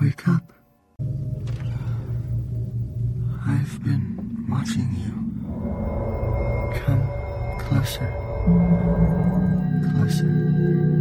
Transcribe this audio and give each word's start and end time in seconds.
Wake 0.00 0.28
up. 0.28 0.52
I've 3.46 3.84
been 3.84 4.46
watching 4.48 4.88
you. 4.96 5.12
Come 6.80 7.06
closer. 7.58 8.10
Closer. 9.92 10.99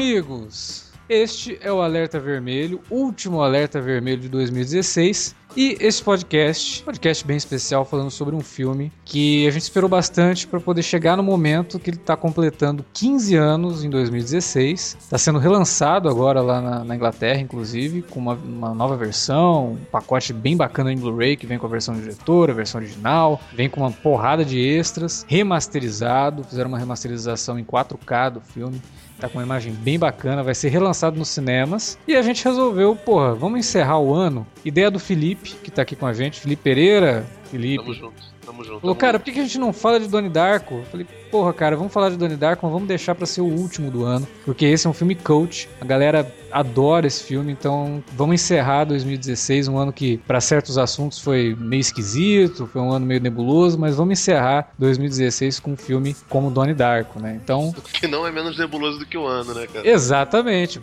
Amigos! 0.00 0.90
Este 1.10 1.58
é 1.60 1.70
o 1.70 1.82
Alerta 1.82 2.18
Vermelho, 2.18 2.80
último 2.88 3.42
Alerta 3.42 3.82
Vermelho 3.82 4.22
de 4.22 4.30
2016. 4.30 5.34
E 5.54 5.76
esse 5.78 6.02
podcast, 6.02 6.82
podcast 6.84 7.26
bem 7.26 7.36
especial, 7.36 7.84
falando 7.84 8.10
sobre 8.10 8.34
um 8.34 8.40
filme 8.40 8.90
que 9.04 9.46
a 9.46 9.50
gente 9.50 9.62
esperou 9.62 9.90
bastante 9.90 10.46
para 10.46 10.58
poder 10.58 10.82
chegar 10.82 11.18
no 11.18 11.22
momento 11.22 11.78
que 11.78 11.90
ele 11.90 11.98
está 11.98 12.16
completando 12.16 12.82
15 12.94 13.36
anos 13.36 13.84
em 13.84 13.90
2016. 13.90 14.96
Está 15.00 15.18
sendo 15.18 15.38
relançado 15.38 16.08
agora 16.08 16.40
lá 16.40 16.62
na, 16.62 16.84
na 16.84 16.96
Inglaterra, 16.96 17.40
inclusive, 17.40 18.00
com 18.00 18.20
uma, 18.20 18.34
uma, 18.34 18.72
nova 18.72 18.96
versão, 18.96 19.72
um 19.72 19.84
pacote 19.92 20.32
bem 20.32 20.56
bacana 20.56 20.90
em 20.90 20.96
Blu-ray 20.96 21.36
que 21.36 21.46
vem 21.46 21.58
com 21.58 21.66
a 21.66 21.70
versão 21.70 21.94
diretora, 21.94 22.52
a 22.52 22.56
versão 22.56 22.80
original, 22.80 23.38
vem 23.52 23.68
com 23.68 23.80
uma 23.80 23.90
porrada 23.90 24.46
de 24.46 24.58
extras, 24.58 25.26
remasterizado, 25.28 26.42
fizeram 26.44 26.68
uma 26.68 26.78
remasterização 26.78 27.58
em 27.58 27.64
4K 27.64 28.30
do 28.30 28.40
filme. 28.40 28.80
Tá 29.20 29.28
com 29.28 29.36
uma 29.36 29.44
imagem 29.44 29.72
bem 29.74 29.98
bacana, 29.98 30.42
vai 30.42 30.54
ser 30.54 30.70
relançado 30.70 31.18
nos 31.18 31.28
cinemas. 31.28 31.98
E 32.08 32.16
a 32.16 32.22
gente 32.22 32.42
resolveu, 32.42 32.96
porra, 32.96 33.34
vamos 33.34 33.60
encerrar 33.60 33.98
o 33.98 34.14
ano. 34.14 34.46
Ideia 34.64 34.90
do 34.90 34.98
Felipe, 34.98 35.56
que 35.62 35.70
tá 35.70 35.82
aqui 35.82 35.94
com 35.94 36.06
a 36.06 36.14
gente, 36.14 36.40
Felipe 36.40 36.62
Pereira. 36.62 37.26
Felipe. 37.50 37.82
Tamo 37.82 37.94
junto, 37.94 38.22
tamo 38.46 38.64
junto. 38.64 38.80
Falou, 38.80 38.96
cara, 38.96 39.18
por 39.18 39.30
que 39.30 39.38
a 39.38 39.42
gente 39.42 39.58
não 39.58 39.74
fala 39.74 40.00
de 40.00 40.08
Donnie 40.08 40.30
Darko? 40.30 40.76
Eu 40.76 40.84
falei, 40.84 41.06
porra, 41.30 41.52
cara, 41.52 41.76
vamos 41.76 41.92
falar 41.92 42.08
de 42.08 42.16
Donnie 42.16 42.36
Darko, 42.36 42.66
vamos 42.70 42.88
deixar 42.88 43.14
pra 43.14 43.26
ser 43.26 43.42
o 43.42 43.46
último 43.46 43.90
do 43.90 44.04
ano, 44.04 44.26
porque 44.44 44.64
esse 44.64 44.86
é 44.86 44.90
um 44.90 44.94
filme 44.94 45.14
coach. 45.14 45.68
A 45.80 45.84
galera 45.84 46.32
adora 46.52 47.06
esse 47.06 47.22
filme, 47.24 47.52
então 47.52 48.02
vamos 48.14 48.34
encerrar 48.34 48.84
2016, 48.84 49.68
um 49.68 49.78
ano 49.78 49.92
que 49.92 50.18
pra 50.18 50.40
certos 50.40 50.76
assuntos 50.78 51.18
foi 51.18 51.56
meio 51.58 51.80
esquisito, 51.80 52.66
foi 52.66 52.80
um 52.80 52.92
ano 52.92 53.06
meio 53.06 53.20
nebuloso, 53.20 53.78
mas 53.78 53.96
vamos 53.96 54.18
encerrar 54.18 54.70
2016 54.78 55.60
com 55.60 55.72
um 55.72 55.76
filme 55.76 56.14
como 56.28 56.50
Donnie 56.50 56.74
Darko, 56.74 57.20
né? 57.20 57.38
Então, 57.42 57.74
Que 57.92 58.06
não 58.06 58.26
é 58.26 58.32
menos 58.32 58.58
nebuloso 58.58 58.98
do 58.98 59.06
que 59.06 59.16
o 59.16 59.26
ano, 59.26 59.54
né, 59.54 59.66
cara? 59.66 59.88
exatamente, 59.88 60.80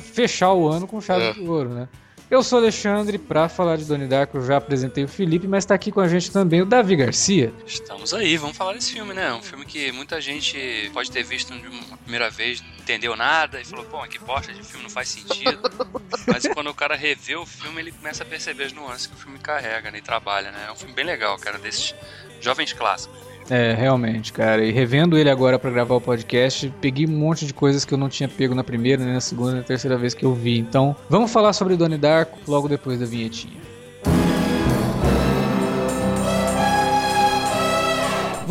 fechar 0.00 0.52
o 0.52 0.68
ano 0.68 0.86
com 0.86 1.00
chave 1.00 1.22
É. 1.24 1.32
de 1.32 1.40
ouro, 1.48 1.68
né? 1.70 1.88
Eu 2.32 2.42
sou 2.42 2.58
o 2.58 2.62
Alexandre, 2.62 3.18
pra 3.18 3.46
falar 3.46 3.76
de 3.76 3.84
Donnie 3.84 4.08
Darko 4.08 4.40
já 4.40 4.56
apresentei 4.56 5.04
o 5.04 5.08
Felipe, 5.08 5.46
mas 5.46 5.66
tá 5.66 5.74
aqui 5.74 5.92
com 5.92 6.00
a 6.00 6.08
gente 6.08 6.32
também 6.32 6.62
o 6.62 6.64
Davi 6.64 6.96
Garcia. 6.96 7.52
Estamos 7.66 8.14
aí, 8.14 8.38
vamos 8.38 8.56
falar 8.56 8.72
desse 8.72 8.94
filme, 8.94 9.12
né? 9.12 9.34
Um 9.34 9.42
filme 9.42 9.66
que 9.66 9.92
muita 9.92 10.18
gente 10.18 10.90
pode 10.94 11.10
ter 11.10 11.22
visto 11.22 11.52
de 11.52 11.68
uma 11.68 11.98
primeira 11.98 12.30
vez, 12.30 12.62
não 12.62 12.70
entendeu 12.78 13.14
nada 13.14 13.60
e 13.60 13.66
falou, 13.66 13.84
pô, 13.84 14.02
que 14.08 14.18
bosta 14.18 14.50
de 14.50 14.62
filme, 14.62 14.84
não 14.84 14.90
faz 14.90 15.10
sentido. 15.10 15.60
Mas 16.26 16.48
quando 16.48 16.70
o 16.70 16.74
cara 16.74 16.96
revê 16.96 17.36
o 17.36 17.44
filme, 17.44 17.82
ele 17.82 17.92
começa 17.92 18.22
a 18.22 18.26
perceber 18.26 18.64
as 18.64 18.72
nuances 18.72 19.06
que 19.06 19.12
o 19.12 19.18
filme 19.18 19.38
carrega 19.38 19.90
né, 19.90 19.98
e 19.98 20.00
trabalha, 20.00 20.50
né? 20.50 20.64
É 20.68 20.72
um 20.72 20.76
filme 20.76 20.94
bem 20.94 21.04
legal, 21.04 21.36
cara, 21.36 21.58
desses 21.58 21.94
jovens 22.40 22.72
clássicos. 22.72 23.31
É, 23.50 23.74
realmente, 23.74 24.32
cara. 24.32 24.64
E 24.64 24.70
revendo 24.70 25.18
ele 25.18 25.30
agora 25.30 25.58
pra 25.58 25.70
gravar 25.70 25.94
o 25.94 26.00
podcast, 26.00 26.72
peguei 26.80 27.06
um 27.06 27.10
monte 27.10 27.46
de 27.46 27.52
coisas 27.52 27.84
que 27.84 27.92
eu 27.92 27.98
não 27.98 28.08
tinha 28.08 28.28
pego 28.28 28.54
na 28.54 28.64
primeira, 28.64 29.04
nem 29.04 29.14
na 29.14 29.20
segunda, 29.20 29.52
nem 29.52 29.60
na 29.60 29.66
terceira 29.66 29.96
vez 29.96 30.14
que 30.14 30.24
eu 30.24 30.34
vi. 30.34 30.58
Então, 30.58 30.96
vamos 31.08 31.32
falar 31.32 31.52
sobre 31.52 31.76
Donnie 31.76 31.98
Darko 31.98 32.38
logo 32.46 32.68
depois 32.68 32.98
da 32.98 33.06
vinhetinha. 33.06 33.60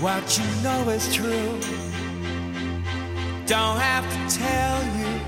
what 0.00 0.38
you 0.38 0.44
know 0.62 0.88
is 0.90 1.14
true. 1.14 1.58
Don't 3.46 3.78
have 3.78 4.04
to 4.08 4.38
tell 4.38 4.82
you 4.98 5.20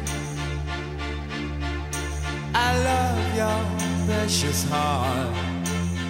I 2.54 2.76
love 2.84 3.36
your 3.36 4.06
precious 4.06 4.64
heart. 4.64 5.32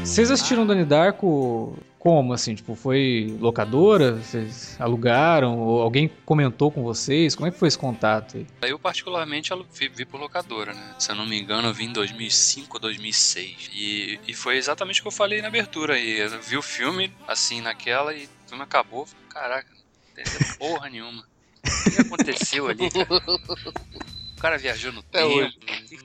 Vocês 0.04 0.30
assistiram 0.30 0.66
Donnie 0.66 0.84
Darko 0.84 1.74
como, 2.02 2.32
assim? 2.32 2.56
Tipo, 2.56 2.74
foi 2.74 3.32
locadora? 3.38 4.16
Vocês 4.16 4.76
alugaram? 4.80 5.56
Ou 5.56 5.80
alguém 5.80 6.10
comentou 6.26 6.68
com 6.68 6.82
vocês? 6.82 7.36
Como 7.36 7.46
é 7.46 7.52
que 7.52 7.56
foi 7.56 7.68
esse 7.68 7.78
contato 7.78 8.38
aí? 8.38 8.46
Eu, 8.62 8.76
particularmente, 8.76 9.50
vi, 9.72 9.88
vi 9.88 10.04
por 10.04 10.18
locadora, 10.18 10.74
né? 10.74 10.96
Se 10.98 11.12
eu 11.12 11.14
não 11.14 11.24
me 11.24 11.40
engano, 11.40 11.68
eu 11.68 11.72
vi 11.72 11.84
em 11.84 11.92
2005 11.92 12.74
ou 12.74 12.80
2006. 12.80 13.70
E, 13.72 14.18
e 14.26 14.34
foi 14.34 14.56
exatamente 14.56 14.98
o 14.98 15.02
que 15.02 15.08
eu 15.08 15.12
falei 15.12 15.40
na 15.40 15.46
abertura 15.46 15.94
aí. 15.94 16.18
Eu 16.18 16.40
vi 16.40 16.56
o 16.56 16.62
filme, 16.62 17.14
assim, 17.28 17.60
naquela, 17.60 18.12
e 18.12 18.24
o 18.24 18.48
filme 18.48 18.64
acabou. 18.64 19.06
Caraca, 19.28 19.68
não 19.70 20.24
entendeu 20.24 20.56
porra 20.58 20.90
nenhuma. 20.90 21.22
O 21.86 21.90
que 21.92 22.00
aconteceu 22.00 22.66
ali, 22.66 22.90
cara? 22.90 23.06
O 24.42 24.48
cara 24.50 24.58
viajou 24.58 24.90
no 24.90 25.04
tempo. 25.04 25.48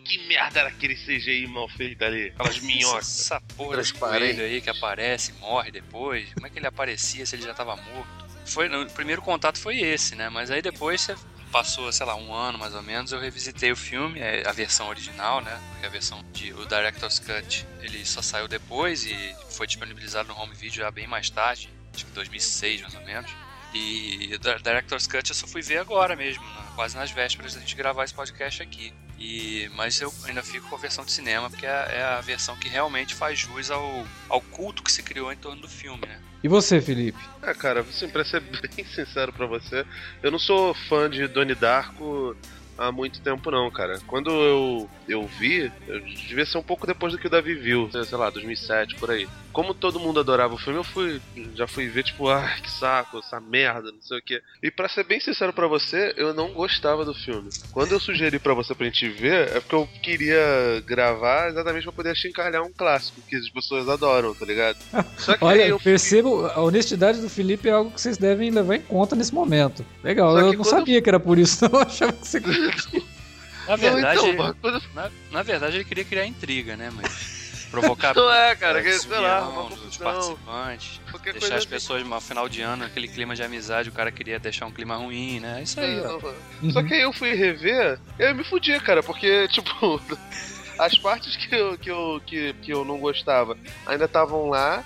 Que 0.05 0.27
merda 0.27 0.59
era 0.59 0.69
aquele 0.69 0.93
CGI 0.93 1.47
mal 1.47 1.67
feito 1.67 2.03
ali? 2.03 2.27
Aquelas 2.27 2.59
minhocas. 2.61 3.21
Essa 3.21 3.41
porra 3.41 3.77
Transparente. 3.77 4.35
coelho 4.35 4.45
aí 4.45 4.61
que 4.61 4.69
aparece, 4.69 5.33
morre 5.39 5.71
depois. 5.71 6.31
Como 6.35 6.45
é 6.45 6.49
que 6.51 6.59
ele 6.59 6.67
aparecia 6.67 7.25
se 7.25 7.35
ele 7.35 7.41
já 7.41 7.55
tava 7.55 7.75
morto? 7.75 8.27
Foi, 8.45 8.69
o 8.69 8.85
primeiro 8.91 9.23
contato 9.23 9.57
foi 9.57 9.79
esse, 9.79 10.13
né? 10.13 10.29
Mas 10.29 10.51
aí 10.51 10.61
depois 10.61 11.01
você 11.01 11.15
passou, 11.51 11.91
sei 11.91 12.05
lá, 12.05 12.15
um 12.15 12.31
ano 12.31 12.59
mais 12.59 12.75
ou 12.75 12.83
menos, 12.83 13.11
eu 13.11 13.19
revisitei 13.19 13.71
o 13.71 13.75
filme, 13.75 14.19
é, 14.19 14.47
a 14.47 14.51
versão 14.51 14.87
original, 14.87 15.41
né? 15.41 15.59
Porque 15.71 15.87
a 15.87 15.89
versão 15.89 16.23
de 16.31 16.53
o 16.53 16.63
Director's 16.63 17.17
Cut, 17.17 17.65
ele 17.81 18.05
só 18.05 18.21
saiu 18.21 18.47
depois 18.47 19.03
e 19.03 19.35
foi 19.49 19.65
disponibilizado 19.65 20.29
no 20.29 20.39
home 20.39 20.53
video 20.53 20.83
já 20.83 20.91
bem 20.91 21.07
mais 21.07 21.31
tarde, 21.31 21.71
acho 21.91 22.05
que 22.05 22.11
2006 22.11 22.81
mais 22.81 22.93
ou 22.93 23.01
menos. 23.01 23.31
E 23.73 24.37
Director's 24.63 25.07
Cut 25.07 25.29
eu 25.29 25.35
só 25.35 25.47
fui 25.47 25.61
ver 25.61 25.77
agora 25.77 26.15
mesmo, 26.15 26.43
quase 26.75 26.95
nas 26.95 27.11
vésperas 27.11 27.53
da 27.53 27.59
gente 27.59 27.75
gravar 27.75 28.03
esse 28.05 28.13
podcast 28.13 28.63
aqui. 28.63 28.93
E, 29.19 29.69
mas 29.75 29.99
eu 29.99 30.13
ainda 30.25 30.43
fico 30.43 30.69
com 30.69 30.75
a 30.75 30.79
versão 30.79 31.03
de 31.03 31.11
cinema, 31.11 31.49
porque 31.49 31.65
é, 31.65 31.69
é 31.69 32.03
a 32.03 32.21
versão 32.21 32.55
que 32.55 32.69
realmente 32.69 33.15
faz 33.15 33.39
jus 33.39 33.71
ao, 33.71 34.05
ao 34.29 34.41
culto 34.41 34.83
que 34.83 34.91
se 34.91 35.01
criou 35.01 35.31
em 35.31 35.37
torno 35.37 35.61
do 35.61 35.67
filme, 35.67 36.05
né? 36.05 36.19
E 36.43 36.47
você, 36.47 36.79
Felipe? 36.79 37.17
É, 37.41 37.53
cara, 37.53 37.81
assim, 37.81 38.07
pra 38.07 38.23
ser 38.23 38.41
bem 38.75 38.85
sincero 38.85 39.33
pra 39.33 39.47
você, 39.47 39.85
eu 40.21 40.29
não 40.29 40.37
sou 40.37 40.73
fã 40.87 41.09
de 41.09 41.27
Donnie 41.27 41.55
Darko 41.55 42.35
há 42.77 42.91
muito 42.91 43.19
tempo, 43.21 43.49
não, 43.51 43.69
cara. 43.71 43.99
Quando 44.07 44.29
eu, 44.29 44.89
eu 45.07 45.25
vi, 45.25 45.71
eu 45.87 45.99
devia 46.01 46.45
ser 46.45 46.57
um 46.57 46.63
pouco 46.63 46.85
depois 46.87 47.13
do 47.13 47.19
que 47.19 47.27
o 47.27 47.29
Davi 47.29 47.53
viu, 47.55 47.89
sei 47.91 48.17
lá, 48.17 48.29
2007, 48.29 48.95
por 48.95 49.11
aí. 49.11 49.27
Como 49.51 49.73
todo 49.73 49.99
mundo 49.99 50.19
adorava 50.19 50.53
o 50.53 50.57
filme, 50.57 50.79
eu 50.79 50.83
fui 50.83 51.19
já 51.55 51.67
fui 51.67 51.87
ver, 51.87 52.03
tipo, 52.03 52.29
ah, 52.29 52.47
que 52.61 52.69
saco, 52.71 53.19
essa 53.19 53.39
merda, 53.39 53.91
não 53.91 54.01
sei 54.01 54.19
o 54.19 54.21
quê. 54.21 54.41
E 54.61 54.69
pra 54.69 54.87
ser 54.87 55.03
bem 55.03 55.19
sincero 55.19 55.51
pra 55.51 55.67
você, 55.67 56.13
eu 56.15 56.33
não 56.33 56.53
gostava 56.53 57.03
do 57.03 57.13
filme. 57.13 57.49
Quando 57.71 57.91
eu 57.91 57.99
sugeri 57.99 58.39
pra 58.39 58.53
você 58.53 58.75
pra 58.75 58.85
gente 58.85 59.07
ver, 59.09 59.49
é 59.49 59.59
porque 59.59 59.75
eu 59.75 59.89
queria 60.01 60.83
gravar 60.85 61.49
exatamente 61.49 61.83
pra 61.83 61.91
poder 61.91 62.15
chincalhar 62.15 62.63
um 62.63 62.71
clássico 62.71 63.21
que 63.27 63.35
as 63.35 63.49
pessoas 63.49 63.89
adoram, 63.89 64.33
tá 64.33 64.45
ligado? 64.45 64.77
Só 65.17 65.35
que 65.35 65.43
Olha, 65.43 65.67
eu 65.67 65.79
percebo, 65.79 66.45
a 66.45 66.61
honestidade 66.61 67.19
do 67.21 67.29
Felipe 67.29 67.69
é 67.69 67.71
algo 67.71 67.91
que 67.91 67.99
vocês 67.99 68.17
devem 68.17 68.51
levar 68.51 68.75
em 68.75 68.81
conta 68.81 69.15
nesse 69.15 69.33
momento. 69.33 69.85
Legal, 70.03 70.37
eu 70.39 70.53
não 70.53 70.63
sabia 70.63 70.97
eu... 70.97 71.01
que 71.01 71.09
era 71.09 71.19
por 71.19 71.37
isso, 71.37 71.63
não. 71.69 71.79
Eu 71.79 71.85
achava 71.85 72.13
que 72.13 72.27
você. 72.27 72.39
Na 73.67 73.75
verdade, 73.75 74.21
não, 74.21 74.29
então, 74.29 74.55
quando... 74.61 74.83
na, 74.93 75.11
na, 75.29 75.43
verdade, 75.43 75.75
ele 75.75 75.83
queria 75.83 76.05
criar 76.05 76.25
intriga, 76.25 76.77
né? 76.77 76.89
Mas 76.93 77.67
provocar. 77.69 78.15
não 78.15 78.31
é, 78.31 78.55
cara, 78.55 78.81
que, 78.81 78.93
sei 78.93 79.19
lá, 79.19 79.41
dos 79.41 79.97
participantes. 79.97 81.01
Qualquer 81.11 81.33
deixar 81.33 81.55
as 81.55 81.65
pessoas 81.65 82.07
no 82.07 82.21
final 82.21 82.47
de 82.47 82.61
ano, 82.61 82.85
aquele 82.85 83.09
clima 83.09 83.35
de 83.35 83.43
amizade, 83.43 83.89
o 83.89 83.91
cara 83.91 84.09
queria 84.11 84.39
deixar 84.39 84.65
um 84.65 84.71
clima 84.71 84.95
ruim, 84.95 85.41
né? 85.41 85.59
É 85.59 85.63
isso 85.63 85.79
aí, 85.79 85.99
ó. 85.99 86.19
Uhum. 86.61 86.71
Só 86.71 86.81
que 86.81 86.93
aí 86.93 87.01
eu 87.01 87.11
fui 87.11 87.33
rever, 87.33 87.99
eu 88.17 88.33
me 88.33 88.43
fudi, 88.45 88.79
cara, 88.79 89.03
porque, 89.03 89.47
tipo, 89.51 90.01
as 90.79 90.97
partes 90.97 91.35
que 91.35 91.53
eu, 91.53 91.77
que 91.77 91.91
eu, 91.91 92.21
que, 92.25 92.53
que 92.61 92.71
eu 92.71 92.85
não 92.85 92.97
gostava 92.99 93.57
ainda 93.85 94.05
estavam 94.05 94.47
lá 94.49 94.83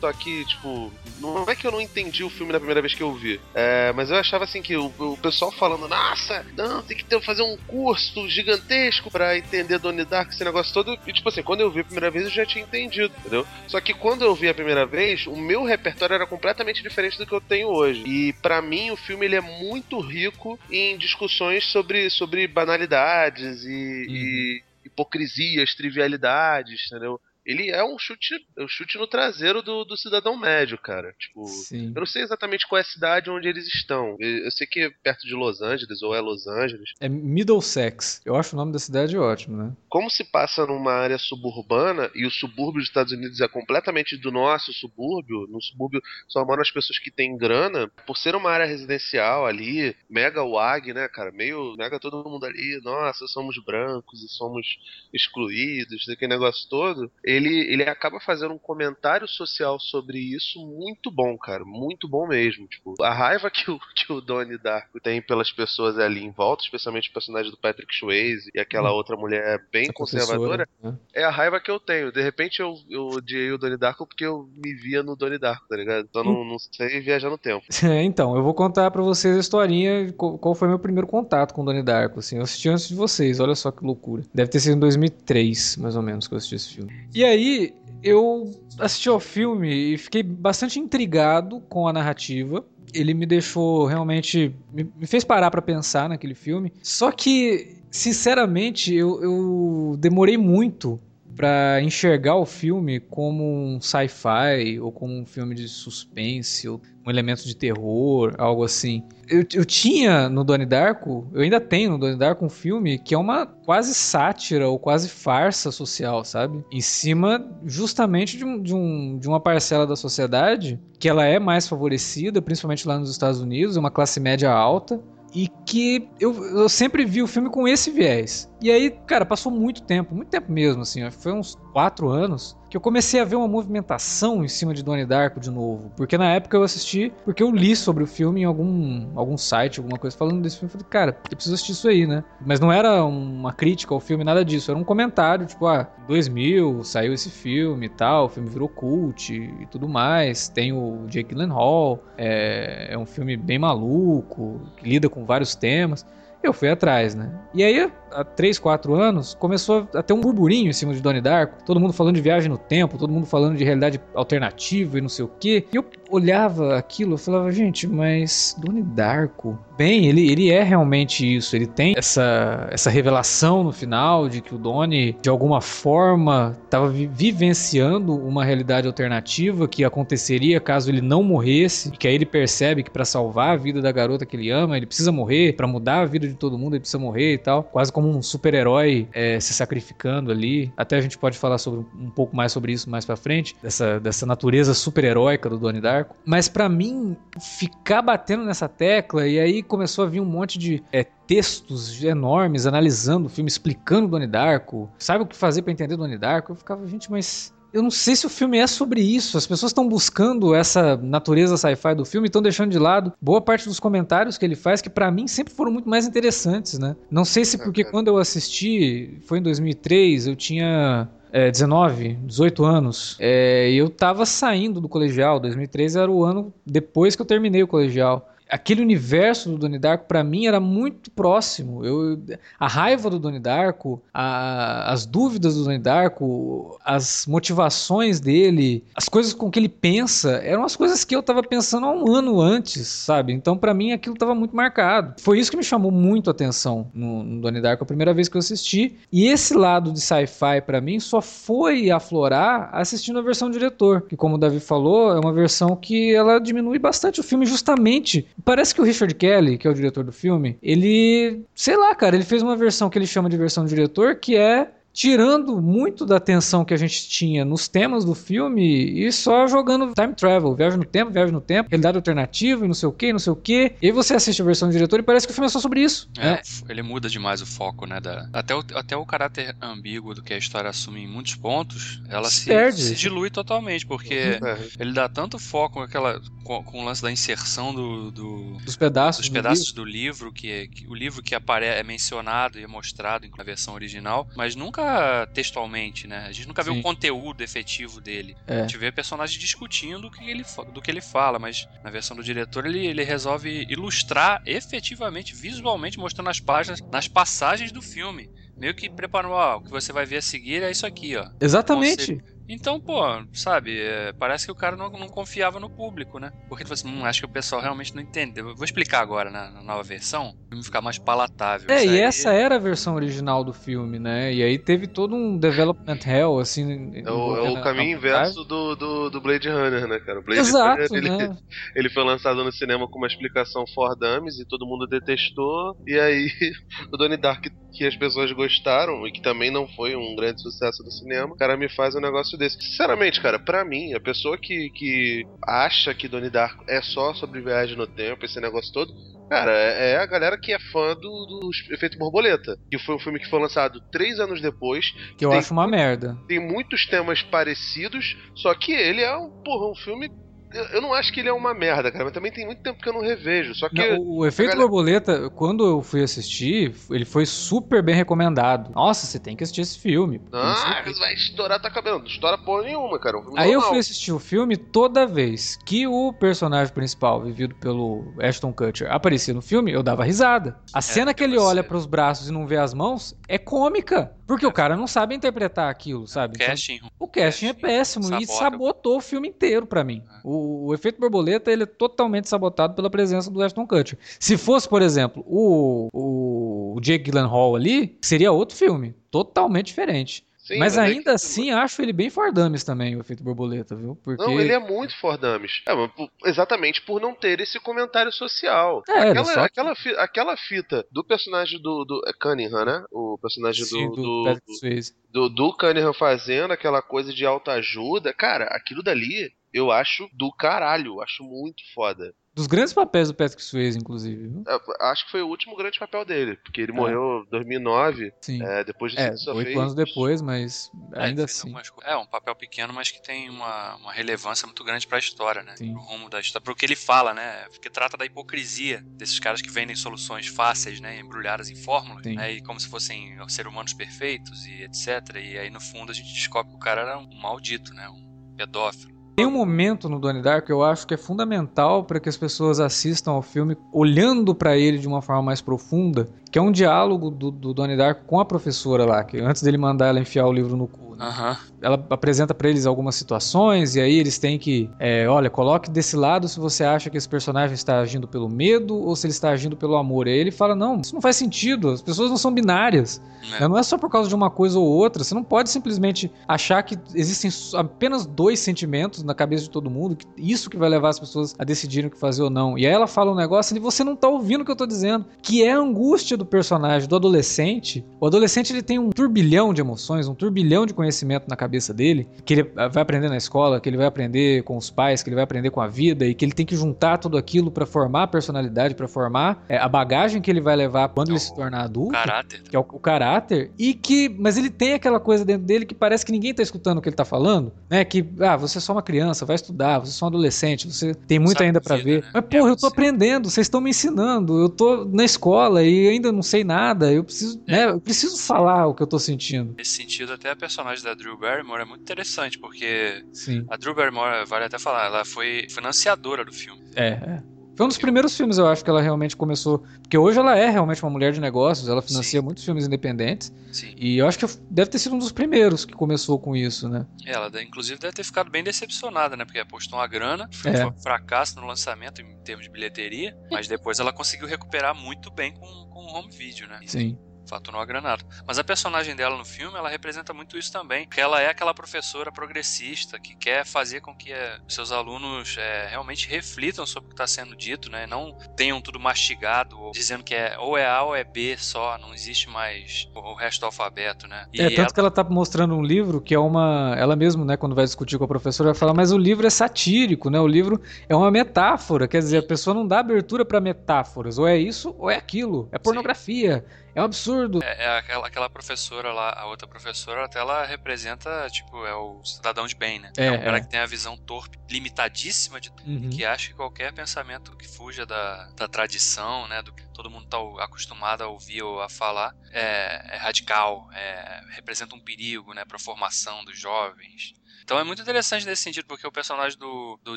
só 0.00 0.12
que, 0.12 0.44
tipo, 0.44 0.92
não 1.20 1.44
é 1.48 1.56
que 1.56 1.66
eu 1.66 1.72
não 1.72 1.80
entendi 1.80 2.22
o 2.22 2.30
filme 2.30 2.52
na 2.52 2.58
primeira 2.58 2.80
vez 2.80 2.94
que 2.94 3.02
eu 3.02 3.12
vi. 3.14 3.40
É, 3.54 3.92
mas 3.92 4.10
eu 4.10 4.16
achava 4.16 4.44
assim 4.44 4.62
que 4.62 4.76
o, 4.76 4.86
o 4.98 5.18
pessoal 5.18 5.50
falando, 5.50 5.88
nossa, 5.88 6.44
não, 6.56 6.82
tem 6.82 6.96
que 6.96 7.04
ter, 7.04 7.20
fazer 7.22 7.42
um 7.42 7.56
curso 7.66 8.28
gigantesco 8.28 9.10
para 9.10 9.36
entender 9.36 9.78
Donnie 9.78 10.04
Dark, 10.04 10.30
esse 10.30 10.44
negócio 10.44 10.72
todo. 10.72 10.98
E 11.06 11.12
tipo 11.12 11.28
assim, 11.28 11.42
quando 11.42 11.60
eu 11.60 11.70
vi 11.70 11.80
a 11.80 11.84
primeira 11.84 12.10
vez 12.10 12.24
eu 12.26 12.30
já 12.30 12.46
tinha 12.46 12.64
entendido, 12.64 13.12
entendeu? 13.18 13.46
Só 13.66 13.80
que 13.80 13.92
quando 13.92 14.22
eu 14.22 14.34
vi 14.34 14.48
a 14.48 14.54
primeira 14.54 14.86
vez, 14.86 15.26
o 15.26 15.36
meu 15.36 15.64
repertório 15.64 16.14
era 16.14 16.26
completamente 16.26 16.82
diferente 16.82 17.18
do 17.18 17.26
que 17.26 17.34
eu 17.34 17.40
tenho 17.40 17.68
hoje. 17.68 18.02
E 18.06 18.32
para 18.34 18.62
mim 18.62 18.90
o 18.90 18.96
filme 18.96 19.26
ele 19.26 19.36
é 19.36 19.40
muito 19.40 19.98
rico 20.00 20.58
em 20.70 20.96
discussões 20.96 21.64
sobre, 21.72 22.08
sobre 22.10 22.46
banalidades 22.46 23.64
e, 23.64 23.68
uhum. 23.68 24.14
e 24.14 24.62
hipocrisias, 24.84 25.74
trivialidades, 25.74 26.86
entendeu? 26.86 27.20
Ele 27.48 27.70
é 27.70 27.82
um 27.82 27.98
chute, 27.98 28.34
um 28.58 28.68
chute 28.68 28.98
no 28.98 29.06
traseiro 29.06 29.62
do, 29.62 29.82
do 29.82 29.96
cidadão 29.96 30.36
médio, 30.36 30.76
cara. 30.76 31.14
Tipo, 31.18 31.46
Sim. 31.46 31.92
eu 31.94 32.00
não 32.00 32.06
sei 32.06 32.22
exatamente 32.22 32.68
qual 32.68 32.78
é 32.78 32.82
a 32.82 32.84
cidade 32.84 33.30
onde 33.30 33.48
eles 33.48 33.66
estão. 33.66 34.18
Eu 34.20 34.50
sei 34.50 34.66
que 34.66 34.80
é 34.80 34.90
perto 34.90 35.26
de 35.26 35.34
Los 35.34 35.62
Angeles, 35.62 36.02
ou 36.02 36.14
é 36.14 36.20
Los 36.20 36.46
Angeles. 36.46 36.90
É 37.00 37.08
Middlesex. 37.08 38.20
Eu 38.26 38.36
acho 38.36 38.54
o 38.54 38.58
nome 38.58 38.72
da 38.72 38.78
cidade 38.78 39.16
ótimo, 39.16 39.56
né? 39.56 39.72
Como 39.88 40.10
se 40.10 40.24
passa 40.24 40.66
numa 40.66 40.92
área 40.92 41.16
suburbana, 41.16 42.10
e 42.14 42.26
o 42.26 42.30
subúrbio 42.30 42.80
dos 42.80 42.88
Estados 42.88 43.14
Unidos 43.14 43.40
é 43.40 43.48
completamente 43.48 44.18
do 44.18 44.30
nosso 44.30 44.70
subúrbio, 44.74 45.46
no 45.48 45.62
subúrbio 45.62 46.02
só 46.28 46.44
moram 46.44 46.60
as 46.60 46.70
pessoas 46.70 46.98
que 46.98 47.10
têm 47.10 47.38
grana, 47.38 47.88
por 48.06 48.18
ser 48.18 48.34
uma 48.34 48.50
área 48.50 48.66
residencial 48.66 49.46
ali, 49.46 49.96
mega 50.10 50.44
wag, 50.44 50.92
né, 50.92 51.08
cara? 51.08 51.32
Meio 51.32 51.74
mega 51.78 51.98
todo 51.98 52.28
mundo 52.28 52.44
ali, 52.44 52.78
nossa, 52.84 53.26
somos 53.26 53.56
brancos 53.64 54.22
e 54.22 54.28
somos 54.28 54.66
excluídos, 55.14 56.06
aquele 56.10 56.34
negócio 56.34 56.68
todo 56.68 57.10
ele, 57.38 57.72
ele 57.72 57.82
acaba 57.84 58.20
fazendo 58.20 58.54
um 58.54 58.58
comentário 58.58 59.26
social 59.26 59.78
sobre 59.78 60.18
isso 60.18 60.58
muito 60.66 61.10
bom, 61.10 61.36
cara. 61.38 61.64
Muito 61.64 62.08
bom 62.08 62.26
mesmo. 62.26 62.66
Tipo, 62.66 62.94
a 63.02 63.12
raiva 63.12 63.50
que 63.50 63.70
o, 63.70 63.78
que 63.94 64.12
o 64.12 64.20
Donnie 64.20 64.58
Darko 64.58 65.00
tem 65.00 65.22
pelas 65.22 65.50
pessoas 65.50 65.98
ali 65.98 66.24
em 66.24 66.30
volta, 66.30 66.64
especialmente 66.64 67.08
o 67.08 67.12
personagem 67.12 67.50
do 67.50 67.56
Patrick 67.56 67.94
Swayze 67.94 68.50
e 68.54 68.60
aquela 68.60 68.90
hum. 68.90 68.94
outra 68.94 69.16
mulher 69.16 69.64
bem 69.72 69.84
Essa 69.84 69.92
conservadora, 69.92 70.68
né? 70.82 70.96
é 71.14 71.24
a 71.24 71.30
raiva 71.30 71.60
que 71.60 71.70
eu 71.70 71.80
tenho. 71.80 72.12
De 72.12 72.22
repente 72.22 72.60
eu, 72.60 72.74
eu 72.90 73.06
odiei 73.08 73.50
o 73.52 73.58
Donnie 73.58 73.78
Darko 73.78 74.06
porque 74.06 74.24
eu 74.24 74.48
me 74.56 74.74
via 74.74 75.02
no 75.02 75.16
Donnie 75.16 75.38
Darko, 75.38 75.68
tá 75.68 75.76
ligado? 75.76 76.06
Então 76.08 76.24
não, 76.24 76.44
não 76.44 76.58
sei 76.58 77.00
viajar 77.00 77.30
no 77.30 77.38
tempo. 77.38 77.64
É, 77.88 78.02
então, 78.02 78.36
eu 78.36 78.42
vou 78.42 78.52
contar 78.52 78.90
para 78.90 79.00
vocês 79.00 79.34
a 79.34 79.40
historinha, 79.40 80.12
qual 80.12 80.54
foi 80.54 80.68
meu 80.68 80.78
primeiro 80.78 81.06
contato 81.06 81.54
com 81.54 81.62
o 81.62 81.64
Donnie 81.64 81.82
Darko, 81.82 82.18
assim. 82.18 82.36
Eu 82.36 82.42
assisti 82.42 82.68
antes 82.68 82.88
de 82.88 82.94
vocês, 82.94 83.40
olha 83.40 83.54
só 83.54 83.70
que 83.70 83.84
loucura. 83.84 84.24
Deve 84.34 84.50
ter 84.50 84.60
sido 84.60 84.76
em 84.76 84.80
2003, 84.80 85.76
mais 85.78 85.96
ou 85.96 86.02
menos, 86.02 86.28
que 86.28 86.34
eu 86.34 86.38
assisti 86.38 86.56
esse 86.56 86.74
filme. 86.74 86.92
E 87.14 87.24
aí, 87.28 87.74
eu 88.02 88.50
assisti 88.78 89.08
ao 89.08 89.20
filme 89.20 89.94
e 89.94 89.98
fiquei 89.98 90.22
bastante 90.22 90.78
intrigado 90.78 91.60
com 91.68 91.86
a 91.86 91.92
narrativa. 91.92 92.64
Ele 92.92 93.12
me 93.12 93.26
deixou 93.26 93.86
realmente. 93.86 94.54
me 94.72 95.06
fez 95.06 95.24
parar 95.24 95.50
para 95.50 95.60
pensar 95.60 96.08
naquele 96.08 96.34
filme. 96.34 96.72
Só 96.82 97.12
que, 97.12 97.76
sinceramente, 97.90 98.94
eu, 98.94 99.22
eu 99.22 99.96
demorei 99.98 100.38
muito 100.38 100.98
para 101.38 101.80
enxergar 101.80 102.34
o 102.34 102.44
filme 102.44 102.98
como 102.98 103.44
um 103.44 103.80
sci-fi 103.80 104.80
ou 104.80 104.90
como 104.90 105.14
um 105.14 105.24
filme 105.24 105.54
de 105.54 105.68
suspense 105.68 106.68
ou 106.68 106.82
um 107.06 107.08
elemento 107.08 107.46
de 107.46 107.54
terror, 107.54 108.34
algo 108.38 108.64
assim. 108.64 109.04
Eu, 109.28 109.46
eu 109.54 109.64
tinha 109.64 110.28
no 110.28 110.42
Donnie 110.42 110.66
Darko, 110.66 111.28
eu 111.32 111.42
ainda 111.42 111.60
tenho 111.60 111.92
no 111.92 111.98
Donnie 111.98 112.18
Darko 112.18 112.44
um 112.44 112.48
filme 112.48 112.98
que 112.98 113.14
é 113.14 113.18
uma 113.18 113.46
quase 113.46 113.94
sátira 113.94 114.68
ou 114.68 114.80
quase 114.80 115.08
farsa 115.08 115.70
social, 115.70 116.24
sabe? 116.24 116.64
Em 116.72 116.80
cima 116.80 117.48
justamente 117.64 118.36
de, 118.36 118.44
um, 118.44 118.60
de, 118.60 118.74
um, 118.74 119.16
de 119.16 119.28
uma 119.28 119.38
parcela 119.38 119.86
da 119.86 119.94
sociedade 119.94 120.76
que 120.98 121.08
ela 121.08 121.24
é 121.24 121.38
mais 121.38 121.68
favorecida, 121.68 122.42
principalmente 122.42 122.88
lá 122.88 122.98
nos 122.98 123.12
Estados 123.12 123.40
Unidos, 123.40 123.76
é 123.76 123.80
uma 123.80 123.92
classe 123.92 124.18
média 124.18 124.50
alta, 124.50 125.00
e 125.32 125.48
que 125.68 126.08
eu, 126.18 126.32
eu 126.56 126.66
sempre 126.66 127.04
vi 127.04 127.22
o 127.22 127.26
filme 127.26 127.50
com 127.50 127.68
esse 127.68 127.90
viés. 127.90 128.50
E 128.60 128.70
aí, 128.70 128.90
cara, 129.06 129.26
passou 129.26 129.52
muito 129.52 129.82
tempo, 129.82 130.14
muito 130.14 130.28
tempo 130.28 130.50
mesmo, 130.50 130.80
assim, 130.80 131.08
foi 131.10 131.32
uns 131.32 131.56
quatro 131.72 132.08
anos, 132.08 132.56
que 132.68 132.76
eu 132.76 132.80
comecei 132.80 133.20
a 133.20 133.24
ver 133.24 133.36
uma 133.36 133.48
movimentação 133.48 134.44
em 134.44 134.48
cima 134.48 134.74
de 134.74 134.82
Donnie 134.82 135.06
Darko 135.06 135.40
de 135.40 135.50
novo. 135.50 135.90
Porque 135.96 136.18
na 136.18 136.32
época 136.32 136.56
eu 136.56 136.62
assisti, 136.62 137.12
porque 137.24 137.42
eu 137.42 137.50
li 137.50 137.74
sobre 137.74 138.02
o 138.02 138.06
filme 138.06 138.42
em 138.42 138.44
algum, 138.44 139.08
algum 139.14 139.38
site, 139.38 139.78
alguma 139.78 139.98
coisa 139.98 140.16
falando 140.16 140.42
desse 140.42 140.58
filme. 140.58 140.72
Eu 140.74 140.78
falei, 140.78 140.86
cara, 140.90 141.18
eu 141.30 141.36
preciso 141.36 141.54
assistir 141.54 141.72
isso 141.72 141.88
aí, 141.88 142.06
né? 142.06 142.24
Mas 142.44 142.60
não 142.60 142.72
era 142.72 143.04
uma 143.04 143.52
crítica 143.52 143.94
ao 143.94 144.00
filme, 144.00 144.24
nada 144.24 144.44
disso. 144.44 144.70
Era 144.70 144.78
um 144.78 144.84
comentário, 144.84 145.46
tipo, 145.46 145.66
ah, 145.66 145.88
2000 146.06 146.84
saiu 146.84 147.12
esse 147.12 147.30
filme 147.30 147.86
e 147.86 147.88
tal, 147.88 148.26
o 148.26 148.28
filme 148.28 148.48
virou 148.48 148.68
cult 148.68 149.32
e 149.32 149.66
tudo 149.66 149.88
mais. 149.88 150.48
Tem 150.48 150.72
o 150.72 151.06
Jake 151.06 151.34
Gyllenhaal, 151.34 152.02
é, 152.18 152.88
é 152.90 152.98
um 152.98 153.06
filme 153.06 153.36
bem 153.36 153.58
maluco, 153.58 154.60
que 154.76 154.88
lida 154.88 155.08
com 155.08 155.24
vários 155.24 155.54
temas. 155.58 156.06
Eu 156.42 156.52
fui 156.52 156.68
atrás, 156.68 157.14
né? 157.14 157.30
E 157.52 157.62
aí, 157.64 157.90
há 158.12 158.24
3, 158.24 158.58
4 158.58 158.94
anos, 158.94 159.34
começou 159.34 159.88
a 159.94 160.02
ter 160.02 160.12
um 160.12 160.20
burburinho 160.20 160.70
em 160.70 160.72
cima 160.72 160.94
de 160.94 161.00
Donnie 161.00 161.20
Darko. 161.20 161.62
Todo 161.64 161.80
mundo 161.80 161.92
falando 161.92 162.16
de 162.16 162.20
viagem 162.20 162.48
no 162.48 162.58
tempo, 162.58 162.98
todo 162.98 163.12
mundo 163.12 163.26
falando 163.26 163.56
de 163.56 163.64
realidade 163.64 164.00
alternativa 164.14 164.98
e 164.98 165.00
não 165.00 165.08
sei 165.08 165.24
o 165.24 165.30
quê. 165.40 165.66
E 165.72 165.76
eu 165.76 165.84
olhava 166.10 166.76
aquilo 166.76 167.14
e 167.14 167.18
falava, 167.18 167.50
gente, 167.52 167.86
mas 167.86 168.56
Donnie 168.58 168.82
Darko... 168.82 169.58
Bem, 169.78 170.06
ele, 170.06 170.28
ele 170.28 170.50
é 170.50 170.64
realmente 170.64 171.24
isso. 171.36 171.54
Ele 171.54 171.66
tem 171.66 171.94
essa, 171.96 172.66
essa 172.68 172.90
revelação 172.90 173.62
no 173.62 173.70
final 173.70 174.28
de 174.28 174.40
que 174.40 174.52
o 174.52 174.58
Donnie, 174.58 175.16
de 175.22 175.30
alguma 175.30 175.60
forma, 175.60 176.58
estava 176.64 176.88
vi 176.88 177.06
vivenciando 177.06 178.12
uma 178.12 178.44
realidade 178.44 178.88
alternativa 178.88 179.68
que 179.68 179.84
aconteceria 179.84 180.58
caso 180.58 180.90
ele 180.90 181.00
não 181.00 181.22
morresse. 181.22 181.90
E 181.90 181.92
que 181.92 182.08
aí 182.08 182.16
ele 182.16 182.26
percebe 182.26 182.82
que 182.82 182.90
para 182.90 183.04
salvar 183.04 183.50
a 183.50 183.56
vida 183.56 183.80
da 183.80 183.92
garota 183.92 184.26
que 184.26 184.36
ele 184.36 184.50
ama, 184.50 184.76
ele 184.76 184.86
precisa 184.86 185.12
morrer. 185.12 185.52
para 185.52 185.68
mudar 185.68 186.00
a 186.00 186.04
vida 186.06 186.26
de 186.26 186.34
todo 186.34 186.58
mundo, 186.58 186.74
ele 186.74 186.80
precisa 186.80 186.98
morrer 186.98 187.34
e 187.34 187.38
tal. 187.38 187.62
Quase 187.62 187.92
como 187.98 188.16
um 188.16 188.22
super-herói 188.22 189.08
é, 189.12 189.40
se 189.40 189.52
sacrificando 189.52 190.30
ali. 190.30 190.72
Até 190.76 190.96
a 190.96 191.00
gente 191.00 191.18
pode 191.18 191.36
falar 191.36 191.58
sobre, 191.58 191.84
um 191.98 192.08
pouco 192.08 192.36
mais 192.36 192.52
sobre 192.52 192.70
isso 192.70 192.88
mais 192.88 193.04
para 193.04 193.16
frente. 193.16 193.56
Dessa, 193.60 193.98
dessa 193.98 194.24
natureza 194.24 194.72
super-heróica 194.72 195.50
do 195.50 195.58
Donnie 195.58 195.80
Darko. 195.80 196.14
Mas 196.24 196.48
para 196.48 196.68
mim, 196.68 197.16
ficar 197.40 198.00
batendo 198.00 198.44
nessa 198.44 198.68
tecla, 198.68 199.26
e 199.26 199.40
aí 199.40 199.64
começou 199.64 200.04
a 200.04 200.08
vir 200.08 200.20
um 200.20 200.24
monte 200.24 200.60
de 200.60 200.80
é, 200.92 201.02
textos 201.02 202.00
enormes 202.04 202.66
analisando 202.66 203.26
o 203.26 203.28
filme, 203.28 203.48
explicando 203.48 204.06
Donnie 204.06 204.28
Darko. 204.28 204.88
Sabe 204.96 205.24
o 205.24 205.26
que 205.26 205.34
fazer 205.34 205.62
para 205.62 205.72
entender 205.72 205.96
Donnie 205.96 206.18
Darko? 206.18 206.52
Eu 206.52 206.56
ficava, 206.56 206.86
gente, 206.86 207.10
mas 207.10 207.52
eu 207.72 207.82
não 207.82 207.90
sei 207.90 208.16
se 208.16 208.26
o 208.26 208.30
filme 208.30 208.58
é 208.58 208.66
sobre 208.66 209.00
isso. 209.00 209.36
As 209.36 209.46
pessoas 209.46 209.70
estão 209.70 209.88
buscando 209.88 210.54
essa 210.54 210.96
natureza 210.96 211.56
sci-fi 211.56 211.94
do 211.94 212.04
filme 212.04 212.26
e 212.26 212.28
estão 212.28 212.42
deixando 212.42 212.70
de 212.70 212.78
lado 212.78 213.12
boa 213.20 213.40
parte 213.40 213.68
dos 213.68 213.78
comentários 213.78 214.38
que 214.38 214.44
ele 214.44 214.56
faz, 214.56 214.80
que 214.80 214.90
para 214.90 215.10
mim 215.10 215.26
sempre 215.26 215.52
foram 215.52 215.72
muito 215.72 215.88
mais 215.88 216.06
interessantes, 216.06 216.78
né? 216.78 216.96
Não 217.10 217.24
sei 217.24 217.44
se 217.44 217.58
porque 217.58 217.84
quando 217.84 218.08
eu 218.08 218.18
assisti, 218.18 219.18
foi 219.26 219.38
em 219.38 219.42
2003, 219.42 220.26
eu 220.26 220.36
tinha 220.36 221.08
é, 221.32 221.50
19, 221.50 222.14
18 222.24 222.64
anos. 222.64 223.16
É, 223.20 223.70
eu 223.70 223.88
tava 223.88 224.24
saindo 224.24 224.80
do 224.80 224.88
colegial. 224.88 225.40
2013 225.40 225.98
era 225.98 226.10
o 226.10 226.24
ano 226.24 226.52
depois 226.64 227.14
que 227.14 227.22
eu 227.22 227.26
terminei 227.26 227.62
o 227.62 227.68
colegial. 227.68 228.28
Aquele 228.48 228.82
universo 228.82 229.50
do 229.50 229.58
Donnie 229.58 229.78
Darko 229.78 230.06
pra 230.06 230.24
mim 230.24 230.46
era 230.46 230.58
muito 230.60 231.10
próximo. 231.10 231.84
Eu, 231.84 232.18
a 232.58 232.66
raiva 232.68 233.10
do 233.10 233.18
Donnie 233.18 233.40
Darko, 233.40 234.00
a- 234.12 234.90
as 234.92 235.04
dúvidas 235.06 235.54
do 235.56 235.64
Donnie 235.64 235.78
Darko, 235.78 236.78
as 236.84 237.26
motivações 237.26 238.20
dele, 238.20 238.84
as 238.94 239.08
coisas 239.08 239.32
com 239.34 239.50
que 239.50 239.58
ele 239.58 239.68
pensa, 239.68 240.30
eram 240.44 240.64
as 240.64 240.76
coisas 240.76 241.04
que 241.04 241.14
eu 241.14 241.22
tava 241.22 241.42
pensando 241.42 241.86
há 241.86 241.90
um 241.90 242.10
ano 242.14 242.40
antes, 242.40 242.86
sabe? 242.88 243.32
Então 243.32 243.56
pra 243.56 243.74
mim 243.74 243.92
aquilo 243.92 244.16
tava 244.16 244.34
muito 244.34 244.54
marcado. 244.54 245.14
Foi 245.20 245.38
isso 245.38 245.50
que 245.50 245.56
me 245.56 245.64
chamou 245.64 245.90
muito 245.90 246.28
a 246.28 246.32
atenção 246.32 246.88
no, 246.94 247.22
no 247.22 247.40
Donnie 247.40 247.60
Darko 247.60 247.84
a 247.84 247.86
primeira 247.86 248.14
vez 248.14 248.28
que 248.28 248.36
eu 248.36 248.40
assisti. 248.40 248.96
E 249.12 249.26
esse 249.26 249.54
lado 249.54 249.92
de 249.92 250.00
sci-fi 250.00 250.60
pra 250.64 250.80
mim 250.80 251.00
só 251.00 251.20
foi 251.20 251.90
aflorar 251.90 252.70
assistindo 252.72 253.18
a 253.18 253.22
versão 253.22 253.50
diretor, 253.50 254.02
que 254.02 254.16
como 254.16 254.36
o 254.36 254.38
Davi 254.38 254.60
falou, 254.60 255.12
é 255.16 255.18
uma 255.20 255.32
versão 255.32 255.76
que 255.76 256.14
ela 256.14 256.38
diminui 256.38 256.78
bastante 256.78 257.20
o 257.20 257.24
filme 257.24 257.44
justamente. 257.46 258.26
Parece 258.44 258.74
que 258.74 258.80
o 258.80 258.84
Richard 258.84 259.14
Kelly, 259.14 259.58
que 259.58 259.66
é 259.66 259.70
o 259.70 259.74
diretor 259.74 260.04
do 260.04 260.12
filme, 260.12 260.58
ele, 260.62 261.44
sei 261.54 261.76
lá, 261.76 261.94
cara, 261.94 262.16
ele 262.16 262.24
fez 262.24 262.42
uma 262.42 262.56
versão 262.56 262.88
que 262.88 262.98
ele 262.98 263.06
chama 263.06 263.28
de 263.28 263.36
versão 263.36 263.64
diretor 263.64 264.16
que 264.16 264.36
é 264.36 264.70
tirando 264.98 265.62
muito 265.62 266.04
da 266.04 266.16
atenção 266.16 266.64
que 266.64 266.74
a 266.74 266.76
gente 266.76 267.08
tinha 267.08 267.44
nos 267.44 267.68
temas 267.68 268.04
do 268.04 268.16
filme 268.16 269.06
e 269.06 269.12
só 269.12 269.46
jogando 269.46 269.94
time 269.94 270.12
travel, 270.12 270.56
viagem 270.56 270.76
no 270.76 270.84
tempo, 270.84 271.12
viagem 271.12 271.32
no 271.32 271.40
tempo, 271.40 271.70
realidade 271.70 271.96
alternativa 271.98 272.64
e 272.64 272.66
não 272.68 272.74
sei 272.74 272.88
o 272.88 272.92
que, 272.92 273.12
não 273.12 273.20
sei 273.20 273.32
o 273.32 273.36
que. 273.36 273.74
E 273.80 273.86
aí 273.86 273.92
você 273.92 274.14
assiste 274.14 274.42
a 274.42 274.44
versão 274.44 274.68
do 274.68 274.72
diretor 274.72 274.98
e 274.98 275.02
parece 275.04 275.24
que 275.24 275.30
o 275.30 275.34
filme 275.34 275.46
é 275.46 275.50
só 275.50 275.60
sobre 275.60 275.82
isso. 275.82 276.10
É, 276.18 276.32
né? 276.32 276.42
Ele 276.68 276.82
muda 276.82 277.08
demais 277.08 277.40
o 277.40 277.46
foco, 277.46 277.86
né? 277.86 278.00
Da... 278.00 278.28
Até, 278.32 278.56
o, 278.56 278.64
até 278.74 278.96
o 278.96 279.06
caráter 279.06 279.54
ambíguo 279.62 280.14
do 280.14 280.20
que 280.22 280.34
a 280.34 280.36
história 280.38 280.68
assume 280.68 281.04
em 281.04 281.06
muitos 281.08 281.36
pontos, 281.36 282.02
ela 282.08 282.28
Se 282.28 282.40
se, 282.40 282.46
perde. 282.46 282.82
se 282.82 282.96
dilui 282.96 283.30
totalmente, 283.30 283.86
porque 283.86 284.14
É. 284.14 284.40
ele 284.80 284.92
dá 284.92 285.08
tanto 285.08 285.38
foco 285.38 285.74
com, 285.74 285.82
aquela, 285.82 286.20
com, 286.42 286.60
com 286.64 286.80
o 286.82 286.84
lance 286.84 287.00
da 287.02 287.12
inserção 287.12 287.72
do, 287.72 288.10
do- 288.10 288.56
Dos 288.64 288.74
pedaços. 288.74 289.20
dos 289.20 289.30
do 289.30 289.32
pedaços 289.32 289.70
do 289.72 289.84
livro, 289.84 290.32
que, 290.32 290.50
é- 290.50 290.66
que- 290.66 290.88
o 290.88 290.94
livro 290.94 291.22
que 291.22 291.36
apare, 291.36 291.66
é 291.66 291.84
mencionado 291.84 292.58
e 292.58 292.64
é 292.64 292.66
mostrado 292.66 293.28
na 293.38 293.44
versão 293.44 293.74
original, 293.74 294.26
mas 294.36 294.56
nunca 294.56 294.87
textualmente, 295.32 296.06
né? 296.06 296.26
A 296.26 296.32
gente 296.32 296.48
nunca 296.48 296.62
vê 296.62 296.72
Sim. 296.72 296.80
o 296.80 296.82
conteúdo 296.82 297.42
efetivo 297.42 298.00
dele. 298.00 298.36
É. 298.46 298.58
A 298.58 298.60
gente 298.62 298.78
vê 298.78 298.90
personagens 298.90 299.38
discutindo 299.38 300.06
o 300.06 300.10
que 300.10 300.28
ele, 300.28 300.44
do 300.72 300.80
que 300.80 300.90
ele 300.90 301.00
fala, 301.00 301.38
mas 301.38 301.68
na 301.82 301.90
versão 301.90 302.16
do 302.16 302.22
diretor 302.22 302.66
ele, 302.66 302.86
ele 302.86 303.04
resolve 303.04 303.66
ilustrar 303.68 304.42
efetivamente, 304.46 305.34
visualmente, 305.34 305.98
mostrando 305.98 306.30
as 306.30 306.40
páginas, 306.40 306.80
nas 306.90 307.08
passagens 307.08 307.72
do 307.72 307.82
filme. 307.82 308.30
Meio 308.56 308.74
que 308.74 308.90
preparando, 308.90 309.32
ó, 309.32 309.56
o 309.56 309.62
que 309.62 309.70
você 309.70 309.92
vai 309.92 310.04
ver 310.04 310.16
a 310.16 310.22
seguir 310.22 310.62
é 310.62 310.70
isso 310.70 310.84
aqui, 310.84 311.16
ó. 311.16 311.28
Exatamente. 311.40 312.20
Então, 312.48 312.80
pô, 312.80 313.02
sabe, 313.32 313.78
é, 313.78 314.12
parece 314.18 314.46
que 314.46 314.52
o 314.52 314.54
cara 314.54 314.74
não, 314.76 314.88
não 314.90 315.08
confiava 315.08 315.60
no 315.60 315.68
público, 315.68 316.18
né? 316.18 316.30
Porque 316.48 316.62
ele 316.62 316.68
falou 316.68 316.74
assim, 316.74 316.88
hum, 316.88 317.04
acho 317.04 317.20
que 317.20 317.26
o 317.26 317.32
pessoal 317.32 317.60
realmente 317.60 317.94
não 317.94 318.02
entendeu. 318.02 318.48
Eu 318.48 318.56
vou 318.56 318.64
explicar 318.64 319.00
agora 319.00 319.30
na, 319.30 319.50
na 319.50 319.62
nova 319.62 319.82
versão, 319.82 320.32
pra 320.48 320.62
ficar 320.62 320.80
mais 320.80 320.98
palatável. 320.98 321.70
É, 321.70 321.84
e 321.84 321.88
aí- 321.88 322.00
essa 322.00 322.32
era 322.32 322.56
a 322.56 322.58
versão 322.58 322.94
original 322.94 323.44
do 323.44 323.52
filme, 323.52 323.98
né? 323.98 324.32
E 324.32 324.42
aí 324.42 324.58
teve 324.58 324.86
todo 324.86 325.14
um 325.14 325.36
development 325.36 325.98
hell, 326.06 326.38
assim. 326.38 326.90
É 327.04 327.10
o, 327.10 327.36
é 327.36 327.50
o 327.50 327.62
caminho 327.62 327.98
inverso 327.98 328.44
do, 328.44 328.74
do, 328.74 329.10
do 329.10 329.20
Blade 329.20 329.48
Runner, 329.48 329.86
né, 329.86 329.98
cara? 330.00 330.20
O 330.20 330.22
Blade 330.24 330.40
Exato, 330.40 330.94
Runner, 330.94 331.04
ele, 331.04 331.28
né? 331.28 331.36
ele 331.76 331.90
foi 331.90 332.04
lançado 332.04 332.42
no 332.42 332.52
cinema 332.52 332.88
com 332.88 332.98
uma 332.98 333.06
explicação 333.06 333.64
for 333.74 333.94
dummies 333.94 334.38
e 334.38 334.46
todo 334.46 334.66
mundo 334.66 334.86
detestou. 334.86 335.76
E 335.86 335.98
aí, 335.98 336.28
o 336.92 336.96
Donnie 336.96 337.18
Dark, 337.18 337.44
que 337.72 337.84
as 337.84 337.96
pessoas 337.96 338.32
gostaram 338.32 339.06
e 339.06 339.12
que 339.12 339.20
também 339.20 339.50
não 339.50 339.66
foi 339.68 339.94
um 339.94 340.16
grande 340.16 340.40
sucesso 340.40 340.82
do 340.82 340.90
cinema, 340.90 341.32
o 341.32 341.36
cara 341.36 341.56
me 341.56 341.68
faz 341.68 341.94
um 341.94 342.00
negócio 342.00 342.37
desse. 342.38 342.56
Sinceramente, 342.60 343.20
cara, 343.20 343.38
pra 343.38 343.64
mim, 343.64 343.92
a 343.94 344.00
pessoa 344.00 344.38
que, 344.38 344.70
que 344.70 345.24
acha 345.46 345.92
que 345.94 346.08
Donnie 346.08 346.30
Dark 346.30 346.60
é 346.68 346.80
só 346.80 347.12
sobre 347.14 347.40
viagem 347.40 347.76
no 347.76 347.86
tempo, 347.86 348.24
esse 348.24 348.40
negócio 348.40 348.72
todo, 348.72 348.92
Cara, 349.28 349.52
é 349.52 349.90
é 349.92 349.96
a 349.98 350.06
galera 350.06 350.38
que 350.40 350.54
é 350.54 350.58
fã 350.72 350.94
do, 350.94 351.00
do 351.02 351.50
Efeito 351.70 351.98
Borboleta, 351.98 352.56
que 352.70 352.78
foi 352.78 352.94
um 352.94 352.98
filme 352.98 353.18
que 353.18 353.28
foi 353.28 353.38
lançado 353.38 353.78
três 353.92 354.18
anos 354.18 354.40
depois, 354.40 354.86
Que 355.18 355.24
eu 355.26 355.28
Tem- 355.28 355.38
acho 355.38 355.52
uma 355.52 355.68
merda. 355.68 356.16
tem 356.26 356.38
muitos 356.40 356.86
temas 356.86 357.22
parecidos, 357.22 358.16
só 358.34 358.54
que 358.54 358.72
ele 358.72 359.02
é 359.02 359.14
um, 359.14 359.28
porra, 359.44 359.70
um 359.70 359.74
filme. 359.74 360.08
Eu, 360.52 360.80
não 360.80 360.94
acho 360.94 361.12
que 361.12 361.20
ele 361.20 361.28
é 361.28 361.32
uma 361.32 361.52
merda, 361.52 361.90
cara, 361.92 362.04
mas 362.04 362.12
também 362.12 362.32
tem 362.32 362.46
muito 362.46 362.62
tempo 362.62 362.80
que 362.80 362.88
eu 362.88 362.92
não 362.92 363.00
revejo. 363.02 363.54
Só 363.54 363.68
que. 363.68 363.76
Não, 363.76 363.98
o, 363.98 364.18
o 364.18 364.26
Efeito 364.26 364.50
galera- 364.50 364.66
Borboleta, 364.68 365.30
quando 365.30 365.66
eu 365.66 365.82
fui 365.82 366.02
assistir, 366.02 366.74
ele 366.90 367.04
foi 367.04 367.26
super 367.26 367.82
bem 367.82 367.94
recomendado. 367.94 368.72
Nossa, 368.74 369.06
você 369.06 369.18
tem 369.18 369.36
que 369.36 369.44
assistir 369.44 369.60
esse 369.62 369.78
filme. 369.78 370.20
Ah, 370.32 370.82
quê. 370.84 370.92
vai 370.98 371.14
estourar 371.14 371.60
tua 371.60 371.70
cabelo. 371.70 371.98
Não 371.98 372.06
estoura 372.06 372.38
porra 372.38 372.62
nenhuma, 372.64 372.98
cara. 372.98 373.18
é 373.18 373.20
Um 373.20 373.38
Aí 373.38 373.52
eu 373.52 373.60
fui 373.62 373.78
assistir 373.78 374.12
o 374.12 374.18
filme 374.18 374.56
toda 374.56 375.06
vez 375.06 375.58
que 375.66 375.86
o 375.86 376.12
personagem 376.12 376.72
principal, 376.72 377.22
vivido 377.22 377.54
pelo 377.56 378.14
Ashton 378.20 378.52
Kutcher, 378.52 378.90
aparecia 378.90 379.34
no 379.34 379.42
filme, 379.42 379.72
eu 379.72 379.82
dava 379.82 380.04
risada. 380.04 380.58
A 380.72 380.80
cena 380.80 381.12
que 381.12 381.22
ele 381.22 381.36
você- 381.38 381.44
olha 381.46 381.62
pros 381.64 381.84
braços 381.86 382.28
e 382.28 382.32
não 382.32 382.46
vê 382.46 382.56
as 382.56 382.72
mãos 382.72 383.14
é 383.28 383.36
cômica. 383.38 384.12
Porque 384.28 384.46
o 384.46 384.52
cara 384.52 384.76
não 384.76 384.86
sabe 384.86 385.14
interpretar 385.14 385.70
aquilo, 385.70 386.06
sabe? 386.06 386.34
Então, 386.36 386.48
Casting, 386.48 386.80
o 386.98 387.08
casting 387.08 387.46
é 387.46 387.52
péssimo 387.54 388.04
e 388.04 388.26
sabota. 388.26 388.32
sabotou 388.34 388.98
o 388.98 389.00
filme 389.00 389.26
inteiro 389.26 389.66
pra 389.66 389.82
mim. 389.82 390.02
O, 390.22 390.66
o 390.66 390.74
efeito 390.74 391.00
borboleta 391.00 391.50
ele 391.50 391.62
é 391.62 391.66
totalmente 391.66 392.28
sabotado 392.28 392.74
pela 392.74 392.90
presença 392.90 393.30
do 393.30 393.42
Ashton 393.42 393.66
Kutcher. 393.66 393.98
Se 394.20 394.36
fosse, 394.36 394.68
por 394.68 394.82
exemplo, 394.82 395.24
o, 395.26 395.88
o, 395.94 396.74
o 396.76 396.80
Jake 396.82 397.10
Gyllenhaal 397.10 397.56
ali, 397.56 397.96
seria 398.02 398.30
outro 398.30 398.54
filme, 398.54 398.94
totalmente 399.10 399.68
diferente. 399.68 400.27
Sim, 400.48 400.58
mas 400.58 400.78
é 400.78 400.80
ainda 400.80 401.02
que- 401.04 401.10
assim, 401.10 401.50
acho 401.50 401.82
ele 401.82 401.92
bem 401.92 402.08
Fardames 402.08 402.64
também, 402.64 402.96
o 402.96 403.00
efeito 403.00 403.22
borboleta, 403.22 403.76
viu? 403.76 403.94
Porque 404.02 404.22
Não, 404.24 404.40
ele 404.40 404.50
é 404.52 404.58
muito 404.58 404.96
Fordames. 404.98 405.60
É, 405.66 405.74
mas 405.74 405.90
exatamente 406.24 406.80
por 406.82 407.00
não 407.00 407.14
ter 407.14 407.38
esse 407.40 407.60
comentário 407.60 408.10
social. 408.10 408.82
É, 408.88 408.92
ele 409.02 409.10
aquela, 409.10 409.24
só- 409.34 409.40
aquela, 409.40 409.74
fi- 409.76 409.96
aquela 409.96 410.36
fita 410.38 410.86
do 410.90 411.04
personagem 411.04 411.60
do, 411.60 411.84
do 411.84 412.02
é 412.08 412.12
Cunningham, 412.18 412.64
né? 412.64 412.82
O 412.90 413.18
personagem 413.20 413.64
Sim, 413.64 413.90
do, 413.90 413.96
do, 413.96 414.24
do, 414.46 414.54
Swayze. 414.58 414.94
do, 415.10 415.28
do 415.28 415.52
Cunningham 415.56 415.92
fazendo 415.92 416.52
aquela 416.52 416.80
coisa 416.80 417.12
de 417.12 417.26
autoajuda. 417.26 418.14
Cara, 418.14 418.46
aquilo 418.46 418.82
dali 418.82 419.30
eu 419.52 419.70
acho 419.70 420.08
do 420.14 420.30
caralho. 420.32 421.00
Acho 421.02 421.22
muito 421.24 421.62
foda. 421.74 422.14
Dos 422.34 422.46
grandes 422.46 422.72
papéis 422.72 423.08
do 423.08 423.14
Patrick 423.14 423.42
Swayze, 423.42 423.76
inclusive, 423.76 424.28
viu? 424.28 424.44
É, 424.46 424.58
acho 424.92 425.04
que 425.06 425.10
foi 425.10 425.22
o 425.22 425.26
último 425.28 425.56
grande 425.56 425.76
papel 425.78 426.04
dele, 426.04 426.36
porque 426.36 426.60
ele 426.60 426.70
É. 426.70 426.74
morreu 426.74 427.24
em 427.26 427.30
2009, 427.30 428.12
Sim. 428.20 428.40
é, 428.44 428.62
depois 428.62 428.92
de 428.92 428.98
É, 428.98 429.10
oito 429.10 429.24
Fate. 429.24 429.58
anos 429.58 429.74
depois, 429.74 430.22
mas 430.22 430.70
É, 430.94 431.02
ainda 431.04 431.26
fez 431.26 431.38
assim. 431.38 431.48
algumas 431.48 431.68
É, 431.82 431.96
um 431.96 432.06
papel 432.06 432.36
pequeno, 432.36 432.72
mas 432.72 432.92
que 432.92 433.02
tem 433.02 433.28
uma, 433.28 433.74
uma 433.76 433.92
relevância 433.92 434.46
muito 434.46 434.62
grande 434.62 434.86
pra 434.86 434.98
história, 435.00 435.42
né? 435.42 435.56
Sim. 435.56 435.72
Pro 435.72 435.82
rumo 435.82 436.08
da 436.08 436.20
história. 436.20 436.44
Pro 436.44 436.54
que 436.54 436.64
ele 436.64 436.76
fala, 436.76 437.12
né? 437.12 437.44
Porque 437.50 437.68
trata 437.68 437.96
da 437.96 438.04
hipocrisia 438.06 438.82
desses 438.96 439.18
caras 439.18 439.42
que 439.42 439.50
vendem 439.50 439.74
soluções 439.74 440.28
fáceis, 440.28 440.80
né? 440.80 441.00
Embrulhadas 441.00 441.50
em 441.50 441.56
fórmulas, 441.56 442.04
Sim. 442.04 442.14
né? 442.14 442.32
E 442.34 442.42
como 442.42 442.60
se 442.60 442.68
fossem 442.68 443.16
seres 443.28 443.50
humanos 443.50 443.72
perfeitos 443.74 444.46
e 444.46 444.62
etc. 444.62 445.16
E 445.16 445.38
aí, 445.38 445.50
no 445.50 445.60
fundo, 445.60 445.90
a 445.90 445.94
gente 445.94 446.12
descobre 446.12 446.52
que 446.52 446.56
o 446.56 446.60
cara 446.60 446.82
era 446.82 446.98
um 446.98 447.08
maldito, 447.20 447.74
né? 447.74 447.88
Um 447.88 448.34
pedófilo. 448.36 448.96
Tem 449.18 449.26
um 449.26 449.32
momento 449.32 449.88
no 449.88 449.98
Donnie 449.98 450.22
Darko 450.22 450.46
que 450.46 450.52
eu 450.52 450.62
acho 450.62 450.86
que 450.86 450.94
é 450.94 450.96
fundamental 450.96 451.82
para 451.82 451.98
que 451.98 452.08
as 452.08 452.16
pessoas 452.16 452.60
assistam 452.60 453.10
ao 453.10 453.20
filme 453.20 453.56
olhando 453.72 454.32
para 454.32 454.56
ele 454.56 454.78
de 454.78 454.86
uma 454.86 455.02
forma 455.02 455.20
mais 455.20 455.40
profunda, 455.40 456.08
que 456.30 456.38
é 456.38 456.40
um 456.40 456.52
diálogo 456.52 457.10
do, 457.10 457.28
do 457.32 457.52
Donnie 457.52 457.76
Darko 457.76 458.04
com 458.06 458.20
a 458.20 458.24
professora 458.24 458.84
lá, 458.84 459.02
que 459.02 459.18
antes 459.18 459.42
dele 459.42 459.58
mandar 459.58 459.88
ela 459.88 459.98
enfiar 459.98 460.24
o 460.24 460.32
livro 460.32 460.56
no 460.56 460.68
Aham. 460.98 461.36
Ela 461.60 461.84
apresenta 461.90 462.34
para 462.34 462.48
eles 462.48 462.66
algumas 462.66 462.94
situações 462.94 463.76
e 463.76 463.80
aí 463.80 463.98
eles 463.98 464.18
têm 464.18 464.38
que, 464.38 464.70
é, 464.78 465.08
olha, 465.08 465.30
coloque 465.30 465.70
desse 465.70 465.96
lado 465.96 466.28
se 466.28 466.38
você 466.38 466.64
acha 466.64 466.90
que 466.90 466.96
esse 466.96 467.08
personagem 467.08 467.54
está 467.54 467.80
agindo 467.80 468.06
pelo 468.06 468.28
medo 468.28 468.76
ou 468.76 468.94
se 468.94 469.06
ele 469.06 469.12
está 469.12 469.30
agindo 469.30 469.56
pelo 469.56 469.76
amor. 469.76 470.06
E 470.06 470.12
aí 470.12 470.18
ele 470.18 470.30
fala, 470.30 470.54
não, 470.54 470.80
isso 470.80 470.94
não 470.94 471.00
faz 471.00 471.16
sentido, 471.16 471.70
as 471.70 471.82
pessoas 471.82 472.10
não 472.10 472.16
são 472.16 472.32
binárias. 472.32 473.00
É. 473.36 473.40
Né? 473.40 473.48
Não 473.48 473.58
é 473.58 473.62
só 473.62 473.76
por 473.76 473.90
causa 473.90 474.08
de 474.08 474.14
uma 474.14 474.30
coisa 474.30 474.58
ou 474.58 474.66
outra. 474.66 475.02
Você 475.02 475.14
não 475.14 475.24
pode 475.24 475.50
simplesmente 475.50 476.10
achar 476.26 476.62
que 476.62 476.78
existem 476.94 477.30
apenas 477.54 478.06
dois 478.06 478.38
sentimentos 478.40 479.02
na 479.02 479.14
cabeça 479.14 479.44
de 479.44 479.50
todo 479.50 479.70
mundo, 479.70 479.96
que 479.96 480.06
isso 480.16 480.50
que 480.50 480.56
vai 480.56 480.68
levar 480.68 480.90
as 480.90 480.98
pessoas 480.98 481.34
a 481.38 481.44
decidirem 481.44 481.88
o 481.88 481.90
que 481.90 481.98
fazer 481.98 482.22
ou 482.22 482.30
não. 482.30 482.56
E 482.58 482.66
aí 482.66 482.72
ela 482.72 482.86
fala 482.86 483.12
um 483.12 483.16
negócio 483.16 483.56
e 483.56 483.60
você 483.60 483.82
não 483.82 483.96
tá 483.96 484.08
ouvindo 484.08 484.42
o 484.42 484.44
que 484.44 484.50
eu 484.50 484.56
tô 484.56 484.66
dizendo, 484.66 485.04
que 485.22 485.42
é 485.42 485.52
a 485.52 485.58
angústia 485.58 486.16
do 486.16 486.24
personagem, 486.24 486.88
do 486.88 486.96
adolescente. 486.96 487.84
O 488.00 488.06
adolescente 488.06 488.52
ele 488.52 488.62
tem 488.62 488.78
um 488.78 488.90
turbilhão 488.90 489.52
de 489.52 489.60
emoções, 489.60 490.08
um 490.08 490.14
turbilhão 490.14 490.66
de 490.66 490.74
conhecimento 490.88 491.26
na 491.28 491.36
cabeça 491.36 491.74
dele, 491.74 492.08
que 492.24 492.34
ele 492.34 492.42
vai 492.44 492.82
aprender 492.82 493.08
na 493.08 493.16
escola, 493.16 493.60
que 493.60 493.68
ele 493.68 493.76
vai 493.76 493.86
aprender 493.86 494.42
com 494.42 494.56
os 494.56 494.70
pais, 494.70 495.02
que 495.02 495.08
ele 495.10 495.14
vai 495.14 495.24
aprender 495.24 495.50
com 495.50 495.60
a 495.60 495.66
vida 495.68 496.06
e 496.06 496.14
que 496.14 496.24
ele 496.24 496.32
tem 496.32 496.46
que 496.46 496.56
juntar 496.56 496.96
tudo 496.98 497.18
aquilo 497.18 497.50
pra 497.50 497.66
formar 497.66 498.04
a 498.04 498.06
personalidade, 498.06 498.74
pra 498.74 498.88
formar 498.88 499.44
é, 499.48 499.58
a 499.58 499.68
bagagem 499.68 500.20
que 500.22 500.30
ele 500.30 500.40
vai 500.40 500.56
levar 500.56 500.88
quando 500.88 501.10
ele 501.10 501.18
se 501.18 501.34
tornar 501.34 501.62
adulto 501.64 501.92
Caráter. 501.92 502.42
que 502.42 502.56
é 502.56 502.58
o, 502.58 502.62
o 502.62 502.78
caráter, 502.78 503.50
e 503.58 503.74
que. 503.74 504.08
Mas 504.18 504.36
ele 504.38 504.48
tem 504.50 504.72
aquela 504.74 504.98
coisa 504.98 505.24
dentro 505.24 505.46
dele 505.46 505.66
que 505.66 505.74
parece 505.74 506.04
que 506.06 506.12
ninguém 506.12 506.32
tá 506.32 506.42
escutando 506.42 506.78
o 506.78 506.82
que 506.82 506.88
ele 506.88 506.96
tá 506.96 507.04
falando, 507.04 507.52
né? 507.68 507.84
Que, 507.84 508.04
ah, 508.20 508.36
você 508.36 508.58
é 508.58 508.60
só 508.60 508.72
uma 508.72 508.82
criança, 508.82 509.26
vai 509.26 509.36
estudar, 509.36 509.78
você 509.80 509.90
é 509.90 509.94
só 509.94 510.06
um 510.06 510.08
adolescente, 510.08 510.70
você 510.72 510.94
tem 510.94 511.18
muito 511.18 511.34
Sabe 511.38 511.46
ainda 511.46 511.60
pra 511.60 511.76
vida, 511.76 511.84
ver. 512.00 512.00
né? 512.02 512.08
Mas, 512.14 512.24
É 512.24 512.26
porra, 512.26 512.50
eu 512.50 512.56
tô 512.56 512.66
aprendendo, 512.66 513.28
vocês 513.30 513.46
estão 513.46 513.60
me 513.60 513.70
ensinando, 513.70 514.40
eu 514.40 514.48
tô 514.48 514.84
na 514.86 515.04
escola 515.04 515.62
e 515.62 515.88
ainda 515.88 516.10
não 516.10 516.22
sei 516.22 516.44
nada, 516.44 516.90
eu 516.92 517.04
preciso, 517.04 517.40
É. 517.46 517.52
né? 517.52 517.64
Eu 517.72 517.80
preciso 517.80 518.16
falar 518.18 518.66
o 518.66 518.74
que 518.74 518.82
eu 518.82 518.86
tô 518.86 518.98
sentindo. 518.98 519.54
Nesse 519.56 519.72
sentido, 519.72 520.12
até 520.12 520.30
a 520.30 520.36
personagem 520.36 520.77
da 520.82 520.94
Drew 520.94 521.16
Barrymore 521.18 521.62
é 521.62 521.64
muito 521.64 521.82
interessante, 521.82 522.38
porque 522.38 523.04
Sim. 523.12 523.44
a 523.48 523.56
Drew 523.56 523.74
Barrymore, 523.74 524.26
vale 524.26 524.44
até 524.44 524.58
falar, 524.58 524.86
ela 524.86 525.04
foi 525.04 525.46
financiadora 525.50 526.24
do 526.24 526.32
filme. 526.32 526.62
É, 526.74 526.88
é. 526.88 527.22
Foi 527.56 527.64
um 527.64 527.68
dos 527.68 527.78
primeiros 527.78 528.16
filmes, 528.16 528.38
eu 528.38 528.46
acho, 528.46 528.62
que 528.62 528.70
ela 528.70 528.80
realmente 528.80 529.16
começou. 529.16 529.64
Porque 529.82 529.98
hoje 529.98 530.16
ela 530.16 530.38
é 530.38 530.48
realmente 530.48 530.80
uma 530.80 530.90
mulher 530.92 531.12
de 531.12 531.20
negócios, 531.20 531.68
ela 531.68 531.82
financia 531.82 532.20
Sim. 532.20 532.24
muitos 532.24 532.44
filmes 532.44 532.64
independentes. 532.66 533.34
Sim. 533.50 533.74
E 533.76 533.98
eu 533.98 534.06
acho 534.06 534.16
que 534.16 534.26
deve 534.48 534.70
ter 534.70 534.78
sido 534.78 534.94
um 534.94 534.98
dos 535.00 535.10
primeiros 535.10 535.64
que 535.64 535.72
começou 535.72 536.20
com 536.20 536.36
isso, 536.36 536.68
né? 536.68 536.86
Ela, 537.04 537.28
inclusive, 537.42 537.76
deve 537.80 537.92
ter 537.92 538.04
ficado 538.04 538.30
bem 538.30 538.44
decepcionada, 538.44 539.16
né? 539.16 539.24
Porque 539.24 539.40
apostou 539.40 539.76
uma 539.76 539.88
grana, 539.88 540.30
foi 540.32 540.52
É. 540.52 540.64
um 540.64 540.72
fracasso 540.72 541.40
no 541.40 541.48
lançamento 541.48 542.00
em 542.00 542.16
termos 542.22 542.44
de 542.46 542.52
bilheteria, 542.52 543.16
mas 543.28 543.48
depois 543.48 543.80
ela 543.80 543.92
conseguiu 543.92 544.28
recuperar 544.28 544.72
muito 544.72 545.10
bem 545.10 545.32
com, 545.34 545.40
com 545.68 545.80
o 545.80 545.94
home 545.96 546.12
video, 546.16 546.46
né? 546.46 546.60
Sim. 546.64 546.96
Faturou 547.28 547.60
uma 547.60 547.66
granada. 547.66 548.02
Mas 548.26 548.38
a 548.38 548.44
personagem 548.44 548.94
dela 548.96 549.16
no 549.16 549.24
filme, 549.24 549.56
ela 549.58 549.68
representa 549.68 550.12
muito 550.14 550.36
isso 550.38 550.52
também, 550.52 550.86
porque 550.86 551.00
ela 551.00 551.20
é 551.20 551.28
aquela 551.28 551.52
professora 551.54 552.10
progressista 552.10 552.98
que 552.98 553.14
quer 553.16 553.44
fazer 553.44 553.80
com 553.80 553.94
que 553.94 554.12
eh, 554.12 554.38
seus 554.48 554.72
alunos 554.72 555.36
eh, 555.38 555.66
realmente 555.70 556.08
reflitam 556.08 556.66
sobre 556.66 556.86
o 556.86 556.88
que 556.88 556.94
está 556.94 557.06
sendo 557.06 557.36
dito, 557.36 557.70
né? 557.70 557.86
Não 557.86 558.16
tenham 558.36 558.60
tudo 558.60 558.78
mastigado, 558.80 559.58
ou 559.60 559.72
dizendo 559.72 560.02
que 560.04 560.14
é 560.14 560.36
ou 560.38 560.56
é 560.56 560.66
A 560.66 560.82
ou 560.82 560.94
é 560.96 561.04
B 561.04 561.36
só, 561.38 561.76
não 561.78 561.94
existe 561.94 562.28
mais 562.28 562.88
o 562.94 563.14
resto 563.14 563.40
do 563.40 563.46
alfabeto, 563.46 564.06
né? 564.06 564.26
E 564.32 564.40
é, 564.40 564.50
tanto 564.50 564.60
ela- 564.60 564.72
que 564.72 564.80
ela 564.80 564.90
tá 564.90 565.04
mostrando 565.04 565.54
um 565.54 565.62
livro 565.62 566.00
que 566.00 566.14
é 566.14 566.18
uma. 566.18 566.74
Ela 566.78 566.96
mesma, 566.96 567.24
né, 567.24 567.36
quando 567.36 567.54
vai 567.54 567.64
discutir 567.64 567.98
com 567.98 568.04
a 568.04 568.08
professora, 568.08 568.50
vai 568.50 568.58
falar, 568.58 568.74
mas 568.74 568.92
o 568.92 568.98
livro 568.98 569.26
é 569.26 569.30
satírico, 569.30 570.10
né? 570.10 570.20
O 570.20 570.26
livro 570.26 570.60
é 570.88 570.94
uma 570.94 571.10
metáfora. 571.10 571.88
Quer 571.88 571.98
dizer, 571.98 572.18
a 572.18 572.22
pessoa 572.22 572.54
não 572.54 572.66
dá 572.66 572.80
abertura 572.80 573.24
pra 573.24 573.40
metáforas. 573.40 574.18
Ou 574.18 574.26
é 574.26 574.36
isso, 574.36 574.74
ou 574.78 574.90
é 574.90 574.96
aquilo. 574.96 575.48
É 575.52 575.58
pornografia. 575.58 576.44
É 576.78 576.82
um 576.82 576.84
absurdo. 576.84 577.42
É, 577.42 577.64
é 577.64 577.78
aquela, 577.78 578.06
aquela 578.06 578.30
professora 578.30 578.92
lá, 578.92 579.12
a 579.12 579.26
outra 579.26 579.48
professora, 579.48 580.04
até 580.04 580.20
ela 580.20 580.46
representa, 580.46 581.28
tipo, 581.28 581.66
é 581.66 581.74
o 581.74 582.04
cidadão 582.04 582.46
de 582.46 582.54
bem, 582.54 582.78
né? 582.78 582.92
É, 582.96 583.10
um 583.10 583.20
cara 583.20 583.38
é. 583.38 583.40
que 583.40 583.48
tem 583.48 583.58
a 583.58 583.66
visão 583.66 583.96
torpe, 583.96 584.38
limitadíssima 584.48 585.40
de 585.40 585.48
Uhum. 585.66 585.90
que 585.90 586.04
acha 586.04 586.28
que 586.28 586.34
qualquer 586.34 586.72
pensamento 586.72 587.36
que 587.36 587.46
fuja 587.48 587.84
da, 587.84 588.28
da 588.36 588.46
tradição, 588.46 589.26
né, 589.26 589.42
do 589.42 589.52
que 589.52 589.66
todo 589.72 589.90
mundo 589.90 590.04
está 590.04 590.18
acostumado 590.44 591.02
a 591.02 591.08
ouvir 591.08 591.42
ou 591.42 591.60
a 591.60 591.68
falar, 591.68 592.14
é, 592.30 592.94
é 592.94 592.96
radical, 592.96 593.68
é, 593.72 594.20
representa 594.34 594.74
um 594.74 594.80
perigo, 594.80 595.34
né, 595.34 595.44
para 595.44 595.56
a 595.56 595.60
formação 595.60 596.24
dos 596.24 596.38
jovens. 596.38 597.12
Então 597.48 597.58
é 597.58 597.64
muito 597.64 597.80
interessante 597.80 598.26
nesse 598.26 598.42
sentido, 598.42 598.66
porque 598.66 598.86
o 598.86 598.92
personagem 598.92 599.38
do, 599.38 599.80
do 599.82 599.96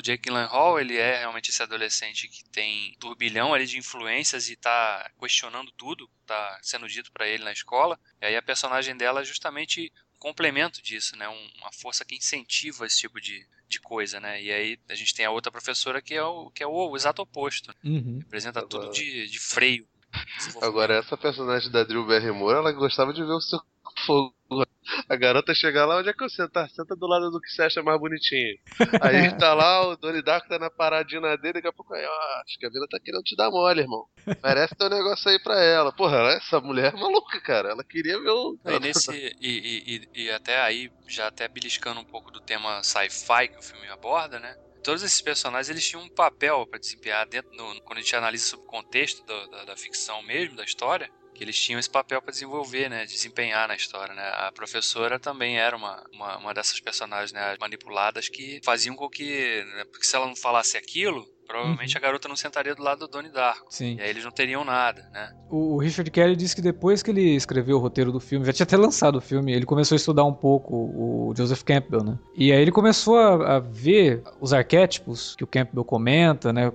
Jake 0.00 0.22
Gyllenhaal, 0.26 0.80
ele 0.80 0.96
é 0.96 1.18
realmente 1.18 1.50
esse 1.50 1.62
adolescente 1.62 2.26
que 2.26 2.42
tem 2.48 2.96
turbilhão 2.98 3.52
ali 3.52 3.66
de 3.66 3.76
influências 3.76 4.48
e 4.48 4.56
tá 4.56 5.10
questionando 5.20 5.70
tudo, 5.76 6.08
tá 6.24 6.58
sendo 6.62 6.88
dito 6.88 7.12
para 7.12 7.28
ele 7.28 7.44
na 7.44 7.52
escola. 7.52 8.00
E 8.22 8.24
aí 8.24 8.36
a 8.36 8.40
personagem 8.40 8.96
dela 8.96 9.20
é 9.20 9.24
justamente 9.24 9.92
um 10.16 10.18
complemento 10.18 10.80
disso, 10.80 11.14
né, 11.14 11.28
um- 11.28 11.50
uma 11.58 11.70
força 11.74 12.06
que 12.06 12.16
incentiva 12.16 12.86
esse 12.86 13.00
tipo 13.00 13.20
de, 13.20 13.46
de 13.68 13.80
coisa, 13.82 14.18
né? 14.18 14.42
E 14.42 14.50
aí 14.50 14.78
a 14.88 14.94
gente 14.94 15.14
tem 15.14 15.26
a 15.26 15.30
outra 15.30 15.52
professora 15.52 16.00
que 16.00 16.14
é 16.14 16.24
o, 16.24 16.50
que 16.52 16.62
é 16.62 16.66
o, 16.66 16.96
exato 16.96 17.20
oposto, 17.20 17.70
Uhum. 17.84 18.18
representa 18.20 18.62
tudo 18.62 18.84
Agora- 18.86 18.92
de, 18.94 19.28
de 19.28 19.38
freio. 19.38 19.86
Agora, 20.62 20.94
essa 20.96 21.18
personagem 21.18 21.70
da 21.70 21.84
Drew 21.84 22.06
Barrymore, 22.06 22.56
ela 22.56 22.72
gostava 22.72 23.12
de 23.12 23.22
ver 23.22 23.32
o 23.32 23.40
seu 23.42 23.60
fogo. 24.00 24.34
A 25.08 25.16
garota 25.16 25.54
chega 25.54 25.86
lá, 25.86 25.98
onde 25.98 26.08
é 26.10 26.12
que 26.12 26.22
eu 26.22 26.28
sento? 26.28 26.50
Tá, 26.50 26.68
senta 26.68 26.94
do 26.96 27.06
lado 27.06 27.30
do 27.30 27.40
que 27.40 27.48
você 27.48 27.62
acha 27.62 27.82
mais 27.82 27.98
bonitinho. 27.98 28.56
Aí 29.00 29.32
tá 29.38 29.54
lá, 29.54 29.86
o 29.88 29.96
Donnie 29.96 30.22
Darko 30.22 30.48
tá 30.48 30.58
na 30.58 30.70
paradinha 30.70 31.20
dele, 31.38 31.54
daqui 31.54 31.68
a 31.68 31.72
pouco 31.72 31.94
aí, 31.94 32.04
ó, 32.04 32.40
acho 32.44 32.58
que 32.58 32.66
a 32.66 32.68
vida 32.68 32.86
tá 32.90 32.98
querendo 33.02 33.22
te 33.22 33.34
dar 33.36 33.50
mole, 33.50 33.80
irmão. 33.80 34.04
Parece 34.40 34.74
teu 34.74 34.90
negócio 34.90 35.30
aí 35.30 35.38
pra 35.42 35.58
ela. 35.62 35.92
Porra, 35.92 36.18
essa 36.32 36.60
mulher 36.60 36.92
é 36.92 36.96
maluca, 36.96 37.40
cara. 37.40 37.70
Ela 37.70 37.84
queria 37.84 38.20
ver 38.20 38.30
o. 38.30 38.58
E, 38.66 38.78
nesse, 38.80 39.10
e, 39.12 39.32
e, 39.40 40.00
e, 40.14 40.24
e 40.24 40.30
até 40.30 40.60
aí, 40.60 40.90
já 41.08 41.28
até 41.28 41.48
beliscando 41.48 42.00
um 42.00 42.04
pouco 42.04 42.30
do 42.30 42.40
tema 42.40 42.82
sci-fi 42.82 43.48
que 43.48 43.58
o 43.58 43.62
filme 43.62 43.88
aborda, 43.88 44.38
né? 44.40 44.54
Todos 44.82 45.02
esses 45.04 45.20
personagens 45.22 45.68
eles 45.70 45.88
tinham 45.88 46.02
um 46.02 46.08
papel 46.08 46.66
para 46.66 46.80
desempenhar 46.80 47.24
dentro 47.28 47.50
no, 47.56 47.80
quando 47.82 47.98
a 47.98 48.00
gente 48.00 48.16
analisa 48.16 48.44
sobre 48.46 48.66
o 48.66 48.68
contexto 48.68 49.24
do- 49.24 49.46
da, 49.50 49.64
da 49.66 49.76
ficção 49.76 50.20
mesmo, 50.24 50.56
da 50.56 50.64
história, 50.64 51.08
que 51.34 51.42
eles 51.42 51.58
tinham 51.58 51.78
esse 51.78 51.90
papel 51.90 52.20
para 52.20 52.30
desenvolver, 52.30 52.88
né? 52.88 53.04
Desempenhar 53.04 53.68
na 53.68 53.74
história, 53.74 54.14
né? 54.14 54.28
A 54.36 54.52
professora 54.52 55.18
também 55.18 55.58
era 55.58 55.76
uma, 55.76 56.04
uma, 56.12 56.38
uma 56.38 56.54
dessas 56.54 56.78
personagens 56.80 57.32
né, 57.32 57.56
manipuladas 57.60 58.28
que 58.28 58.60
faziam 58.64 58.94
com 58.94 59.08
que, 59.08 59.64
né, 59.74 59.84
porque 59.84 60.06
se 60.06 60.14
ela 60.14 60.26
não 60.26 60.36
falasse 60.36 60.76
aquilo, 60.76 61.26
provavelmente 61.52 61.98
a 61.98 62.00
garota 62.00 62.28
não 62.28 62.36
sentaria 62.36 62.74
do 62.74 62.82
lado 62.82 63.00
do 63.00 63.08
Donnie 63.08 63.30
Darko. 63.30 63.66
Sim. 63.68 63.96
E 63.98 64.00
aí 64.00 64.08
eles 64.08 64.24
não 64.24 64.30
teriam 64.30 64.64
nada, 64.64 65.06
né? 65.12 65.30
O 65.50 65.76
Richard 65.78 66.10
Kelly 66.10 66.34
disse 66.34 66.56
que 66.56 66.62
depois 66.62 67.02
que 67.02 67.10
ele 67.10 67.36
escreveu 67.36 67.76
o 67.76 67.80
roteiro 67.80 68.10
do 68.10 68.18
filme, 68.18 68.46
já 68.46 68.52
tinha 68.52 68.64
até 68.64 68.76
lançado 68.76 69.16
o 69.16 69.20
filme, 69.20 69.52
ele 69.52 69.66
começou 69.66 69.94
a 69.94 69.96
estudar 69.96 70.24
um 70.24 70.32
pouco 70.32 70.74
o 70.74 71.34
Joseph 71.36 71.62
Campbell, 71.62 72.02
né? 72.02 72.18
E 72.34 72.50
aí 72.50 72.62
ele 72.62 72.72
começou 72.72 73.18
a, 73.18 73.56
a 73.56 73.58
ver 73.58 74.22
os 74.40 74.54
arquétipos 74.54 75.36
que 75.36 75.44
o 75.44 75.46
Campbell 75.46 75.84
comenta, 75.84 76.52
né? 76.52 76.72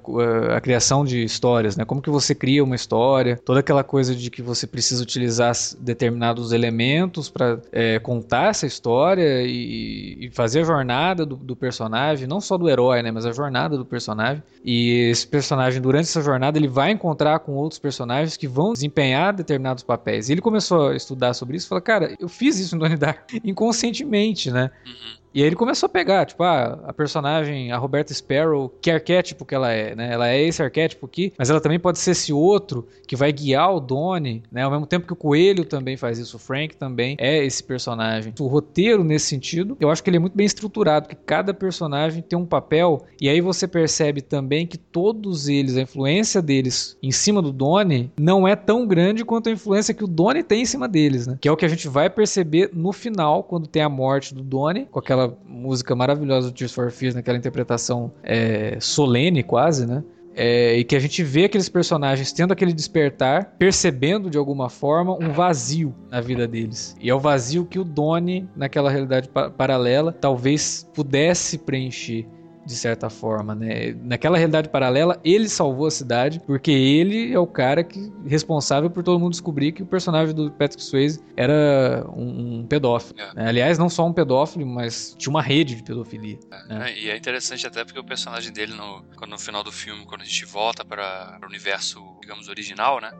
A 0.56 0.62
criação 0.62 1.04
de 1.04 1.24
histórias, 1.24 1.76
né? 1.76 1.84
Como 1.84 2.02
que 2.02 2.10
você 2.10 2.36
cria 2.36 2.64
uma 2.64 2.76
história, 2.76 3.38
toda 3.44 3.62
aquela 3.62 3.84
coisa 3.84 4.16
de 4.16 4.30
que 4.30 4.44
você 4.44 4.68
precisa 4.68 5.02
utilizar 5.02 5.54
determinados 5.80 6.52
elementos 6.52 7.30
para 7.30 7.60
contar 8.04 8.50
essa 8.50 8.68
história 8.68 9.42
e, 9.42 10.28
e 10.28 10.32
fazer 10.32 10.60
a 10.60 10.64
jornada 10.64 11.26
do, 11.26 11.36
do 11.36 11.56
personagem, 11.56 12.28
não 12.28 12.40
só 12.40 12.58
do 12.58 12.70
herói, 12.70 13.02
né? 13.02 13.10
Mas 13.10 13.26
a 13.26 13.32
jornada 13.32 13.76
do 13.76 13.86
personagem. 13.86 14.44
E 14.70 15.10
esse 15.12 15.26
personagem, 15.26 15.82
durante 15.82 16.10
essa 16.10 16.22
jornada, 16.22 16.58
ele 16.58 16.68
vai 16.68 16.92
encontrar 16.92 17.40
com 17.40 17.54
outros 17.54 17.80
personagens 17.80 18.36
que 18.36 18.50
vão 18.50 18.74
desempenhar 18.74 19.34
determinados 19.34 19.82
papéis. 19.82 20.28
E 20.28 20.34
ele 20.34 20.42
começou 20.42 20.90
a 20.90 20.96
estudar 20.98 21.34
sobre 21.34 21.56
isso 21.56 21.68
e 21.68 21.70
falou: 21.70 21.82
Cara, 21.82 22.14
eu 22.20 22.28
fiz 22.28 22.60
isso 22.60 22.76
no 22.76 22.82
Donnie 22.82 22.98
Darko 22.98 23.24
inconscientemente, 23.46 24.52
né? 24.52 24.70
Uhum. 24.86 25.18
E 25.38 25.42
aí 25.42 25.46
ele 25.46 25.56
começou 25.56 25.86
a 25.86 25.90
pegar, 25.90 26.26
tipo, 26.26 26.42
ah, 26.42 26.80
a 26.88 26.92
personagem, 26.92 27.72
a 27.72 27.78
Roberta 27.78 28.12
Sparrow, 28.12 28.74
que 28.82 28.90
arquétipo 28.90 29.46
que 29.46 29.54
ela 29.54 29.72
é, 29.72 29.94
né? 29.94 30.12
Ela 30.12 30.30
é 30.30 30.42
esse 30.42 30.64
arquétipo 30.64 31.06
aqui, 31.06 31.32
mas 31.38 31.52
ela 31.52 31.62
também 31.62 31.80
pode 31.80 32.00
ser 32.00 32.10
esse 32.10 32.34
outro 32.34 32.88
que 33.06 33.16
vai 33.16 33.32
guiar 33.32 33.72
o 33.72 33.80
Donnie, 33.80 34.42
né? 34.52 34.64
Ao 34.64 34.72
mesmo 34.72 34.88
tempo 34.88 35.06
que 35.06 35.14
o 35.14 35.16
Coelho 35.16 35.64
também 35.64 35.96
faz 35.96 36.18
isso, 36.18 36.38
o 36.38 36.40
Frank 36.40 36.76
também 36.76 37.16
é 37.20 37.46
esse 37.46 37.64
personagem. 37.64 38.34
O 38.40 38.48
roteiro, 38.48 39.04
nesse 39.04 39.28
sentido, 39.28 39.78
eu 39.80 39.92
acho 39.92 40.04
que 40.04 40.10
ele 40.10 40.18
é 40.18 40.20
muito 40.20 40.36
bem 40.36 40.48
estruturado, 40.48 41.08
porque 41.08 41.22
cada 41.24 41.54
personagem 41.54 42.24
tem 42.24 42.40
um 42.40 42.44
papel, 42.44 43.06
e 43.22 43.30
aí 43.30 43.40
você 43.40 43.68
percebe 43.68 44.24
também 44.24 44.66
que 44.66 44.80
todos 44.80 45.48
eles, 45.48 45.78
a 45.78 45.82
influência 45.82 46.42
deles 46.42 46.98
em 47.04 47.12
cima 47.12 47.44
do 47.44 47.52
Donnie, 47.52 48.12
não 48.20 48.48
é 48.48 48.56
tão 48.56 48.88
grande 48.88 49.24
quanto 49.24 49.50
a 49.50 49.52
influência 49.52 49.94
que 49.94 50.04
o 50.04 50.08
Donnie 50.08 50.42
tem 50.42 50.64
em 50.64 50.66
cima 50.66 50.88
deles, 50.88 51.28
né? 51.28 51.38
Que 51.40 51.48
é 51.48 51.52
o 51.52 51.56
que 51.56 51.66
a 51.66 51.70
gente 51.70 51.88
vai 51.88 52.10
perceber 52.10 52.72
no 52.74 52.92
final, 52.92 53.44
quando 53.44 53.68
tem 53.68 53.84
a 53.84 53.90
morte 53.90 54.34
do 54.34 54.42
Donnie, 54.42 54.88
com 54.90 54.98
aquela 54.98 55.27
música 55.46 55.96
maravilhosa 55.96 56.50
do 56.50 56.54
Tears 56.54 56.74
for 56.74 56.92
Fears, 56.92 57.16
naquela 57.16 57.38
interpretação 57.38 58.12
é, 58.24 58.78
solene 58.80 59.44
quase, 59.44 59.86
né? 59.86 60.04
É, 60.40 60.78
e 60.78 60.84
que 60.84 60.96
a 60.96 61.00
gente 61.00 61.24
vê 61.24 61.46
aqueles 61.46 61.68
personagens 61.68 62.32
tendo 62.32 62.52
aquele 62.52 62.72
despertar, 62.72 63.56
percebendo 63.58 64.30
de 64.30 64.38
alguma 64.38 64.70
forma 64.70 65.18
um 65.20 65.32
vazio 65.32 65.96
na 66.12 66.22
vida 66.22 66.48
deles. 66.48 66.96
E 67.02 67.10
é 67.10 67.16
o 67.16 67.20
vazio 67.20 67.66
que 67.66 67.80
o 67.80 67.84
Donnie, 67.84 68.48
naquela 68.56 68.92
realidade 68.92 69.30
pa- 69.30 69.50
paralela, 69.50 70.12
talvez 70.12 70.88
pudesse 70.94 71.58
preencher 71.58 72.28
de 72.68 72.76
certa 72.76 73.10
forma, 73.10 73.56
né? 73.56 73.96
Naquela 74.04 74.38
realidade 74.38 74.68
paralela, 74.68 75.20
ele 75.24 75.48
salvou 75.48 75.88
a 75.88 75.92
cidade 75.92 76.42
porque 76.46 76.70
ele 76.70 77.34
é 77.34 77.40
o 77.40 77.48
cara 77.48 77.82
que 77.82 78.12
responsável 78.26 78.90
por 78.90 79.04
todo 79.04 79.18
mundo 79.20 79.32
descobrir 79.32 79.72
que 79.72 79.82
o 79.82 79.86
personagem 79.86 80.36
do 80.36 80.52
Patrick 80.52 80.84
Swayze 80.84 81.22
era 81.38 82.06
um, 82.14 82.60
um 82.60 82.68
pedófilo. 82.68 83.18
É. 83.20 83.34
né? 83.34 83.48
Aliás, 83.48 83.78
não 83.78 83.90
só 83.90 84.06
um 84.06 84.12
pedófilo, 84.12 84.66
mas 84.66 85.16
tinha 85.18 85.30
uma 85.30 85.42
rede 85.42 85.76
de 85.76 85.84
pedofilia. 85.84 86.38
É, 86.70 87.00
E 87.00 87.10
é 87.10 87.16
interessante 87.16 87.66
até 87.66 87.86
porque 87.86 88.00
o 88.00 88.04
personagem 88.04 88.52
dele, 88.52 88.74
no, 88.74 89.02
quando, 89.16 89.32
no 89.32 89.40
final 89.40 89.64
do 89.64 89.72
filme, 89.72 90.06
quando 90.06 90.22
a 90.22 90.26
gente 90.26 90.44
volta 90.44 90.84
para 90.84 91.40
o 91.42 91.46
universo, 91.46 92.04
digamos, 92.22 92.50
original, 92.50 93.00
né? 93.00 93.12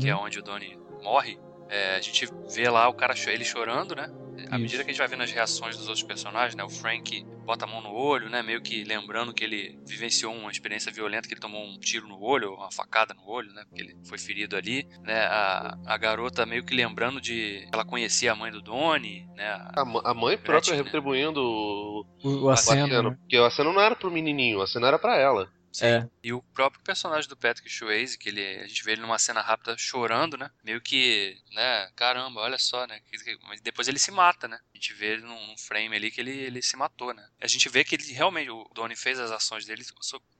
Que 0.00 0.08
é 0.08 0.16
Uhum. 0.16 0.24
onde 0.24 0.40
o 0.40 0.42
Donnie 0.42 0.76
morre, 1.00 1.38
é, 1.68 1.94
a 1.94 2.00
gente 2.00 2.28
vê 2.52 2.68
lá 2.68 2.88
o 2.88 2.92
cara, 2.94 3.14
ele 3.28 3.44
chorando, 3.44 3.94
né? 3.94 4.10
À 4.50 4.58
medida 4.58 4.82
que 4.84 4.90
a 4.90 4.92
gente 4.92 4.98
vai 4.98 5.08
vendo 5.08 5.22
as 5.22 5.32
reações 5.32 5.76
dos 5.76 5.88
outros 5.88 6.04
personagens, 6.06 6.54
né? 6.54 6.62
O 6.64 6.68
Frank 6.68 7.24
bota 7.44 7.64
a 7.64 7.68
mão 7.68 7.80
no 7.80 7.90
olho, 7.92 8.28
né? 8.28 8.42
Meio 8.42 8.60
que 8.62 8.84
lembrando 8.84 9.32
que 9.32 9.44
ele 9.44 9.78
vivenciou 9.86 10.32
uma 10.34 10.50
experiência 10.50 10.92
violenta, 10.92 11.26
que 11.28 11.34
ele 11.34 11.40
tomou 11.40 11.64
um 11.64 11.78
tiro 11.78 12.06
no 12.08 12.20
olho, 12.22 12.54
uma 12.54 12.70
facada 12.72 13.14
no 13.14 13.26
olho, 13.28 13.52
né? 13.52 13.64
Porque 13.68 13.82
ele 13.82 13.96
foi 14.08 14.18
ferido 14.18 14.56
ali, 14.56 14.86
né? 15.02 15.24
A, 15.26 15.76
a 15.86 15.96
garota 15.98 16.44
meio 16.46 16.64
que 16.64 16.74
lembrando 16.74 17.20
de... 17.20 17.66
Ela 17.72 17.84
conhecia 17.84 18.32
a 18.32 18.36
mãe 18.36 18.50
do 18.50 18.60
Donnie, 18.62 19.26
né? 19.36 19.46
A- 19.48 19.72
A, 19.76 20.10
a 20.10 20.14
mãe 20.14 20.36
própria 20.36 20.60
Gretchen, 20.60 20.76
né? 20.78 20.82
retribuindo 20.84 21.40
o, 21.42 22.04
O, 22.22 22.48
aceno. 22.50 23.10
né? 23.10 23.16
Porque 23.20 23.38
o 23.38 23.44
aceno 23.44 23.72
não 23.72 23.80
era 23.80 23.94
pro 23.96 24.10
menininho, 24.10 24.58
o 24.58 24.62
aceno 24.62 24.86
era 24.86 24.98
pra 24.98 25.16
ela. 25.18 25.50
É. 25.82 26.08
E 26.22 26.32
o 26.32 26.42
próprio 26.42 26.82
personagem 26.82 27.28
do 27.28 27.36
Patrick 27.36 27.68
Swayze, 27.70 28.18
que 28.18 28.28
ele, 28.28 28.42
a 28.60 28.66
gente 28.66 28.82
vê 28.84 28.92
ele 28.92 29.02
numa 29.02 29.18
cena 29.18 29.40
rápida 29.40 29.76
chorando, 29.76 30.36
né? 30.36 30.50
Meio 30.64 30.80
que, 30.80 31.38
né? 31.52 31.90
Caramba, 31.94 32.40
olha 32.40 32.58
só, 32.58 32.86
né? 32.86 33.00
Mas 33.42 33.60
depois 33.60 33.88
ele 33.88 33.98
se 33.98 34.10
mata, 34.10 34.48
né? 34.48 34.58
A 34.72 34.76
gente 34.76 34.92
vê 34.94 35.12
ele 35.12 35.22
num, 35.22 35.46
num 35.46 35.58
frame 35.58 35.96
ali 35.96 36.10
que 36.10 36.20
ele, 36.20 36.30
ele 36.30 36.62
se 36.62 36.76
matou, 36.76 37.12
né? 37.12 37.28
A 37.40 37.46
gente 37.46 37.68
vê 37.68 37.84
que 37.84 37.94
ele 37.94 38.12
realmente, 38.12 38.50
o 38.50 38.68
Donnie 38.74 38.96
fez 38.96 39.18
as 39.18 39.30
ações 39.30 39.64
dele, 39.64 39.84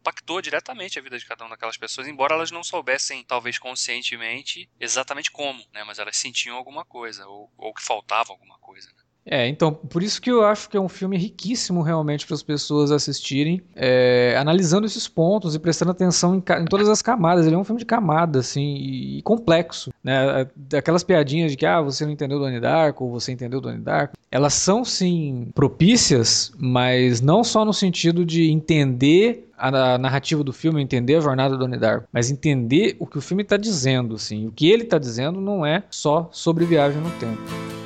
impactou 0.01 0.41
diretamente 0.41 0.99
a 0.99 1.03
vida 1.03 1.19
de 1.19 1.27
cada 1.27 1.45
uma 1.45 1.51
daquelas 1.51 1.77
pessoas, 1.77 2.09
embora 2.09 2.35
elas 2.35 2.51
não 2.51 2.65
soubessem, 2.65 3.25
talvez 3.25 3.59
conscientemente, 3.59 4.71
exatamente 4.81 5.31
como, 5.31 5.65
né? 5.73 5.85
Mas 5.85 5.99
elas 5.99 6.17
sentiam 6.17 6.57
alguma 6.57 6.85
coisa, 6.85 7.27
ou, 7.27 7.53
ou 7.57 7.75
que 7.75 7.83
faltava 7.83 8.33
alguma 8.33 8.59
coisa, 8.59 8.91
né? 8.93 9.06
É, 9.29 9.49
então, 9.49 9.75
por 9.75 10.03
isso 10.05 10.23
que 10.23 10.31
eu 10.31 10.45
acho 10.45 10.71
que 10.71 10.77
é 10.77 10.81
um 10.81 10.89
filme 10.89 11.19
riquíssimo 11.19 11.83
realmente 11.83 12.25
para 12.25 12.35
as 12.35 12.43
pessoas 12.45 12.93
assistirem, 12.93 13.61
é, 13.75 14.37
analisando 14.39 14.87
esses 14.87 15.09
pontos 15.09 15.55
e 15.55 15.59
prestando 15.59 15.91
atenção 15.91 16.37
em, 16.37 16.63
em 16.63 16.65
todas 16.65 16.89
as 16.89 17.03
camadas. 17.03 17.45
Ele 17.45 17.57
é 17.57 17.59
um 17.59 17.65
filme 17.65 17.81
de 17.81 17.85
camada, 17.85 18.39
assim, 18.39 18.77
e, 18.77 19.19
e 19.19 19.23
complexo, 19.23 19.93
né? 20.03 20.47
Aquelas 20.77 21.03
piadinhas 21.03 21.51
de 21.51 21.57
que, 21.57 21.67
ah, 21.67 21.81
você 21.81 22.05
não 22.05 22.13
entendeu 22.13 22.39
Donnie 22.39 22.61
Darko, 22.61 23.05
ou 23.05 23.11
você 23.11 23.33
entendeu 23.33 23.61
Donnie 23.61 23.81
Darko, 23.81 24.17
elas 24.31 24.55
são, 24.55 24.85
sim, 24.85 25.49
propícias, 25.55 26.53
mas 26.57 27.21
não 27.21 27.43
só 27.43 27.65
no 27.65 27.73
sentido 27.73 28.25
de 28.25 28.51
entender 28.51 29.49
a 29.59 29.97
narrativa 29.97 30.45
do 30.45 30.53
filme, 30.53 30.83
entender 30.83 31.17
a 31.17 31.21
jornada 31.21 31.55
do 31.55 31.59
Donnie 31.59 31.79
Darko, 31.79 32.07
mas 32.13 32.31
entender 32.31 32.95
o 32.99 33.07
que 33.07 33.19
o 33.19 33.23
filme 33.23 33.43
está 33.43 33.57
dizendo, 33.57 34.15
assim. 34.15 34.47
O 34.47 34.53
que 34.53 34.71
ele 34.71 34.83
está 34.83 34.99
dizendo 34.99 35.41
não 35.41 35.65
é 35.65 35.83
só 35.91 36.29
sobre 36.31 36.65
viagem 36.65 37.01
no 37.01 37.11
tempo. 37.13 37.86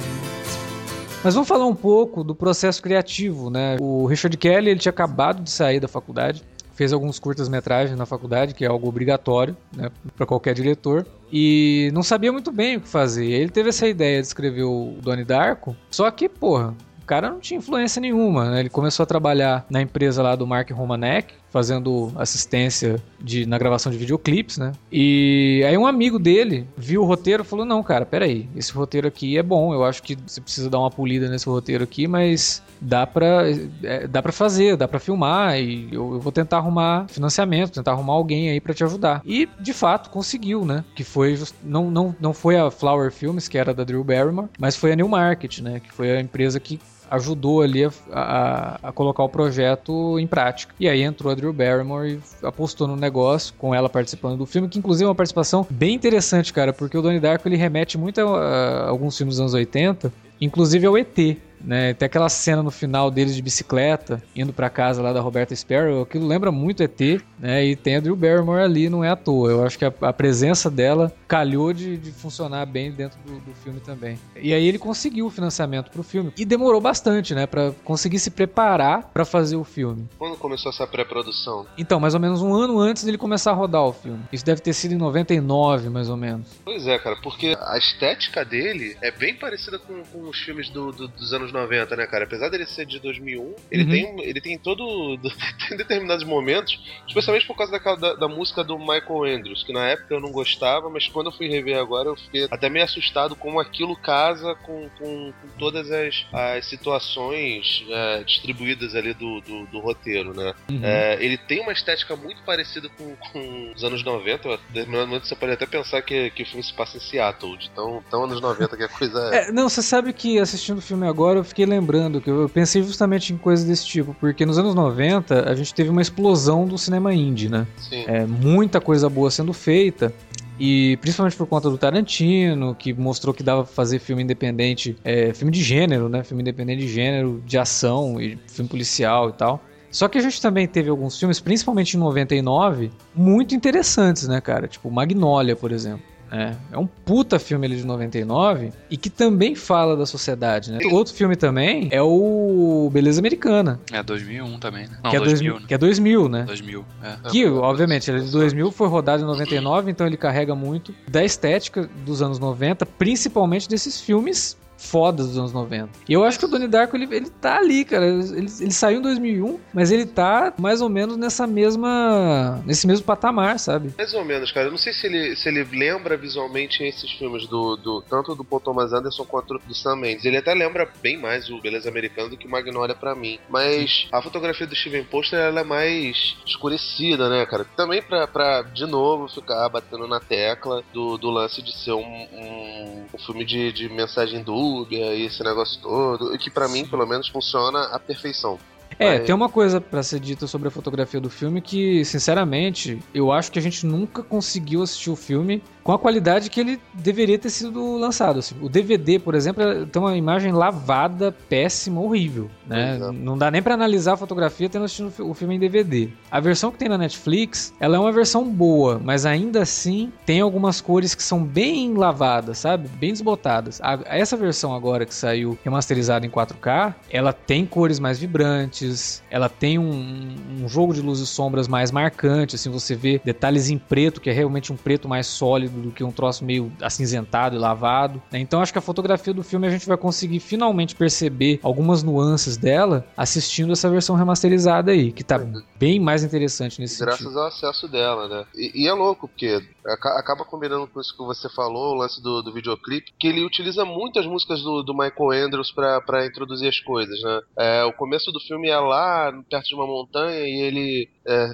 Mas 1.23 1.35
vamos 1.35 1.47
falar 1.47 1.67
um 1.67 1.75
pouco 1.75 2.23
do 2.23 2.33
processo 2.33 2.81
criativo, 2.81 3.51
né? 3.51 3.77
O 3.79 4.07
Richard 4.07 4.35
Kelly 4.37 4.71
ele 4.71 4.79
tinha 4.79 4.89
acabado 4.89 5.43
de 5.43 5.51
sair 5.51 5.79
da 5.79 5.87
faculdade, 5.87 6.43
fez 6.73 6.91
alguns 6.91 7.19
curtas-metragens 7.19 7.95
na 7.95 8.07
faculdade, 8.07 8.55
que 8.55 8.65
é 8.65 8.67
algo 8.67 8.87
obrigatório, 8.87 9.55
né, 9.75 9.91
para 10.17 10.25
qualquer 10.25 10.55
diretor, 10.55 11.05
e 11.31 11.91
não 11.93 12.01
sabia 12.01 12.31
muito 12.31 12.51
bem 12.51 12.77
o 12.77 12.81
que 12.81 12.87
fazer. 12.87 13.27
Ele 13.27 13.51
teve 13.51 13.69
essa 13.69 13.87
ideia 13.87 14.19
de 14.19 14.25
escrever 14.25 14.63
o 14.63 14.95
Donnie 14.99 15.23
Darko, 15.23 15.75
só 15.91 16.09
que, 16.09 16.27
porra, 16.27 16.73
o 17.03 17.05
cara 17.05 17.29
não 17.29 17.39
tinha 17.39 17.59
influência 17.59 17.99
nenhuma, 17.99 18.49
né? 18.49 18.59
Ele 18.61 18.69
começou 18.69 19.03
a 19.03 19.05
trabalhar 19.05 19.63
na 19.69 19.79
empresa 19.79 20.23
lá 20.23 20.35
do 20.35 20.47
Mark 20.47 20.71
Romanek, 20.71 21.35
fazendo 21.51 22.11
assistência 22.15 23.01
de, 23.19 23.45
na 23.45 23.57
gravação 23.57 23.91
de 23.91 23.97
videoclipes, 23.97 24.57
né? 24.57 24.71
E 24.91 25.63
aí 25.67 25.77
um 25.77 25.85
amigo 25.85 26.17
dele 26.17 26.65
viu 26.75 27.01
o 27.01 27.05
roteiro 27.05 27.43
e 27.43 27.45
falou: 27.45 27.65
Não, 27.65 27.83
cara, 27.83 28.05
peraí, 28.05 28.47
esse 28.55 28.71
roteiro 28.71 29.07
aqui 29.07 29.37
é 29.37 29.43
bom, 29.43 29.73
eu 29.73 29.83
acho 29.83 30.01
que 30.01 30.17
você 30.25 30.41
precisa 30.41 30.69
dar 30.69 30.79
uma 30.79 30.89
polida 30.89 31.29
nesse 31.29 31.45
roteiro 31.45 31.83
aqui, 31.83 32.07
mas 32.07 32.63
dá 32.79 33.05
pra, 33.05 33.43
é, 33.83 34.07
dá 34.07 34.21
pra 34.21 34.31
fazer, 34.31 34.75
dá 34.75 34.87
pra 34.87 34.99
filmar, 34.99 35.59
e 35.59 35.89
eu, 35.91 36.13
eu 36.13 36.19
vou 36.19 36.31
tentar 36.31 36.57
arrumar 36.57 37.07
financiamento, 37.07 37.73
tentar 37.73 37.91
arrumar 37.91 38.13
alguém 38.13 38.49
aí 38.49 38.59
pra 38.59 38.73
te 38.73 38.83
ajudar. 38.83 39.21
E 39.25 39.47
de 39.59 39.73
fato 39.73 40.09
conseguiu, 40.09 40.65
né? 40.65 40.83
Que 40.95 41.03
foi 41.03 41.37
não, 41.63 41.91
não, 41.91 42.15
não 42.19 42.33
foi 42.33 42.57
a 42.57 42.71
Flower 42.71 43.11
Films, 43.11 43.47
que 43.47 43.57
era 43.57 43.73
da 43.73 43.83
Drew 43.83 44.03
Barrymore, 44.03 44.47
mas 44.57 44.75
foi 44.75 44.93
a 44.93 44.95
New 44.95 45.07
Market, 45.07 45.59
né? 45.59 45.79
Que 45.79 45.91
foi 45.93 46.11
a 46.11 46.21
empresa 46.21 46.59
que 46.59 46.79
ajudou 47.11 47.61
ali 47.61 47.83
a, 47.83 47.91
a- 48.11 48.79
a 48.83 48.91
colocar 48.91 49.23
o 49.23 49.29
projeto 49.29 50.17
em 50.17 50.25
prática. 50.25 50.73
E 50.79 50.87
aí 50.87 51.01
entrou 51.03 51.31
a 51.31 51.35
Drew 51.35 51.51
Barrymore 51.53 52.19
e 52.41 52.45
apostou 52.45 52.87
no 52.87 52.95
negócio, 52.95 53.53
com 53.57 53.75
ela 53.75 53.89
participando 53.89 54.37
do 54.37 54.45
filme, 54.45 54.67
que 54.69 54.79
inclusive 54.79 55.05
é 55.05 55.07
uma 55.09 55.15
participação 55.15 55.67
bem 55.69 55.93
interessante, 55.93 56.51
cara, 56.53 56.71
porque 56.73 56.97
o 56.97 57.01
Donnie 57.01 57.19
Darko 57.19 57.47
ele 57.47 57.57
remete 57.57 57.97
muito 57.97 58.19
a, 58.21 58.23
a 58.23 58.89
alguns 58.89 59.17
filmes 59.17 59.35
dos 59.35 59.41
anos 59.41 59.53
80, 59.53 60.11
inclusive 60.39 60.87
ao 60.87 60.97
ET. 60.97 61.37
Né, 61.63 61.93
tem 61.93 62.05
aquela 62.05 62.29
cena 62.29 62.63
no 62.63 62.71
final 62.71 63.11
deles 63.11 63.35
de 63.35 63.41
bicicleta, 63.41 64.21
indo 64.35 64.51
pra 64.51 64.69
casa 64.69 65.01
lá 65.01 65.13
da 65.13 65.21
Roberta 65.21 65.55
Sparrow, 65.55 66.01
aquilo 66.01 66.25
lembra 66.27 66.51
muito 66.51 66.81
ET, 66.83 66.99
né? 67.39 67.65
E 67.65 67.75
tem 67.75 67.97
a 67.97 67.99
Drew 67.99 68.15
Barrymore 68.15 68.61
ali, 68.63 68.89
não 68.89 69.03
é 69.03 69.09
à 69.09 69.15
toa. 69.15 69.49
Eu 69.51 69.63
acho 69.65 69.77
que 69.77 69.85
a, 69.85 69.93
a 70.01 70.13
presença 70.13 70.69
dela 70.71 71.13
calhou 71.27 71.71
de, 71.73 71.97
de 71.97 72.11
funcionar 72.11 72.65
bem 72.65 72.91
dentro 72.91 73.19
do, 73.25 73.39
do 73.39 73.53
filme 73.63 73.79
também. 73.79 74.19
E 74.35 74.53
aí 74.53 74.67
ele 74.67 74.77
conseguiu 74.79 75.25
o 75.27 75.29
financiamento 75.29 75.91
pro 75.91 76.03
filme. 76.03 76.33
E 76.37 76.43
demorou 76.45 76.81
bastante, 76.81 77.33
né? 77.35 77.45
Pra 77.45 77.71
conseguir 77.83 78.19
se 78.19 78.31
preparar 78.31 79.09
pra 79.13 79.23
fazer 79.25 79.55
o 79.55 79.63
filme. 79.63 80.07
Quando 80.17 80.37
começou 80.37 80.69
essa 80.71 80.85
pré-produção? 80.87 81.65
Então, 81.77 81.99
mais 81.99 82.13
ou 82.13 82.19
menos 82.19 82.41
um 82.41 82.53
ano 82.53 82.79
antes 82.79 83.03
dele 83.03 83.17
começar 83.17 83.51
a 83.51 83.53
rodar 83.53 83.83
o 83.83 83.93
filme. 83.93 84.19
Isso 84.31 84.45
deve 84.45 84.61
ter 84.61 84.73
sido 84.73 84.93
em 84.93 84.97
99, 84.97 85.89
mais 85.89 86.09
ou 86.09 86.17
menos. 86.17 86.47
Pois 86.63 86.85
é, 86.87 86.97
cara, 86.99 87.15
porque 87.21 87.55
a 87.59 87.77
estética 87.77 88.43
dele 88.43 88.95
é 89.01 89.11
bem 89.11 89.35
parecida 89.35 89.77
com, 89.79 90.01
com 90.11 90.29
os 90.29 90.39
filmes 90.39 90.69
do- 90.69 90.91
do- 90.91 91.07
dos 91.07 91.33
anos 91.33 91.50
90, 91.51 91.95
né, 91.95 92.05
cara? 92.07 92.23
Apesar 92.25 92.49
dele 92.49 92.65
ser 92.65 92.85
de 92.85 92.99
2001, 92.99 93.55
ele, 93.71 93.83
Uhum. 93.83 93.89
tem, 93.89 94.23
ele 94.29 94.41
tem 94.41 94.57
todo. 94.57 95.17
tem 95.67 95.77
determinados 95.77 96.25
momentos, 96.25 96.79
especialmente 97.07 97.45
por 97.45 97.55
causa 97.55 97.71
daquela, 97.71 97.95
da, 97.97 98.13
da 98.15 98.27
música 98.27 98.63
do 98.63 98.77
Michael 98.77 99.23
Andrews, 99.25 99.63
que 99.63 99.73
na 99.73 99.87
época 99.87 100.13
eu 100.13 100.19
não 100.19 100.31
gostava, 100.31 100.89
mas 100.89 101.07
quando 101.07 101.27
eu 101.27 101.31
fui 101.31 101.47
rever 101.47 101.77
agora 101.77 102.09
eu 102.09 102.15
fiquei 102.15 102.47
até 102.49 102.69
meio 102.69 102.85
assustado 102.85 103.35
como 103.35 103.59
aquilo 103.59 103.95
casa 103.95 104.55
com, 104.63 104.89
com, 104.97 105.31
com 105.33 105.47
todas 105.57 105.89
as, 105.91 106.25
as 106.33 106.65
situações 106.65 107.83
é, 107.89 108.23
distribuídas 108.23 108.95
ali 108.95 109.13
do, 109.13 109.41
do, 109.41 109.65
do 109.67 109.79
roteiro, 109.79 110.33
né? 110.33 110.53
É, 110.83 111.17
ele 111.19 111.37
tem 111.37 111.59
uma 111.61 111.71
estética 111.71 112.15
muito 112.15 112.41
parecida 112.43 112.89
com, 112.89 113.15
com 113.15 113.71
os 113.75 113.83
anos 113.83 114.03
90. 114.03 114.47
Em 114.47 114.57
determinado 114.73 115.07
momento 115.07 115.27
você 115.27 115.35
pode 115.35 115.51
até 115.53 115.65
pensar 115.65 116.01
que, 116.01 116.29
que 116.31 116.43
o 116.43 116.45
filme 116.45 116.63
se 116.63 116.73
passa 116.73 116.97
em 116.97 116.99
Seattle, 116.99 117.57
de 117.57 117.69
tão, 117.71 118.03
tão 118.09 118.23
anos 118.23 118.41
90 118.41 118.77
que 118.77 118.83
a 118.83 118.89
coisa 118.89 119.29
é. 119.33 119.49
É, 119.49 119.51
não, 119.51 119.67
você 119.69 119.81
sabe 119.81 120.13
que 120.13 120.39
assistindo 120.39 120.77
o 120.77 120.81
filme 120.81 121.07
agora 121.07 121.40
eu 121.41 121.45
fiquei 121.45 121.65
lembrando 121.65 122.21
que 122.21 122.29
eu 122.29 122.49
pensei 122.49 122.81
justamente 122.81 123.33
em 123.33 123.37
coisas 123.37 123.65
desse 123.65 123.85
tipo, 123.85 124.15
porque 124.19 124.45
nos 124.45 124.57
anos 124.57 124.73
90 124.73 125.49
a 125.49 125.55
gente 125.55 125.73
teve 125.73 125.89
uma 125.89 126.01
explosão 126.01 126.65
do 126.65 126.77
cinema 126.77 127.13
indie, 127.13 127.49
né? 127.49 127.67
Sim. 127.77 128.03
É, 128.07 128.25
muita 128.25 128.79
coisa 128.79 129.09
boa 129.09 129.29
sendo 129.29 129.51
feita. 129.53 130.13
E 130.59 130.97
principalmente 130.97 131.35
por 131.35 131.47
conta 131.47 131.69
do 131.69 131.77
Tarantino, 131.77 132.75
que 132.75 132.93
mostrou 132.93 133.33
que 133.33 133.41
dava 133.41 133.63
pra 133.63 133.73
fazer 133.73 133.97
filme 133.97 134.21
independente, 134.21 134.95
é, 135.03 135.33
filme 135.33 135.51
de 135.51 135.63
gênero, 135.63 136.07
né? 136.07 136.23
Filme 136.23 136.43
independente 136.43 136.81
de 136.81 136.87
gênero, 136.87 137.41
de 137.45 137.57
ação 137.57 138.21
e 138.21 138.37
filme 138.47 138.69
policial 138.69 139.29
e 139.29 139.33
tal. 139.33 139.63
Só 139.89 140.07
que 140.07 140.17
a 140.17 140.21
gente 140.21 140.41
também 140.41 140.67
teve 140.67 140.89
alguns 140.89 141.19
filmes, 141.19 141.39
principalmente 141.39 141.97
em 141.97 141.99
99, 141.99 142.91
muito 143.13 143.53
interessantes, 143.55 144.27
né, 144.27 144.39
cara? 144.39 144.67
Tipo 144.67 144.89
Magnolia, 144.89 145.55
por 145.55 145.71
exemplo. 145.71 146.10
É, 146.31 146.55
é 146.71 146.77
um 146.77 146.87
puta 146.87 147.37
filme 147.37 147.67
ali 147.67 147.75
de 147.75 147.85
99 147.85 148.71
e 148.89 148.95
que 148.95 149.09
também 149.09 149.53
fala 149.53 149.97
da 149.97 150.05
sociedade, 150.05 150.71
né? 150.71 150.79
Outro 150.91 151.13
filme 151.13 151.35
também 151.35 151.89
é 151.91 152.01
o 152.01 152.89
Beleza 152.91 153.19
Americana, 153.19 153.79
É 153.91 154.01
2001 154.01 154.59
também, 154.59 154.87
né? 154.87 154.97
Não, 155.03 155.11
que, 155.11 155.17
é 155.17 155.19
2000, 155.19 155.51
2000, 155.51 155.59
né? 155.59 155.67
que 155.67 155.73
é 155.73 155.77
2000, 155.77 156.29
né? 156.29 156.43
2000, 156.43 156.85
é. 157.03 157.29
Que, 157.29 157.45
obviamente, 157.47 158.09
ele 158.09 158.19
é 158.21 158.23
de 158.23 158.31
2000, 158.31 158.71
foi 158.71 158.87
rodado 158.87 159.23
em 159.23 159.25
99, 159.25 159.91
então 159.91 160.07
ele 160.07 160.17
carrega 160.17 160.55
muito 160.55 160.93
da 161.07 161.23
estética 161.23 161.89
dos 162.05 162.21
anos 162.21 162.39
90, 162.39 162.85
principalmente 162.85 163.67
desses 163.67 163.99
filmes 163.99 164.57
fodas 164.81 165.27
dos 165.27 165.37
anos 165.37 165.53
90. 165.53 165.89
E 166.09 166.13
eu 166.13 166.23
acho 166.23 166.39
que 166.39 166.45
o 166.45 166.47
Donnie 166.47 166.67
Darko, 166.67 166.95
ele, 166.95 167.07
ele 167.15 167.29
tá 167.29 167.57
ali, 167.57 167.85
cara. 167.85 168.05
Ele, 168.05 168.47
ele 168.59 168.71
saiu 168.71 168.99
em 168.99 169.01
2001, 169.01 169.59
mas 169.73 169.91
ele 169.91 170.05
tá 170.05 170.53
mais 170.57 170.81
ou 170.81 170.89
menos 170.89 171.15
nessa 171.17 171.45
mesma... 171.45 172.61
nesse 172.65 172.87
mesmo 172.87 173.05
patamar, 173.05 173.59
sabe? 173.59 173.93
Mais 173.97 174.13
ou 174.13 174.25
menos, 174.25 174.51
cara. 174.51 174.67
Eu 174.67 174.71
não 174.71 174.77
sei 174.77 174.93
se 174.93 175.05
ele, 175.05 175.35
se 175.35 175.47
ele 175.47 175.63
lembra 175.71 176.17
visualmente 176.17 176.83
esses 176.83 177.11
filmes 177.11 177.47
do, 177.47 177.75
do 177.77 178.01
tanto 178.01 178.35
do 178.35 178.43
Paul 178.43 178.59
Thomas 178.59 178.91
Anderson 178.91 179.23
quanto 179.25 179.59
do 179.59 179.75
Sam 179.75 179.97
Mendes. 179.97 180.25
Ele 180.25 180.37
até 180.37 180.53
lembra 180.53 180.89
bem 181.01 181.17
mais 181.17 181.49
o 181.49 181.61
Beleza 181.61 181.89
Americana 181.89 182.29
do 182.29 182.37
que 182.37 182.47
o 182.47 182.49
Magnolia 182.49 182.95
pra 182.95 183.15
mim. 183.15 183.39
Mas 183.49 184.07
a 184.11 184.21
fotografia 184.21 184.65
do 184.65 184.75
Steven 184.75 185.03
Poster 185.03 185.39
ela 185.39 185.61
é 185.61 185.63
mais 185.63 186.35
escurecida, 186.45 187.29
né, 187.29 187.45
cara? 187.45 187.65
Também 187.75 188.01
pra, 188.01 188.27
pra 188.27 188.61
de 188.63 188.85
novo, 188.85 189.27
ficar 189.27 189.69
batendo 189.69 190.07
na 190.07 190.19
tecla 190.19 190.83
do, 190.93 191.17
do 191.17 191.29
lance 191.29 191.61
de 191.61 191.71
ser 191.77 191.93
um, 191.93 192.01
um, 192.01 193.05
um 193.13 193.17
filme 193.19 193.45
de, 193.45 193.71
de 193.71 193.89
mensagem 193.89 194.43
dúbia 194.71 195.13
e 195.13 195.25
esse 195.25 195.43
negócio 195.43 195.81
todo. 195.81 196.33
E 196.33 196.37
que 196.37 196.49
pra 196.49 196.67
mim, 196.67 196.85
pelo 196.85 197.05
menos, 197.05 197.27
funciona 197.27 197.83
à 197.85 197.99
perfeição. 197.99 198.57
É, 198.99 199.17
Mas- 199.19 199.25
tem 199.25 199.33
uma 199.33 199.49
coisa 199.49 199.79
pra 199.79 200.03
ser 200.03 200.19
dita 200.19 200.45
sobre 200.47 200.67
a 200.67 200.71
fotografia 200.71 201.19
do 201.19 201.29
filme 201.29 201.61
que, 201.61 202.03
sinceramente, 202.05 202.99
eu 203.13 203.31
acho 203.31 203.51
que 203.51 203.57
a 203.57 203.61
gente 203.61 203.85
nunca 203.85 204.21
conseguiu 204.21 204.81
assistir 204.83 205.09
o 205.09 205.15
filme 205.15 205.63
com 205.83 205.91
a 205.91 205.99
qualidade 205.99 206.49
que 206.49 206.59
ele 206.59 206.79
deveria 206.93 207.37
ter 207.39 207.49
sido 207.49 207.97
lançado. 207.97 208.39
assim. 208.39 208.55
O 208.61 208.69
DVD, 208.69 209.17
por 209.19 209.33
exemplo, 209.35 209.63
é- 209.63 209.85
tem 209.85 210.01
uma 210.01 210.15
imagem 210.15 210.51
lavada, 210.51 211.31
péssima, 211.49 211.99
horrível. 212.01 212.49
Né? 212.67 212.97
É. 213.01 213.11
Não 213.11 213.37
dá 213.37 213.49
nem 213.51 213.61
pra 213.61 213.73
analisar 213.73 214.13
a 214.13 214.17
fotografia 214.17 214.69
tendo 214.69 214.85
assistido 214.85 215.07
o 215.07 215.11
fi- 215.11 215.21
o 215.21 215.33
filme 215.33 215.55
em 215.55 215.59
DVD. 215.59 216.09
A 216.29 216.39
versão 216.39 216.71
que 216.71 216.77
tem 216.77 216.87
na 216.87 216.97
Netflix, 216.97 217.73
ela 217.79 217.95
é 217.97 217.99
uma 217.99 218.11
versão 218.11 218.47
boa, 218.47 218.99
mas 219.03 219.25
ainda 219.25 219.61
assim 219.61 220.11
tem 220.25 220.39
algumas 220.41 220.79
cores 220.81 221.15
que 221.15 221.23
são 221.23 221.43
bem 221.43 221.93
lavadas, 221.95 222.59
sabe? 222.59 222.87
Bem 222.87 223.11
desbotadas. 223.11 223.79
A- 223.81 223.99
essa 224.05 224.37
versão 224.37 224.73
agora 224.75 225.05
que 225.05 225.13
saiu 225.13 225.57
remasterizada 225.63 226.25
em 226.25 226.29
4K, 226.29 226.95
ela 227.09 227.33
tem 227.33 227.65
cores 227.65 227.99
mais 227.99 228.19
vibrantes, 228.19 229.23
ela 229.31 229.49
tem 229.49 229.77
um, 229.79 230.35
um 230.63 230.67
jogo 230.69 230.93
de 230.93 231.01
luzes 231.01 231.27
e 231.27 231.31
sombras 231.31 231.67
mais 231.67 231.91
marcante, 231.91 232.55
assim, 232.55 232.69
você 232.69 232.95
vê 232.95 233.19
detalhes 233.23 233.69
em 233.69 233.77
preto, 233.77 234.21
que 234.21 234.29
é 234.29 234.33
realmente 234.33 234.71
um 234.71 234.75
preto 234.77 235.07
mais 235.09 235.27
sólido 235.27 235.70
do 235.79 235.91
que 235.91 236.03
um 236.03 236.11
troço 236.11 236.43
meio 236.43 236.71
acinzentado 236.81 237.55
e 237.55 237.59
lavado. 237.59 238.21
né? 238.31 238.39
Então 238.39 238.61
acho 238.61 238.71
que 238.71 238.79
a 238.79 238.81
fotografia 238.81 239.33
do 239.33 239.43
filme 239.43 239.67
a 239.67 239.69
gente 239.69 239.87
vai 239.87 239.97
conseguir 239.97 240.39
finalmente 240.39 240.95
perceber 240.95 241.59
algumas 241.63 242.03
nuances 242.03 242.57
dela 242.57 243.05
assistindo 243.15 243.71
essa 243.73 243.89
versão 243.89 244.15
remasterizada 244.15 244.91
aí, 244.91 245.11
que 245.11 245.23
tá 245.23 245.39
bem 245.77 245.99
mais 245.99 246.23
interessante 246.23 246.79
nesse 246.79 246.99
Graças 246.99 247.19
sentido. 247.21 247.39
ao 247.39 247.47
acesso 247.47 247.87
dela, 247.87 248.27
né? 248.27 248.45
E, 248.55 248.83
e 248.83 248.87
é 248.87 248.93
louco, 248.93 249.27
porque 249.27 249.61
acaba 249.85 250.45
combinando 250.45 250.87
com 250.87 250.99
isso 250.99 251.15
que 251.15 251.23
você 251.23 251.49
falou, 251.49 251.93
o 251.93 251.97
lance 251.97 252.21
do, 252.21 252.41
do 252.41 252.53
videoclipe, 252.53 253.11
que 253.19 253.27
ele 253.27 253.43
utiliza 253.45 253.83
muito 253.85 254.19
as 254.19 254.25
músicas 254.25 254.61
do, 254.61 254.83
do 254.83 254.93
Michael 254.93 255.45
Andrews 255.45 255.71
pra, 255.71 256.01
pra 256.01 256.25
introduzir 256.25 256.69
as 256.69 256.79
coisas, 256.79 257.19
né? 257.21 257.41
É, 257.57 257.83
o 257.85 257.93
começo 257.93 258.31
do 258.31 258.39
filme 258.39 258.69
é 258.69 258.77
lá, 258.79 259.31
perto 259.49 259.67
de 259.67 259.75
uma 259.75 259.87
montanha, 259.87 260.39
e 260.41 260.61
ele 260.61 261.09
é, 261.27 261.51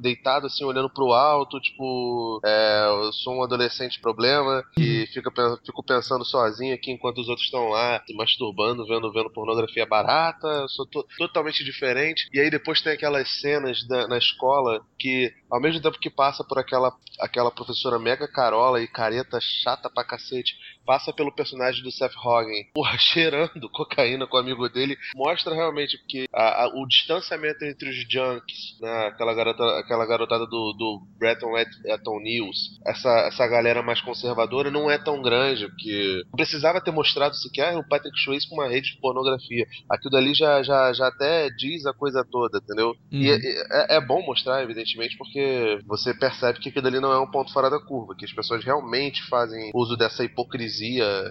deitado 0.00 0.46
assim, 0.46 0.64
olhando 0.64 0.90
pro 0.90 1.12
alto, 1.12 1.60
tipo, 1.60 2.40
é, 2.44 2.86
eu 2.88 3.12
sou 3.12 3.34
um 3.34 3.42
adolescente 3.42 4.00
problema, 4.00 4.62
que 4.74 5.06
fica, 5.12 5.30
pen- 5.30 5.56
fico 5.64 5.82
pensando 5.84 6.24
sozinho 6.24 6.74
aqui 6.74 6.90
enquanto 6.90 7.18
os 7.18 7.28
outros 7.28 7.44
estão 7.46 7.68
lá 7.68 8.02
se 8.06 8.14
masturbando, 8.14 8.86
vendo, 8.86 9.12
vendo 9.12 9.30
pornografia 9.32 9.86
barata, 9.86 10.46
eu 10.46 10.68
sou 10.68 10.86
to- 10.86 11.06
totalmente 11.18 11.64
diferente. 11.64 12.28
E 12.32 12.40
aí 12.40 12.50
depois 12.50 12.80
tem 12.82 12.92
aquelas 12.92 13.28
cenas 13.40 13.86
da- 13.86 14.06
na 14.08 14.18
escola 14.18 14.80
que, 14.98 15.32
ao 15.50 15.60
mesmo 15.60 15.82
tempo 15.82 15.98
que 15.98 16.08
passa 16.08 16.44
por 16.44 16.58
aquela, 16.58 16.94
aquela 17.18 17.50
professora 17.50 17.98
mega 17.98 18.28
carola 18.28 18.80
e 18.80 18.86
careta 18.86 19.38
chata 19.40 19.90
pra 19.90 20.04
cacete, 20.04 20.56
passa 20.84 21.12
pelo 21.12 21.32
personagem 21.34 21.82
do 21.82 21.90
Seth 21.92 22.14
Rogen, 22.16 22.64
porra, 22.74 22.96
cheirando 22.98 23.68
cocaína 23.70 24.26
com 24.26 24.36
o 24.36 24.40
amigo 24.40 24.68
dele, 24.68 24.96
mostra 25.14 25.54
realmente 25.54 25.98
que 26.08 26.26
a- 26.32 26.64
a- 26.64 26.68
o 26.74 26.86
distanciamento 26.86 27.64
entre 27.64 27.88
os 27.88 27.96
junkies, 28.10 28.78
né, 28.80 29.06
aquela, 29.08 29.34
garota, 29.34 29.62
aquela 29.78 30.06
garotada 30.06 30.46
do, 30.46 30.72
do 30.72 31.00
Bretton 31.18 31.56
Eton 31.58 32.20
News, 32.20 32.78
essa, 32.86 33.08
essa 33.28 33.46
galera 33.46 33.82
mais 33.82 34.00
conservadora 34.00 34.70
não 34.70 34.90
é 34.90 34.98
tão 34.98 35.22
grande, 35.22 35.66
porque 35.68 36.22
precisava 36.36 36.80
ter 36.80 36.90
mostrado 36.90 37.34
sequer 37.36 37.76
o 37.76 37.86
Patrick 37.88 38.18
Swayze 38.20 38.48
com 38.48 38.56
uma 38.56 38.68
rede 38.68 38.92
de 38.94 39.00
pornografia. 39.00 39.66
Aquilo 39.88 40.16
ali 40.16 40.34
já, 40.34 40.62
já, 40.62 40.92
já 40.92 41.06
até 41.08 41.48
diz 41.50 41.86
a 41.86 41.92
coisa 41.92 42.24
toda, 42.30 42.58
entendeu? 42.58 42.94
E 43.10 43.30
Uhum. 43.30 43.36
é, 43.36 43.94
é- 43.94 43.96
é 43.96 44.00
bom 44.00 44.24
mostrar, 44.24 44.62
evidentemente, 44.62 45.16
porque 45.16 45.78
você 45.86 46.12
percebe 46.14 46.58
que 46.60 46.68
aquilo 46.68 46.86
ali 46.86 47.00
não 47.00 47.12
é 47.12 47.18
um 47.20 47.30
ponto 47.30 47.52
fora 47.52 47.68
da 47.70 47.78
curva, 47.80 48.14
que 48.16 48.24
as 48.24 48.32
pessoas 48.32 48.64
realmente 48.64 49.22
fazem 49.28 49.70
uso 49.74 49.96
dessa 49.96 50.24
hipocrisia 50.24 50.79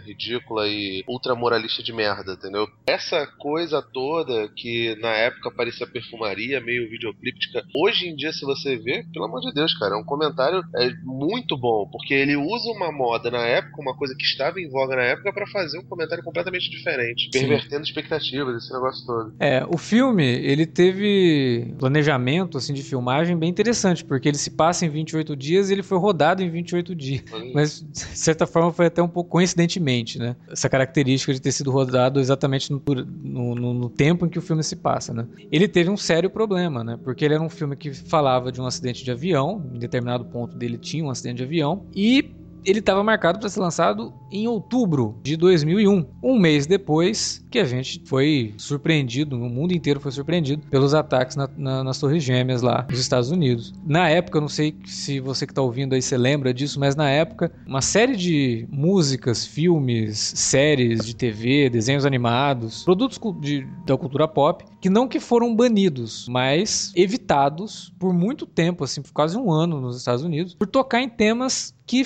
ridícula 0.05 0.67
e 0.67 1.03
ultramoralista 1.07 1.83
de 1.83 1.93
merda, 1.93 2.33
entendeu? 2.33 2.67
Essa 2.87 3.25
coisa 3.37 3.81
toda 3.81 4.49
que 4.55 4.95
na 5.01 5.09
época 5.09 5.51
parecia 5.51 5.87
perfumaria, 5.87 6.61
meio 6.61 6.89
videoclíptica, 6.89 7.63
hoje 7.75 8.07
em 8.07 8.15
dia, 8.15 8.31
se 8.31 8.45
você 8.45 8.77
vê, 8.77 9.03
pelo 9.13 9.25
amor 9.25 9.41
de 9.41 9.53
Deus, 9.53 9.77
cara, 9.77 9.95
é 9.95 9.97
um 9.97 10.03
comentário 10.03 10.61
é, 10.75 10.91
muito 11.03 11.57
bom, 11.57 11.87
porque 11.91 12.13
ele 12.13 12.35
usa 12.35 12.71
uma 12.71 12.91
moda 12.91 13.31
na 13.31 13.45
época, 13.45 13.81
uma 13.81 13.95
coisa 13.95 14.15
que 14.15 14.23
estava 14.23 14.59
em 14.59 14.69
voga 14.69 14.95
na 14.95 15.03
época, 15.03 15.33
pra 15.33 15.47
fazer 15.47 15.79
um 15.79 15.85
comentário 15.85 16.23
completamente 16.23 16.69
diferente, 16.69 17.25
Sim. 17.25 17.47
pervertendo 17.47 17.83
expectativas, 17.83 18.63
esse 18.63 18.73
negócio 18.73 19.05
todo. 19.05 19.33
É, 19.39 19.65
o 19.67 19.77
filme, 19.77 20.25
ele 20.25 20.65
teve 20.65 21.73
planejamento 21.77 22.57
assim 22.57 22.73
de 22.73 22.83
filmagem 22.83 23.37
bem 23.37 23.49
interessante, 23.49 24.03
porque 24.03 24.27
ele 24.27 24.37
se 24.37 24.51
passa 24.51 24.85
em 24.85 24.89
28 24.89 25.35
dias 25.35 25.69
e 25.69 25.73
ele 25.73 25.83
foi 25.83 25.97
rodado 25.97 26.43
em 26.43 26.49
28 26.49 26.95
dias. 26.95 27.23
Mas, 27.53 27.81
de 27.81 27.99
certa 27.99 28.45
forma, 28.45 28.71
foi 28.71 28.87
até 28.87 29.01
um 29.01 29.07
pouco 29.07 29.28
coincidentemente, 29.29 30.17
né? 30.19 30.35
Essa 30.51 30.67
característica 30.69 31.33
de 31.33 31.41
ter 31.41 31.51
sido 31.51 31.71
rodado 31.71 32.19
exatamente 32.19 32.71
no, 32.71 32.81
no- 33.23 33.73
no- 33.73 33.89
tempo 33.89 34.25
em 34.25 34.29
que 34.29 34.39
o 34.39 34.41
filme 34.41 34.63
se 34.63 34.75
passa, 34.75 35.13
né? 35.13 35.27
Ele 35.51 35.67
teve 35.67 35.89
um 35.89 35.97
sério 35.97 36.29
problema, 36.29 36.83
né? 36.83 36.97
Porque 37.03 37.23
ele 37.25 37.33
era 37.35 37.43
um 37.43 37.49
filme 37.49 37.75
que 37.75 37.93
falava 37.93 38.51
de 38.51 38.59
um 38.61 38.65
acidente 38.65 39.03
de 39.03 39.11
avião, 39.11 39.63
em 39.73 39.79
determinado 39.79 40.25
ponto 40.25 40.55
dele 40.57 40.77
tinha 40.77 41.03
um 41.03 41.09
acidente 41.09 41.37
de 41.37 41.43
avião, 41.43 41.85
e 41.95 42.31
ele 42.65 42.79
estava 42.79 43.03
marcado 43.03 43.39
para 43.39 43.49
ser 43.49 43.59
lançado 43.61 44.13
em 44.31 44.47
outubro 44.47 45.17
de 45.23 45.37
2001, 45.37 46.05
um 46.21 46.37
mês 46.37 46.67
depois 46.67 47.45
que 47.49 47.59
a 47.59 47.65
gente 47.65 48.01
foi 48.05 48.53
surpreendido, 48.57 49.35
o 49.35 49.49
mundo 49.49 49.73
inteiro 49.73 49.99
foi 49.99 50.11
surpreendido 50.11 50.67
pelos 50.67 50.93
ataques 50.93 51.35
na- 51.35 51.49
na- 51.57 51.83
nas 51.83 51.99
Torres 51.99 52.23
Gêmeas 52.23 52.61
lá 52.61 52.85
nos 52.89 52.99
Estados 52.99 53.31
Unidos. 53.31 53.73
Na 53.85 54.07
época, 54.09 54.39
não 54.39 54.47
sei 54.47 54.75
se 54.85 55.19
você 55.19 55.45
que 55.45 55.51
está 55.51 55.61
ouvindo 55.61 55.93
aí 55.93 56.01
se 56.01 56.15
lembra 56.15 56.53
disso, 56.53 56.79
mas 56.79 56.95
na 56.95 57.09
época, 57.09 57.51
uma 57.65 57.81
série 57.81 58.15
de 58.15 58.67
músicas, 58.69 59.45
filmes, 59.45 60.17
séries 60.35 61.05
de 61.05 61.15
TV, 61.15 61.69
desenhos 61.69 62.05
animados, 62.05 62.83
produtos 62.83 63.19
de- 63.41 63.65
da 63.85 63.97
cultura 63.97 64.27
pop, 64.27 64.63
que 64.81 64.89
não 64.89 65.07
que 65.07 65.19
foram 65.19 65.55
banidos, 65.55 66.25
mas 66.29 66.91
evitados 66.95 67.93
por 67.99 68.13
muito 68.13 68.45
tempo, 68.45 68.83
assim, 68.83 69.01
por 69.01 69.11
quase 69.11 69.37
um 69.37 69.51
ano 69.51 69.81
nos 69.81 69.97
Estados 69.97 70.23
Unidos, 70.23 70.53
por 70.53 70.67
tocar 70.67 71.01
em 71.01 71.09
temas 71.09 71.73
que 71.85 72.03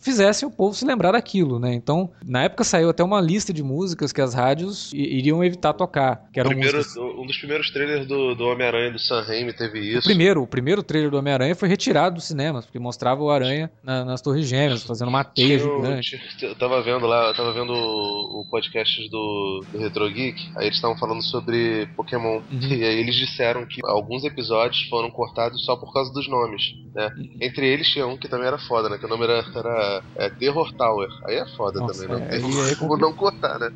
fizessem 0.00 0.48
o 0.48 0.50
povo 0.50 0.74
se 0.74 0.84
lembrar 0.86 1.12
daquilo, 1.12 1.58
né? 1.58 1.74
Então, 1.74 2.10
na 2.24 2.44
época 2.44 2.64
saiu 2.64 2.88
até 2.88 3.04
uma 3.04 3.20
lista 3.20 3.52
de 3.52 3.62
músicas 3.62 4.10
que 4.10 4.20
as 4.22 4.32
rádios 4.32 4.85
iriam 4.92 5.42
evitar 5.44 5.72
tocar, 5.72 6.22
que 6.32 6.40
eram 6.40 6.50
Primeiro- 6.50 6.76
músicas... 6.78 6.96
um 6.96 7.26
dos 7.26 7.36
primeiros 7.38 7.70
trailers 7.70 8.06
do, 8.06 8.34
do 8.34 8.44
Homem-Aranha 8.46 8.92
do 8.92 8.98
Sam 8.98 9.22
Raimi 9.22 9.52
teve 9.52 9.78
O 9.78 9.82
isso. 9.98 10.02
primeiro, 10.08 10.42
o 10.42 10.46
primeiro 10.46 10.82
trailer 10.82 11.10
do 11.10 11.18
Homem-Aranha 11.18 11.54
foi 11.54 11.68
retirado 11.68 12.16
dos 12.16 12.24
cinemas, 12.24 12.64
porque 12.64 12.78
mostrava 12.78 13.22
o 13.22 13.30
Aranha 13.30 13.70
na- 13.82 14.04
nas 14.04 14.20
Torres 14.20 14.46
Gêmeas, 14.46 14.82
fazendo 14.82 15.08
uma 15.08 15.24
teia 15.24 15.56
o- 15.56 15.60
gigante. 15.82 16.20
Eu 16.42 16.54
tava 16.54 16.80
vendo 16.82 17.06
lá, 17.06 17.28
eu 17.28 17.34
tava 17.34 17.52
vendo 17.52 17.72
o, 17.72 18.40
o 18.42 18.46
podcast 18.50 19.08
do, 19.10 19.64
do 19.72 19.78
Retro 19.78 20.08
Geek, 20.10 20.50
aí 20.56 20.66
eles 20.66 20.76
estavam 20.76 20.96
falando 20.96 21.22
sobre 21.22 21.86
Pokémon. 21.96 22.40
Uhum. 22.50 22.60
E 22.68 22.84
aí 22.84 22.98
eles 23.00 23.14
disseram 23.16 23.66
que 23.66 23.80
alguns 23.84 24.24
episódios 24.24 24.82
foram 24.88 25.10
cortados 25.10 25.64
só 25.64 25.76
por 25.76 25.92
causa 25.92 26.12
dos 26.12 26.28
nomes, 26.28 26.62
né? 26.94 27.10
Uhum. 27.16 27.36
Entre 27.40 27.66
eles 27.66 27.88
tinha 27.88 28.06
um 28.06 28.16
que 28.16 28.28
também 28.28 28.46
era 28.46 28.58
foda, 28.58 28.88
né? 28.88 28.98
Que 28.98 29.06
o 29.06 29.08
nome 29.08 29.24
era, 29.24 29.44
era 29.54 30.02
é, 30.16 30.30
Terror 30.30 30.72
Tower. 30.74 31.08
Aí 31.24 31.36
é 31.36 31.46
foda 31.56 31.80
Nossa, 31.80 32.02
também, 32.06 32.18
não 32.18 32.26
é, 32.26 32.28
tem 32.28 32.60
aí 32.66 32.72
é 32.72 32.74
como 32.76 32.96
não 32.96 33.12
cortar, 33.12 33.58
né? 33.58 33.72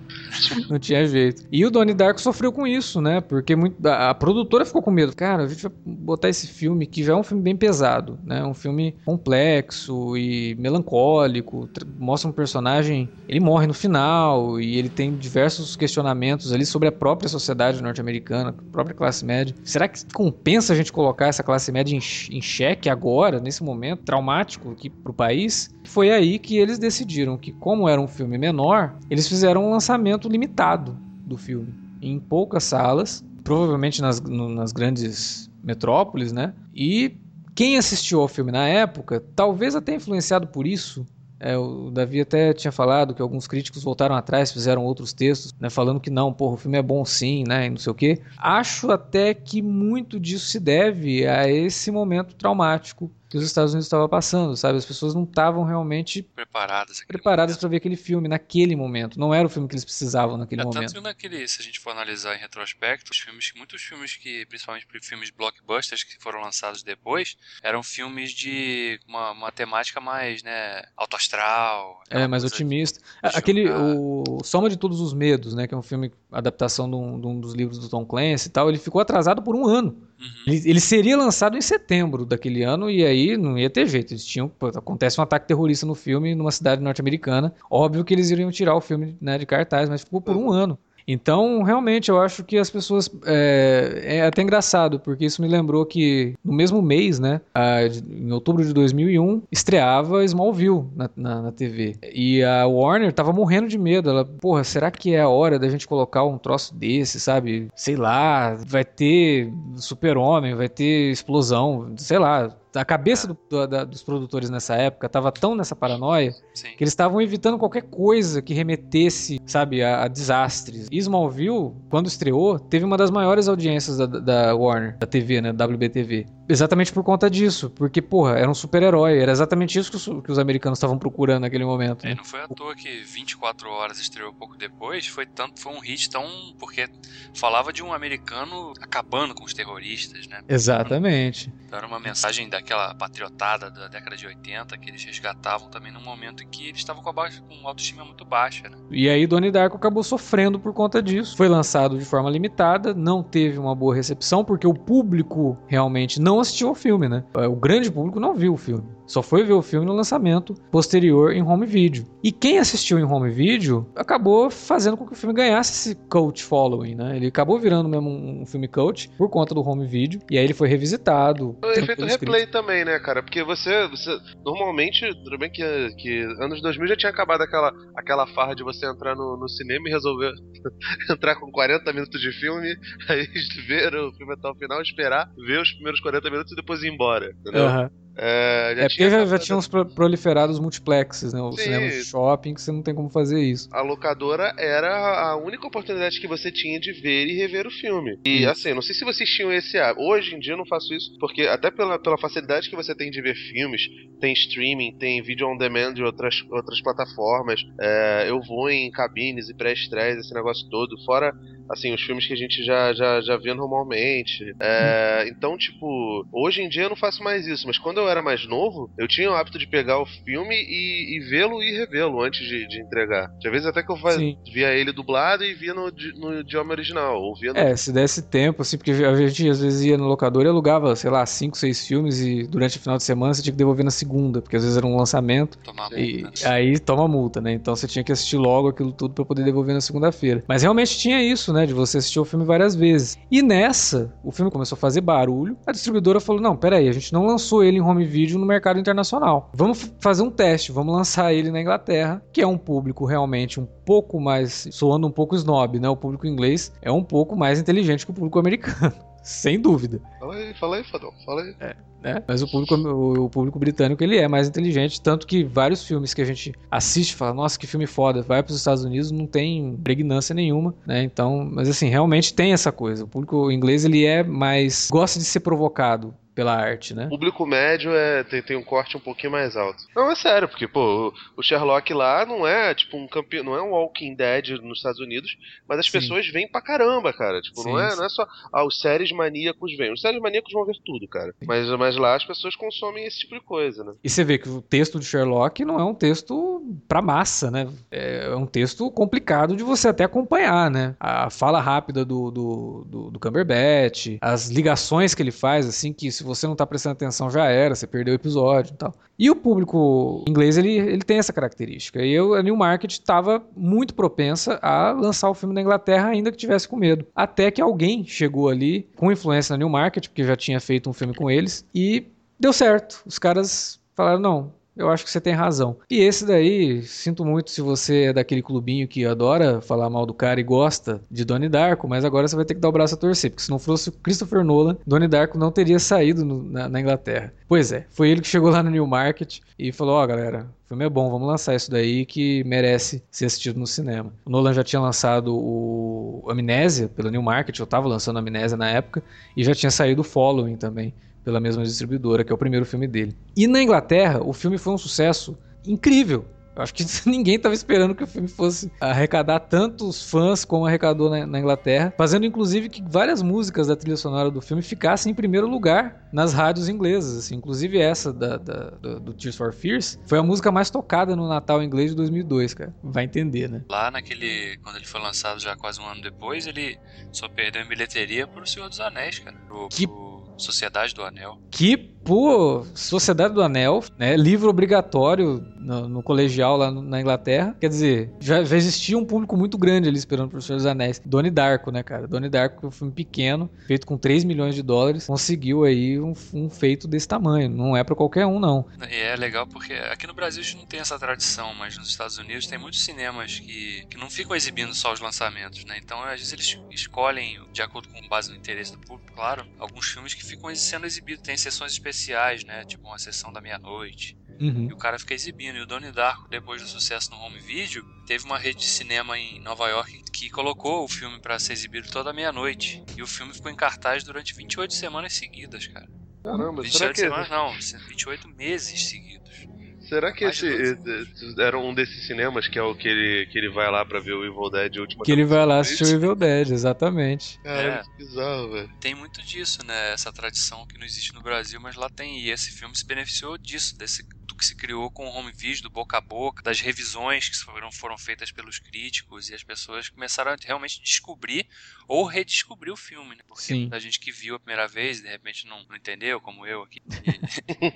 Não 0.68 0.78
tinha 0.78 0.99
jeito. 1.06 1.44
E 1.50 1.64
o 1.64 1.70
Donnie 1.70 1.94
Darko 1.94 2.20
sofreu 2.20 2.52
com 2.52 2.66
isso, 2.66 3.00
né? 3.00 3.20
Porque 3.20 3.54
muito, 3.56 3.84
a, 3.86 4.10
a 4.10 4.14
produtora 4.14 4.64
ficou 4.64 4.82
com 4.82 4.90
medo. 4.90 5.14
Cara, 5.14 5.44
a 5.44 5.48
gente 5.48 5.62
vai 5.62 5.72
botar 5.84 6.28
esse 6.28 6.46
filme 6.46 6.86
que 6.86 7.02
já 7.04 7.12
é 7.12 7.16
um 7.16 7.22
filme 7.22 7.42
bem 7.42 7.56
pesado, 7.56 8.18
né? 8.24 8.44
Um 8.44 8.54
filme 8.54 8.94
complexo 9.04 10.16
e 10.16 10.54
melancólico. 10.58 11.66
tra- 11.68 11.86
Mostra 11.98 12.28
um 12.30 12.32
personagem. 12.32 13.08
Ele 13.28 13.40
morre 13.40 13.66
no 13.66 13.74
final 13.74 14.60
e 14.60 14.76
ele 14.76 14.88
tem 14.88 15.14
diversos 15.14 15.76
questionamentos 15.76 16.52
ali 16.52 16.66
sobre 16.66 16.88
a 16.88 16.92
própria 16.92 17.28
sociedade 17.28 17.82
norte-americana, 17.82 18.50
a 18.50 18.72
própria 18.72 18.94
classe 18.94 19.24
média. 19.24 19.54
Será 19.64 19.88
que 19.88 20.00
compensa 20.12 20.72
a 20.72 20.76
gente 20.76 20.92
colocar 20.92 21.26
essa 21.28 21.42
classe 21.42 21.70
média 21.72 21.94
em, 21.94 22.00
em 22.36 22.40
xeque 22.42 22.88
agora, 22.88 23.40
nesse 23.40 23.62
momento 23.62 24.02
traumático 24.02 24.70
aqui 24.72 24.90
pro 24.90 25.12
país? 25.12 25.70
Foi 25.84 26.10
aí 26.10 26.38
que 26.38 26.56
eles 26.56 26.78
decidiram 26.78 27.36
que, 27.36 27.52
como 27.52 27.88
era 27.88 28.00
um 28.00 28.06
filme 28.08 28.36
menor, 28.38 28.96
eles 29.08 29.28
fizeram 29.28 29.66
um 29.66 29.70
lançamento 29.70 30.28
limitado 30.28 30.96
do 31.26 31.36
filme 31.36 31.74
em 32.02 32.18
poucas 32.18 32.64
salas, 32.64 33.22
provavelmente 33.44 34.00
nas, 34.00 34.20
no- 34.20 34.48
nas 34.48 34.72
grandes 34.72 35.50
metrópoles, 35.62 36.32
né? 36.32 36.54
E 36.74 37.16
quem 37.54 37.76
assistiu 37.76 38.20
ao 38.20 38.28
filme 38.28 38.50
na 38.52 38.66
época, 38.66 39.22
talvez 39.36 39.74
até 39.74 39.94
influenciado 39.94 40.46
por 40.46 40.66
isso, 40.66 41.04
é, 41.38 41.56
o 41.56 41.90
Davi 41.90 42.20
até 42.20 42.52
tinha 42.52 42.70
falado 42.72 43.14
que 43.14 43.22
alguns 43.22 43.46
críticos 43.46 43.82
voltaram 43.82 44.14
atrás, 44.14 44.52
fizeram 44.52 44.84
outros 44.84 45.12
textos, 45.12 45.54
né, 45.58 45.70
falando 45.70 45.98
que 46.00 46.10
não, 46.10 46.32
porra, 46.32 46.54
o 46.54 46.58
filme 46.58 46.76
é 46.78 46.82
bom 46.82 47.02
sim, 47.04 47.44
né, 47.46 47.66
e 47.66 47.70
não 47.70 47.76
sei 47.78 47.90
o 47.90 47.94
quê. 47.94 48.20
Acho 48.36 48.90
até 48.90 49.32
que 49.34 49.60
muito 49.62 50.20
disso 50.20 50.46
se 50.46 50.60
deve 50.60 51.26
a 51.26 51.48
esse 51.50 51.90
momento 51.90 52.34
traumático 52.34 53.10
que 53.30 53.38
os 53.38 53.44
Estados 53.44 53.72
Unidos 53.72 53.86
estavam 53.86 54.08
passando, 54.08 54.56
sabe? 54.56 54.76
As 54.76 54.84
pessoas 54.84 55.14
não 55.14 55.22
estavam 55.22 55.62
realmente 55.62 56.20
Preparadas. 56.22 57.04
preparadas 57.06 57.56
para 57.56 57.68
ver 57.68 57.76
aquele 57.76 57.94
filme 57.94 58.26
naquele 58.26 58.74
momento. 58.74 59.20
Não 59.20 59.32
era 59.32 59.46
o 59.46 59.48
filme 59.48 59.68
que 59.68 59.74
eles 59.74 59.84
precisavam 59.84 60.36
naquele 60.36 60.62
É, 60.62 60.64
momento. 60.64 60.80
tanto 60.80 60.94
que 60.94 61.00
naquele, 61.00 61.46
se 61.46 61.62
a 61.62 61.64
gente 61.64 61.78
for 61.78 61.90
analisar 61.90 62.34
em 62.34 62.38
retrospecto, 62.40 63.12
os 63.12 63.18
filmes, 63.18 63.52
muitos 63.56 63.80
filmes 63.82 64.16
que, 64.16 64.44
principalmente 64.46 64.84
filmes 65.02 65.30
blockbusters 65.30 66.02
que 66.02 66.20
foram 66.20 66.40
lançados 66.40 66.82
depois, 66.82 67.36
eram 67.62 67.84
filmes 67.84 68.32
de 68.32 68.98
uma, 69.06 69.30
uma 69.30 69.52
temática 69.52 70.00
mais, 70.00 70.42
né, 70.42 70.82
alto 70.96 71.14
astral. 71.14 72.02
É, 72.10 72.26
mais 72.26 72.42
otimista. 72.42 72.98
de 73.22 73.36
Aquele, 73.38 73.70
o 73.70 74.38
Soma 74.42 74.68
de 74.68 74.76
Todos 74.76 75.00
os 75.00 75.14
Medos, 75.14 75.54
né, 75.54 75.68
que 75.68 75.74
é 75.74 75.76
um 75.76 75.82
filme, 75.82 76.12
adaptação 76.30 76.88
de 76.88 76.96
um, 76.96 77.20
de 77.20 77.26
um 77.26 77.40
dos 77.40 77.54
livros 77.54 77.78
do 77.78 77.88
Tom 77.88 78.04
Clancy 78.04 78.48
e 78.48 78.50
tal, 78.50 78.68
ele 78.68 78.78
ficou 78.78 79.00
atrasado 79.00 79.42
por 79.42 79.54
um 79.54 79.66
ano. 79.66 79.96
Uhum. 80.18 80.26
Ele, 80.46 80.70
ele 80.70 80.80
seria 80.80 81.16
lançado 81.16 81.56
em 81.56 81.60
setembro 81.60 82.24
daquele 82.24 82.62
ano 82.62 82.90
e 82.90 83.04
aí 83.04 83.36
não 83.36 83.58
ia 83.58 83.70
ter 83.70 83.86
jeito. 83.86 84.12
Eles 84.12 84.24
tinham, 84.24 84.50
acontece 84.76 85.18
um 85.20 85.24
ataque 85.24 85.48
terrorista 85.48 85.86
no 85.86 85.94
filme 85.94 86.34
numa 86.34 86.50
cidade 86.50 86.82
norte-americana. 86.82 87.54
Óbvio 87.70 88.04
que 88.04 88.14
eles 88.14 88.30
iriam 88.30 88.50
tirar 88.50 88.74
o 88.74 88.80
filme 88.80 89.16
né, 89.20 89.38
de 89.38 89.46
cartaz, 89.46 89.88
mas 89.88 90.02
ficou 90.02 90.20
por 90.20 90.36
um 90.36 90.50
ano. 90.50 90.78
Então, 91.12 91.62
realmente, 91.62 92.08
eu 92.10 92.20
acho 92.20 92.44
que 92.44 92.56
as 92.56 92.70
pessoas. 92.70 93.10
É, 93.26 94.00
é 94.18 94.26
até 94.26 94.42
engraçado, 94.42 95.00
porque 95.00 95.24
isso 95.24 95.42
me 95.42 95.48
lembrou 95.48 95.84
que 95.84 96.34
no 96.44 96.52
mesmo 96.52 96.80
mês, 96.80 97.18
né, 97.18 97.40
a- 97.54 97.80
em 97.86 98.30
outubro 98.32 98.64
de 98.64 98.72
2001, 98.72 99.42
estreava 99.50 100.24
Smallville 100.24 100.84
na, 100.94 101.10
na, 101.16 101.42
na 101.42 101.52
TV. 101.52 101.96
E 102.14 102.42
a 102.44 102.66
Warner 102.66 103.12
tava 103.12 103.32
morrendo 103.32 103.68
de 103.68 103.78
medo. 103.78 104.10
Ela, 104.10 104.24
porra, 104.24 104.62
será 104.64 104.90
que 104.90 105.14
é 105.14 105.20
a 105.20 105.28
hora 105.28 105.58
da 105.58 105.68
gente 105.68 105.86
colocar 105.88 106.24
um 106.24 106.38
troço 106.38 106.74
desse, 106.74 107.18
sabe? 107.18 107.68
Sei 107.74 107.96
lá, 107.96 108.54
vai 108.66 108.84
ter 108.84 109.52
super-homem, 109.76 110.54
vai 110.54 110.68
ter 110.68 111.10
explosão, 111.10 111.92
sei 111.96 112.18
lá. 112.18 112.54
A 112.74 112.84
cabeça 112.84 113.26
do- 113.26 113.38
do- 113.48 113.66
da- 113.66 113.84
dos 113.84 114.02
produtores 114.02 114.48
nessa 114.48 114.74
época 114.74 115.08
tava 115.08 115.32
tão 115.32 115.54
nessa 115.54 115.74
paranoia 115.74 116.32
Sim. 116.54 116.68
que 116.76 116.84
eles 116.84 116.92
estavam 116.92 117.20
evitando 117.20 117.58
qualquer 117.58 117.82
coisa 117.82 118.40
que 118.40 118.54
remetesse, 118.54 119.40
sabe, 119.44 119.82
a, 119.82 120.04
a 120.04 120.08
desastres. 120.08 120.86
E 120.90 120.98
Smallville, 120.98 121.72
quando 121.88 122.06
estreou, 122.06 122.58
teve 122.58 122.84
uma 122.84 122.96
das 122.96 123.10
maiores 123.10 123.48
audiências 123.48 123.96
da, 123.96 124.06
da 124.06 124.54
Warner, 124.54 124.96
da 124.98 125.06
TV, 125.06 125.40
né, 125.40 125.50
WBTV. 125.50 126.26
Exatamente 126.48 126.92
por 126.92 127.04
conta 127.04 127.30
disso, 127.30 127.70
porque, 127.70 128.02
porra, 128.02 128.36
era 128.36 128.50
um 128.50 128.54
super-herói, 128.54 129.18
era 129.18 129.30
exatamente 129.30 129.78
isso 129.78 129.90
que 129.90 129.96
os, 129.96 130.22
que 130.24 130.32
os 130.32 130.38
americanos 130.38 130.78
estavam 130.78 130.98
procurando 130.98 131.42
naquele 131.42 131.64
momento. 131.64 132.04
É, 132.04 132.10
né? 132.10 132.14
não 132.16 132.24
foi 132.24 132.40
à 132.40 132.48
toa 132.48 132.74
que 132.74 133.02
24 133.02 133.68
horas 133.70 134.00
estreou 134.00 134.32
pouco 134.32 134.56
depois, 134.56 135.06
foi 135.06 135.26
tanto 135.26 135.60
foi 135.60 135.72
um 135.72 135.80
hit 135.80 136.10
tão 136.10 136.24
porque 136.58 136.88
falava 137.34 137.72
de 137.72 137.82
um 137.82 137.92
americano 137.92 138.72
acabando 138.80 139.34
com 139.34 139.44
os 139.44 139.54
terroristas, 139.54 140.26
né? 140.26 140.40
Exatamente. 140.48 141.52
Então 141.70 141.78
era 141.78 141.86
uma 141.86 142.00
mensagem 142.00 142.48
daquela 142.48 142.92
patriotada 142.96 143.70
da 143.70 143.86
década 143.86 144.16
de 144.16 144.26
80 144.26 144.76
que 144.76 144.90
eles 144.90 145.04
resgatavam 145.04 145.70
também 145.70 145.92
num 145.92 146.02
momento 146.02 146.42
em 146.42 146.48
que 146.48 146.66
eles 146.66 146.80
estavam 146.80 147.00
com, 147.00 147.12
baixa, 147.12 147.40
com 147.42 147.64
autoestima 147.64 148.04
muito 148.04 148.24
baixa, 148.24 148.68
né? 148.68 148.76
E 148.90 149.08
aí 149.08 149.24
Donnie 149.24 149.52
Darko 149.52 149.76
acabou 149.76 150.02
sofrendo 150.02 150.58
por 150.58 150.72
conta 150.72 151.00
disso. 151.00 151.36
Foi 151.36 151.46
lançado 151.46 151.96
de 151.96 152.04
forma 152.04 152.28
limitada, 152.28 152.92
não 152.92 153.22
teve 153.22 153.56
uma 153.56 153.72
boa 153.72 153.94
recepção, 153.94 154.44
porque 154.44 154.66
o 154.66 154.74
público 154.74 155.56
realmente 155.68 156.20
não 156.20 156.40
assistiu 156.40 156.70
ao 156.70 156.74
filme, 156.74 157.08
né? 157.08 157.22
O 157.36 157.54
grande 157.54 157.88
público 157.88 158.18
não 158.18 158.34
viu 158.34 158.54
o 158.54 158.56
filme. 158.56 158.90
Só 159.10 159.24
foi 159.24 159.42
ver 159.42 159.54
o 159.54 159.60
filme 159.60 159.84
no 159.84 159.92
lançamento 159.92 160.54
posterior 160.70 161.32
em 161.32 161.42
home 161.42 161.66
video. 161.66 162.06
E 162.22 162.30
quem 162.30 162.60
assistiu 162.60 162.96
em 162.96 163.02
home 163.02 163.28
video 163.28 163.90
acabou 163.96 164.48
fazendo 164.52 164.96
com 164.96 165.04
que 165.04 165.14
o 165.14 165.16
filme 165.16 165.34
ganhasse 165.34 165.72
esse 165.72 166.08
cult 166.08 166.40
following, 166.44 166.94
né? 166.94 167.16
Ele 167.16 167.26
acabou 167.26 167.58
virando 167.58 167.88
mesmo 167.88 168.08
um 168.08 168.46
filme 168.46 168.68
cult 168.68 169.10
por 169.18 169.28
conta 169.28 169.52
do 169.52 169.68
home 169.68 169.84
video. 169.84 170.20
E 170.30 170.38
aí 170.38 170.44
ele 170.44 170.54
foi 170.54 170.68
revisitado. 170.68 171.58
O 171.60 171.70
efeito 171.72 171.96
pelos 171.96 172.12
replay 172.12 172.46
também, 172.46 172.84
né, 172.84 173.00
cara? 173.00 173.20
Porque 173.20 173.42
você, 173.42 173.88
você 173.88 174.16
normalmente, 174.44 175.04
tudo 175.24 175.38
bem 175.38 175.50
que, 175.50 175.64
que 175.98 176.20
anos 176.40 176.62
2000 176.62 176.86
já 176.86 176.96
tinha 176.96 177.10
acabado 177.10 177.42
aquela, 177.42 177.72
aquela 177.96 178.28
farra 178.28 178.54
de 178.54 178.62
você 178.62 178.86
entrar 178.86 179.16
no, 179.16 179.36
no 179.36 179.48
cinema 179.48 179.88
e 179.88 179.90
resolver 179.90 180.30
entrar 181.10 181.34
com 181.34 181.50
40 181.50 181.92
minutos 181.92 182.20
de 182.20 182.30
filme, 182.38 182.76
aí 183.10 183.26
ver 183.66 183.92
o 183.92 184.12
filme 184.12 184.34
até 184.34 184.48
o 184.48 184.54
final, 184.54 184.80
esperar, 184.80 185.28
ver 185.48 185.60
os 185.60 185.72
primeiros 185.72 185.98
40 185.98 186.30
minutos 186.30 186.52
e 186.52 186.54
depois 186.54 186.80
ir 186.84 186.92
embora, 186.92 187.34
entendeu? 187.40 187.66
Aham. 187.66 187.90
É, 188.16 188.74
já 188.76 188.82
É 188.84 188.88
porque 188.88 189.10
já, 189.10 189.24
já 189.26 189.38
tinham 189.38 189.58
os 189.58 189.68
pro- 189.68 189.86
proliferado 189.88 190.52
os 190.52 190.58
multiplexes, 190.60 191.32
né? 191.32 191.40
Os 191.40 191.56
Sim. 191.56 191.64
cinemas 191.64 191.94
de 191.94 192.04
shopping 192.04 192.54
que 192.54 192.60
você 192.60 192.72
não 192.72 192.82
tem 192.82 192.94
como 192.94 193.08
fazer 193.08 193.40
isso. 193.42 193.68
A 193.72 193.82
locadora 193.82 194.52
era 194.58 195.30
a 195.30 195.36
única 195.36 195.66
oportunidade 195.66 196.20
que 196.20 196.26
você 196.26 196.50
tinha 196.50 196.78
de 196.80 196.92
ver 196.92 197.26
e 197.26 197.36
rever 197.36 197.66
o 197.66 197.70
filme. 197.70 198.18
E 198.24 198.44
assim, 198.46 198.74
não 198.74 198.82
sei 198.82 198.94
se 198.94 199.04
vocês 199.04 199.28
tinham 199.28 199.52
esse 199.52 199.78
hábito. 199.78 200.04
Hoje 200.06 200.34
em 200.34 200.38
dia 200.38 200.52
eu 200.54 200.58
não 200.58 200.66
faço 200.66 200.92
isso, 200.94 201.10
porque 201.18 201.42
até 201.42 201.70
pela, 201.70 201.98
pela 201.98 202.18
facilidade 202.18 202.68
que 202.68 202.76
você 202.76 202.94
tem 202.94 203.10
de 203.10 203.22
ver 203.22 203.34
filmes, 203.34 203.82
tem 204.20 204.32
streaming, 204.32 204.96
tem 204.98 205.22
vídeo 205.22 205.48
on 205.48 205.56
demand 205.56 205.94
de 205.94 206.02
outras, 206.02 206.34
outras 206.50 206.80
plataformas. 206.82 207.60
é, 207.80 208.26
eu 208.28 208.40
vou 208.42 208.68
em 208.70 208.90
cabines 208.90 209.48
e 209.48 209.54
pré-estreias, 209.54 210.18
esse 210.18 210.34
negócio 210.34 210.66
todo. 210.68 210.96
Fora, 211.04 211.32
assim, 211.70 211.94
os 211.94 212.02
filmes 212.02 212.26
que 212.26 212.32
a 212.32 212.36
gente 212.36 212.62
já, 212.64 212.92
já, 212.92 213.20
já 213.20 213.36
vê 213.36 213.54
normalmente. 213.54 214.54
É, 214.60 215.26
Então, 215.28 215.56
tipo, 215.56 216.26
hoje 216.32 216.62
em 216.62 216.68
dia 216.68 216.84
eu 216.84 216.88
não 216.90 216.96
faço 216.96 217.22
mais 217.22 217.46
isso, 217.46 217.66
mas 217.66 217.78
quando 217.78 217.98
eu 217.98 218.08
era 218.08 218.22
mais 218.22 218.46
novo, 218.46 218.90
eu 218.98 219.06
tinha 219.06 219.30
o 219.30 219.34
hábito 219.34 219.58
de 219.58 219.66
pegar 219.66 220.00
o 220.00 220.06
filme 220.06 220.54
e, 220.54 221.16
e 221.16 221.20
vê-lo 221.30 221.62
e 221.62 221.76
revê-lo 221.76 222.22
antes 222.22 222.46
de, 222.46 222.66
de 222.66 222.80
entregar. 222.80 223.30
Tinha 223.40 223.50
vezes 223.50 223.66
até 223.66 223.82
que 223.82 223.92
eu 223.92 223.96
Sim. 224.10 224.36
via 224.52 224.72
ele 224.74 224.92
dublado 224.92 225.44
e 225.44 225.54
via 225.54 225.74
no, 225.74 225.90
no 226.16 226.40
idioma 226.40 226.72
original, 226.72 227.20
ou 227.20 227.36
via 227.38 227.52
no... 227.52 227.58
É, 227.58 227.76
se 227.76 227.92
desse 227.92 228.22
tempo, 228.22 228.62
assim, 228.62 228.76
porque 228.76 228.90
a 228.90 229.14
gente 229.16 229.48
às 229.48 229.60
vezes 229.60 229.84
ia 229.84 229.98
no 229.98 230.06
locador 230.06 230.44
e 230.44 230.48
alugava, 230.48 230.96
sei 230.96 231.10
lá, 231.10 231.24
cinco, 231.26 231.56
seis 231.56 231.86
filmes 231.86 232.20
e 232.20 232.46
durante 232.46 232.78
o 232.78 232.80
final 232.80 232.96
de 232.96 233.04
semana 233.04 233.34
você 233.34 233.42
tinha 233.42 233.52
que 233.52 233.58
devolver 233.58 233.84
na 233.84 233.90
segunda, 233.90 234.40
porque 234.40 234.56
às 234.56 234.62
vezes 234.62 234.76
era 234.76 234.86
um 234.86 234.96
lançamento 234.96 235.58
Tomar 235.58 235.92
e 235.92 236.22
multa, 236.22 236.48
né? 236.48 236.54
aí 236.54 236.78
toma 236.78 237.06
multa, 237.06 237.40
né? 237.40 237.52
Então 237.52 237.76
você 237.76 237.86
tinha 237.86 238.02
que 238.02 238.12
assistir 238.12 238.36
logo 238.36 238.68
aquilo 238.68 238.92
tudo 238.92 239.14
pra 239.14 239.24
poder 239.24 239.44
devolver 239.44 239.74
na 239.74 239.80
segunda-feira. 239.80 240.42
Mas 240.48 240.62
realmente 240.62 240.98
tinha 240.98 241.22
isso, 241.22 241.52
né, 241.52 241.59
de 241.66 241.74
você 241.74 241.98
assistir 241.98 242.20
o 242.20 242.24
filme 242.24 242.44
várias 242.44 242.74
vezes. 242.74 243.18
E 243.30 243.42
nessa, 243.42 244.12
o 244.24 244.30
filme 244.30 244.50
começou 244.50 244.76
a 244.76 244.78
fazer 244.78 245.00
barulho, 245.00 245.56
a 245.66 245.72
distribuidora 245.72 246.20
falou: 246.20 246.40
"Não, 246.40 246.56
peraí, 246.56 246.88
a 246.88 246.92
gente 246.92 247.12
não 247.12 247.26
lançou 247.26 247.62
ele 247.62 247.78
em 247.78 247.80
home 247.80 248.04
video 248.04 248.38
no 248.38 248.46
mercado 248.46 248.78
internacional. 248.78 249.50
Vamos 249.54 249.92
fazer 250.00 250.22
um 250.22 250.30
teste, 250.30 250.72
vamos 250.72 250.94
lançar 250.94 251.32
ele 251.32 251.50
na 251.50 251.60
Inglaterra, 251.60 252.22
que 252.32 252.42
é 252.42 252.46
um 252.46 252.58
público 252.58 253.04
realmente 253.04 253.60
um 253.60 253.66
pouco 253.84 254.20
mais 254.20 254.68
soando 254.70 255.06
um 255.06 255.10
pouco 255.10 255.34
snob, 255.34 255.78
né? 255.78 255.88
O 255.88 255.96
público 255.96 256.26
inglês 256.26 256.72
é 256.80 256.90
um 256.90 257.02
pouco 257.02 257.36
mais 257.36 257.58
inteligente 257.60 258.04
que 258.04 258.10
o 258.10 258.14
público 258.14 258.38
americano, 258.38 258.94
sem 259.22 259.60
dúvida 259.60 260.00
Fala 260.18 260.34
aí, 260.34 260.54
fala 260.54 260.76
aí, 260.76 260.84
Fadão, 260.84 261.12
fala 261.24 261.42
aí. 261.42 261.54
né? 262.02 262.22
Mas 262.26 262.42
o 262.42 262.50
público, 262.50 262.74
o, 262.74 263.24
o 263.24 263.30
público 263.30 263.58
britânico 263.58 264.02
ele 264.02 264.16
é 264.16 264.26
mais 264.26 264.48
inteligente, 264.48 265.00
tanto 265.00 265.26
que 265.26 265.44
vários 265.44 265.84
filmes 265.84 266.14
que 266.14 266.22
a 266.22 266.24
gente 266.24 266.52
assiste 266.70 267.14
fala, 267.14 267.34
nossa, 267.34 267.58
que 267.58 267.66
filme 267.66 267.86
foda, 267.86 268.22
vai 268.22 268.42
para 268.42 268.50
os 268.50 268.56
Estados 268.58 268.84
Unidos 268.84 269.10
não 269.10 269.26
tem 269.26 269.76
pregnância 269.82 270.34
nenhuma, 270.34 270.74
né? 270.86 271.02
Então, 271.02 271.48
mas 271.50 271.68
assim, 271.68 271.88
realmente 271.88 272.34
tem 272.34 272.52
essa 272.52 272.72
coisa. 272.72 273.04
O 273.04 273.08
público 273.08 273.50
inglês 273.50 273.84
ele 273.84 274.04
é 274.04 274.22
mais 274.22 274.88
gosta 274.90 275.18
de 275.18 275.24
ser 275.24 275.40
provocado 275.40 276.14
pela 276.34 276.54
arte, 276.54 276.94
né? 276.94 277.06
O 277.06 277.10
público 277.10 277.44
médio 277.46 277.92
é, 277.94 278.22
tem, 278.24 278.42
tem 278.42 278.56
um 278.56 278.62
corte 278.62 278.96
um 278.96 279.00
pouquinho 279.00 279.32
mais 279.32 279.56
alto. 279.56 279.82
Não, 279.94 280.10
é 280.10 280.14
sério, 280.14 280.48
porque, 280.48 280.66
pô, 280.68 281.12
o- 281.36 281.42
Sherlock 281.42 281.92
lá 281.92 282.24
não 282.24 282.46
é, 282.46 282.74
tipo, 282.74 282.96
um 282.96 283.08
campeão, 283.08 283.42
não 283.44 283.54
é 283.54 283.62
um 283.62 283.70
Walking 283.70 284.14
Dead 284.14 284.50
nos 284.62 284.78
Estados 284.78 285.00
Unidos, 285.00 285.30
mas 285.68 285.78
as 285.80 285.86
Sim. 285.86 285.92
pessoas 285.92 286.26
vêm 286.28 286.48
pra 286.50 286.60
caramba, 286.62 287.12
cara. 287.12 287.40
Tipo, 287.40 287.62
Sim, 287.62 287.72
não, 287.72 287.80
é, 287.80 287.90
sim. 287.90 287.96
não 287.96 288.04
é 288.04 288.08
só, 288.08 288.26
ah, 288.52 288.64
os 288.64 288.80
séries 288.80 289.10
maníacos 289.12 289.76
vêm. 289.76 289.92
Os 289.92 290.00
séries 290.00 290.20
maníacos 290.20 290.52
vão 290.52 290.64
ver 290.64 290.76
tudo, 290.84 291.06
cara. 291.08 291.34
Mas, 291.46 291.66
mas 291.78 291.96
lá 291.96 292.14
as 292.14 292.24
pessoas 292.24 292.54
consomem 292.54 293.04
esse 293.06 293.20
tipo 293.20 293.34
de 293.34 293.40
coisa, 293.42 293.82
né? 293.84 293.92
E 294.04 294.08
você 294.08 294.22
vê 294.24 294.38
que 294.38 294.48
o 294.48 294.62
texto 294.62 294.98
de 294.98 295.06
Sherlock 295.06 295.64
não 295.64 295.78
é 295.80 295.84
um 295.84 295.94
texto 295.94 296.62
pra 296.86 297.02
massa, 297.02 297.50
né? 297.50 297.68
É 297.90 298.34
um 298.34 298.46
texto 298.46 298.90
complicado 298.90 299.56
de 299.56 299.62
você 299.64 299.88
até 299.88 300.04
acompanhar, 300.04 300.70
né? 300.70 300.94
A 301.00 301.30
fala 301.30 301.60
rápida 301.60 302.04
do, 302.04 302.30
do, 302.30 302.86
do, 302.88 303.10
do 303.10 303.18
Cumberbatch, 303.20 304.18
as 304.20 304.48
ligações 304.48 305.14
que 305.14 305.22
ele 305.22 305.30
faz, 305.32 305.66
assim, 305.66 305.92
que 305.92 306.06
se 306.20 306.24
você 306.24 306.46
não 306.46 306.54
tá 306.54 306.66
prestando 306.66 306.92
atenção 306.92 307.30
já 307.30 307.46
era, 307.46 307.74
você 307.74 307.86
perdeu 307.86 308.12
o 308.12 308.14
episódio 308.14 308.74
e 308.74 308.76
tal. 308.76 308.94
E 309.18 309.30
o 309.30 309.36
público 309.36 310.22
inglês, 310.28 310.58
ele, 310.58 310.76
ele 310.76 311.02
tem 311.02 311.18
essa 311.18 311.32
característica. 311.32 312.02
E 312.04 312.12
eu, 312.12 312.34
a 312.34 312.42
Newmarket 312.42 312.92
estava 312.92 313.42
muito 313.56 313.94
propensa 313.94 314.58
a 314.60 314.92
lançar 314.92 315.30
o 315.30 315.34
filme 315.34 315.54
na 315.54 315.62
Inglaterra, 315.62 316.08
ainda 316.08 316.30
que 316.30 316.36
tivesse 316.36 316.68
com 316.68 316.76
medo. 316.76 317.06
Até 317.16 317.50
que 317.50 317.62
alguém 317.62 318.04
chegou 318.04 318.50
ali 318.50 318.86
com 318.96 319.10
influência 319.10 319.54
na 319.54 319.58
Newmarket, 319.58 320.08
porque 320.08 320.24
já 320.24 320.36
tinha 320.36 320.60
feito 320.60 320.90
um 320.90 320.92
filme 320.92 321.14
com 321.14 321.30
eles, 321.30 321.64
e 321.74 322.06
deu 322.38 322.52
certo. 322.52 323.02
Os 323.06 323.18
caras 323.18 323.80
falaram: 323.94 324.20
não, 324.20 324.52
eu 324.80 324.90
acho 324.90 325.04
que 325.04 325.10
você 325.10 325.20
tem 325.20 325.32
razão. 325.34 325.76
E 325.90 326.00
esse 326.00 326.26
daí, 326.26 326.82
sinto 326.82 327.24
muito 327.24 327.50
se 327.50 327.60
você 327.60 328.04
é 328.04 328.12
daquele 328.12 328.42
clubinho 328.42 328.88
que 328.88 329.04
adora 329.04 329.60
falar 329.60 329.88
mal 329.90 330.04
do 330.06 330.14
cara 330.14 330.40
e 330.40 330.42
gosta 330.44 331.00
de 331.10 331.24
Donnie 331.24 331.48
Darko, 331.48 331.86
mas 331.88 332.04
agora 332.04 332.26
você 332.26 332.36
vai 332.36 332.44
ter 332.44 332.54
que 332.54 332.60
dar 332.60 332.68
o 332.68 332.72
braço 332.72 332.94
a 332.94 332.98
torcer, 332.98 333.30
porque 333.30 333.42
se 333.42 333.50
não 333.50 333.58
fosse 333.58 333.88
o 333.88 333.92
Christopher 333.92 334.42
Nolan, 334.44 334.76
Donnie 334.86 335.08
Darko 335.08 335.38
não 335.38 335.50
teria 335.52 335.78
saído 335.78 336.24
no- 336.24 336.42
na, 336.42 336.68
na 336.68 336.80
Inglaterra. 336.80 337.32
Pois 337.48 337.72
é, 337.72 337.86
foi 337.90 338.08
ele 338.10 338.20
que 338.20 338.28
chegou 338.28 338.50
lá 338.50 338.62
no 338.62 338.70
Newmarket 338.70 339.38
e 339.58 339.72
falou: 339.72 339.94
ó, 339.96 340.06
galera. 340.06 340.46
O 340.64 340.68
filme 340.70 340.84
é 340.84 340.88
bom, 340.88 341.10
vamos 341.10 341.26
lançar 341.26 341.56
isso 341.56 341.68
daí 341.68 342.06
que 342.06 342.44
merece 342.44 343.02
ser 343.10 343.24
assistido 343.26 343.58
no 343.58 343.66
cinema. 343.66 344.12
O 344.24 344.30
Nolan 344.30 344.52
já 344.52 344.62
tinha 344.62 344.78
lançado 344.80 345.34
o 345.36 346.24
Amnésia 346.30 346.88
pela 346.88 347.10
Newmarket, 347.10 347.58
eu 347.58 347.66
tava 347.66 347.88
lançando 347.88 348.20
Amnésia 348.20 348.56
na 348.56 348.70
época, 348.70 349.02
e 349.36 349.42
já 349.42 349.52
tinha 349.52 349.70
saído 349.70 350.02
o 350.02 350.04
Following 350.04 350.54
também 350.56 350.94
pela 351.24 351.40
mesma 351.40 351.62
distribuidora, 351.62 352.24
que 352.24 352.32
é 352.32 352.34
o 352.34 352.38
primeiro 352.38 352.64
filme 352.66 352.86
dele. 352.88 353.16
E 353.36 353.46
na 353.46 353.62
Inglaterra, 353.62 354.20
o 354.22 354.32
filme 354.32 354.58
foi 354.58 354.72
um 354.74 354.78
sucesso 354.78 355.36
incrível. 355.66 356.24
Eu 356.56 356.62
acho 356.64 356.74
que 356.74 356.84
ninguém 357.08 357.36
estava 357.36 357.54
esperando 357.54 357.94
que 357.94 358.02
o 358.02 358.06
filme 358.06 358.26
fosse 358.28 358.70
arrecadar 358.80 359.38
tantos 359.40 360.10
fãs 360.10 360.44
como 360.44 360.66
arrecadou 360.66 361.08
na, 361.08 361.24
na 361.24 361.38
Inglaterra, 361.38 361.94
fazendo 361.96 362.26
inclusive 362.26 362.68
que 362.68 362.82
várias 362.82 363.22
músicas 363.22 363.68
da 363.68 363.76
trilha 363.76 363.96
sonora 363.96 364.30
do 364.30 364.42
filme 364.42 364.60
ficassem 364.60 365.12
em 365.12 365.14
primeiro 365.14 365.46
lugar 365.48 366.08
nas 366.12 366.34
rádios 366.34 366.68
inglesas. 366.68 367.16
Assim. 367.16 367.36
Inclusive 367.36 367.78
essa 367.78 368.12
da, 368.12 368.36
da- 368.36 368.70
do, 368.70 369.00
do 369.00 369.14
Tears 369.14 369.36
for 369.36 369.52
Fears 369.54 369.98
foi 370.06 370.18
a 370.18 370.22
música 370.22 370.50
mais 370.50 370.68
tocada 370.70 371.14
no 371.14 371.28
Natal 371.28 371.62
inglês 371.62 371.90
de 371.90 371.96
2002, 371.96 372.52
cara. 372.52 372.74
Vai 372.82 373.04
entender, 373.04 373.48
né? 373.48 373.62
Lá 373.70 373.90
naquele. 373.90 374.58
Quando 374.62 374.76
ele 374.76 374.86
foi 374.86 375.00
lançado 375.00 375.40
já 375.40 375.54
quase 375.56 375.80
um 375.80 375.86
ano 375.86 376.02
depois, 376.02 376.46
ele 376.48 376.76
só 377.12 377.28
perdeu 377.28 377.62
em 377.62 377.68
bilheteria 377.68 378.26
pro 378.26 378.46
Senhor 378.46 378.68
dos 378.68 378.80
Anéis, 378.80 379.20
cara. 379.20 379.36
Pro, 379.46 379.68
Que- 379.68 379.86
pro 379.86 380.19
Sociedade 380.42 380.94
do 380.94 381.02
Anel. 381.04 381.38
Que 381.50 381.76
pô, 382.10 382.66
Sociedade 382.74 383.34
do 383.34 383.40
Anel, 383.40 383.84
né? 383.96 384.16
Livro 384.16 384.50
obrigatório 384.50 385.46
no, 385.60 385.88
no 385.88 386.02
colegial 386.02 386.56
lá 386.56 386.68
no- 386.68 386.82
na 386.82 387.00
Inglaterra. 387.00 387.56
Quer 387.60 387.68
dizer, 387.68 388.10
já, 388.18 388.42
já 388.42 388.56
existia 388.56 388.98
um 388.98 389.04
público 389.04 389.36
muito 389.36 389.56
grande 389.56 389.88
ali 389.88 389.96
esperando 389.96 390.28
por 390.28 390.42
Senhor 390.42 390.56
dos 390.56 390.66
Anéis. 390.66 391.00
Donnie 391.04 391.30
Darko, 391.30 391.70
né, 391.70 391.84
cara? 391.84 392.08
Donnie 392.08 392.28
Darko, 392.28 392.66
um 392.66 392.70
filme 392.72 392.92
pequeno, 392.92 393.48
feito 393.64 393.86
com 393.86 393.96
3 393.96 394.24
milhões 394.24 394.56
de 394.56 394.62
dólares, 394.62 395.06
conseguiu 395.06 395.62
aí 395.62 396.00
um, 396.00 396.12
um 396.34 396.50
feito 396.50 396.88
desse 396.88 397.06
tamanho. 397.06 397.48
Não 397.48 397.76
é 397.76 397.84
pra 397.84 397.94
qualquer 397.94 398.26
um, 398.26 398.40
não. 398.40 398.66
É 398.80 399.14
legal 399.14 399.46
porque 399.46 399.74
aqui 399.74 400.04
no 400.08 400.12
Brasil 400.12 400.42
a 400.42 400.44
gente 400.44 400.56
não 400.56 400.66
tem 400.66 400.80
essa 400.80 400.98
tradição, 400.98 401.54
mas 401.54 401.78
nos 401.78 401.88
Estados 401.90 402.18
Unidos 402.18 402.48
tem 402.48 402.58
muitos 402.58 402.82
cinemas 402.82 403.38
que, 403.38 403.86
que 403.88 403.96
não 403.96 404.10
ficam 404.10 404.34
exibindo 404.34 404.74
só 404.74 404.92
os 404.92 404.98
lançamentos, 404.98 405.64
né? 405.64 405.78
Então 405.80 406.02
às 406.02 406.18
vezes 406.18 406.32
eles 406.32 406.58
escolhem, 406.72 407.38
de 407.52 407.62
acordo 407.62 407.86
com 407.88 408.08
base 408.08 408.30
no 408.32 408.36
interesse 408.36 408.72
do 408.72 408.78
público, 408.78 409.12
claro, 409.14 409.46
alguns 409.60 409.86
filmes 409.86 410.12
que 410.12 410.24
ficam 410.24 410.52
sendo 410.56 410.86
exibidos. 410.86 411.22
Tem 411.22 411.36
sessões 411.36 411.72
especiais, 412.00 412.44
né? 412.44 412.64
Tipo 412.64 412.86
uma 412.88 412.98
sessão 412.98 413.32
da 413.32 413.40
meia-noite. 413.40 414.16
Uhum. 414.40 414.68
E 414.70 414.72
o 414.72 414.76
cara 414.76 414.98
fica 414.98 415.12
exibindo. 415.14 415.56
E 415.56 415.60
o 415.60 415.66
Donnie 415.66 415.92
Darko, 415.92 416.28
depois 416.28 416.62
do 416.62 416.68
sucesso 416.68 417.10
no 417.10 417.18
home 417.18 417.38
video, 417.38 417.84
teve 418.06 418.24
uma 418.24 418.38
rede 418.38 418.60
de 418.60 418.66
cinema 418.66 419.18
em 419.18 419.40
Nova 419.40 419.68
York 419.68 420.04
que 420.12 420.30
colocou 420.30 420.84
o 420.84 420.88
filme 420.88 421.20
pra 421.20 421.38
ser 421.38 421.52
exibido 421.52 421.90
toda 421.90 422.12
meia-noite. 422.12 422.82
E 422.96 423.02
o 423.02 423.06
filme 423.06 423.34
ficou 423.34 423.50
em 423.50 423.56
cartaz 423.56 424.02
durante 424.02 424.34
28 424.34 424.72
semanas 424.72 425.12
seguidas, 425.12 425.66
cara. 425.66 425.88
Caramba, 426.22 426.62
será 426.64 426.92
28 426.92 426.94
que, 426.94 427.00
semanas 427.00 427.28
não, 427.30 427.52
28 427.88 428.28
meses 428.28 428.88
seguidos. 428.88 429.46
Será 429.90 430.12
que 430.12 430.24
esse 430.24 430.46
eh, 430.46 431.42
era 431.44 431.58
um 431.58 431.74
desses 431.74 432.06
cinemas 432.06 432.48
que 432.48 432.58
é 432.58 432.62
o 432.62 432.74
que 432.74 432.88
ele, 432.88 433.26
que 433.26 433.36
ele 433.36 433.50
vai 433.50 433.70
lá 433.70 433.84
pra 433.84 434.00
ver 434.00 434.12
o 434.14 434.24
Evil 434.24 434.48
Dead 434.50 434.76
a 434.76 434.80
última 434.80 435.04
Que 435.04 435.12
ele 435.12 435.24
vai 435.24 435.44
lá 435.44 435.58
assistir 435.58 435.84
o 435.84 435.88
Evil 435.96 436.14
Dead, 436.14 436.50
exatamente. 436.50 437.38
Caramba, 437.42 437.80
É. 437.80 437.82
que 437.82 438.04
bizarro, 438.04 438.52
velho. 438.52 438.70
Tem 438.80 438.94
muito 438.94 439.20
disso, 439.22 439.58
né? 439.66 439.92
Essa 439.92 440.12
tradição 440.12 440.66
que 440.66 440.78
não 440.78 440.86
existe 440.86 441.12
no 441.12 441.20
Brasil, 441.20 441.60
mas 441.60 441.76
lá 441.76 441.90
tem. 441.90 442.20
E 442.20 442.30
esse 442.30 442.50
filme 442.52 442.74
se 442.74 442.86
beneficiou 442.86 443.36
disso, 443.36 443.76
desse, 443.76 444.02
do 444.26 444.34
que 444.34 444.44
se 444.46 444.54
criou 444.56 444.90
com 444.90 445.06
o 445.06 445.10
home 445.10 445.32
video, 445.36 445.62
do 445.64 445.70
boca 445.70 445.98
a 445.98 446.00
boca, 446.00 446.42
das 446.42 446.60
revisões 446.60 447.28
que 447.28 447.36
foram, 447.36 447.70
foram 447.70 447.98
feitas 447.98 448.30
pelos 448.30 448.58
críticos 448.58 449.28
e 449.28 449.34
as 449.34 449.42
pessoas 449.42 449.88
começaram 449.88 450.32
a 450.32 450.36
realmente 450.42 450.80
descobrir 450.82 451.46
ou 451.88 452.06
redescobrir 452.06 452.72
o 452.72 452.76
filme, 452.76 453.16
né? 453.16 453.22
Porque 453.26 453.42
Sim. 453.42 453.68
a 453.72 453.78
gente 453.78 453.98
que 453.98 454.12
viu 454.12 454.36
a 454.36 454.40
primeira 454.40 454.68
vez, 454.68 455.02
de 455.02 455.08
repente 455.08 455.46
não, 455.46 455.64
não 455.68 455.76
entendeu, 455.76 456.20
como 456.20 456.46
eu 456.46 456.62
aqui, 456.62 456.80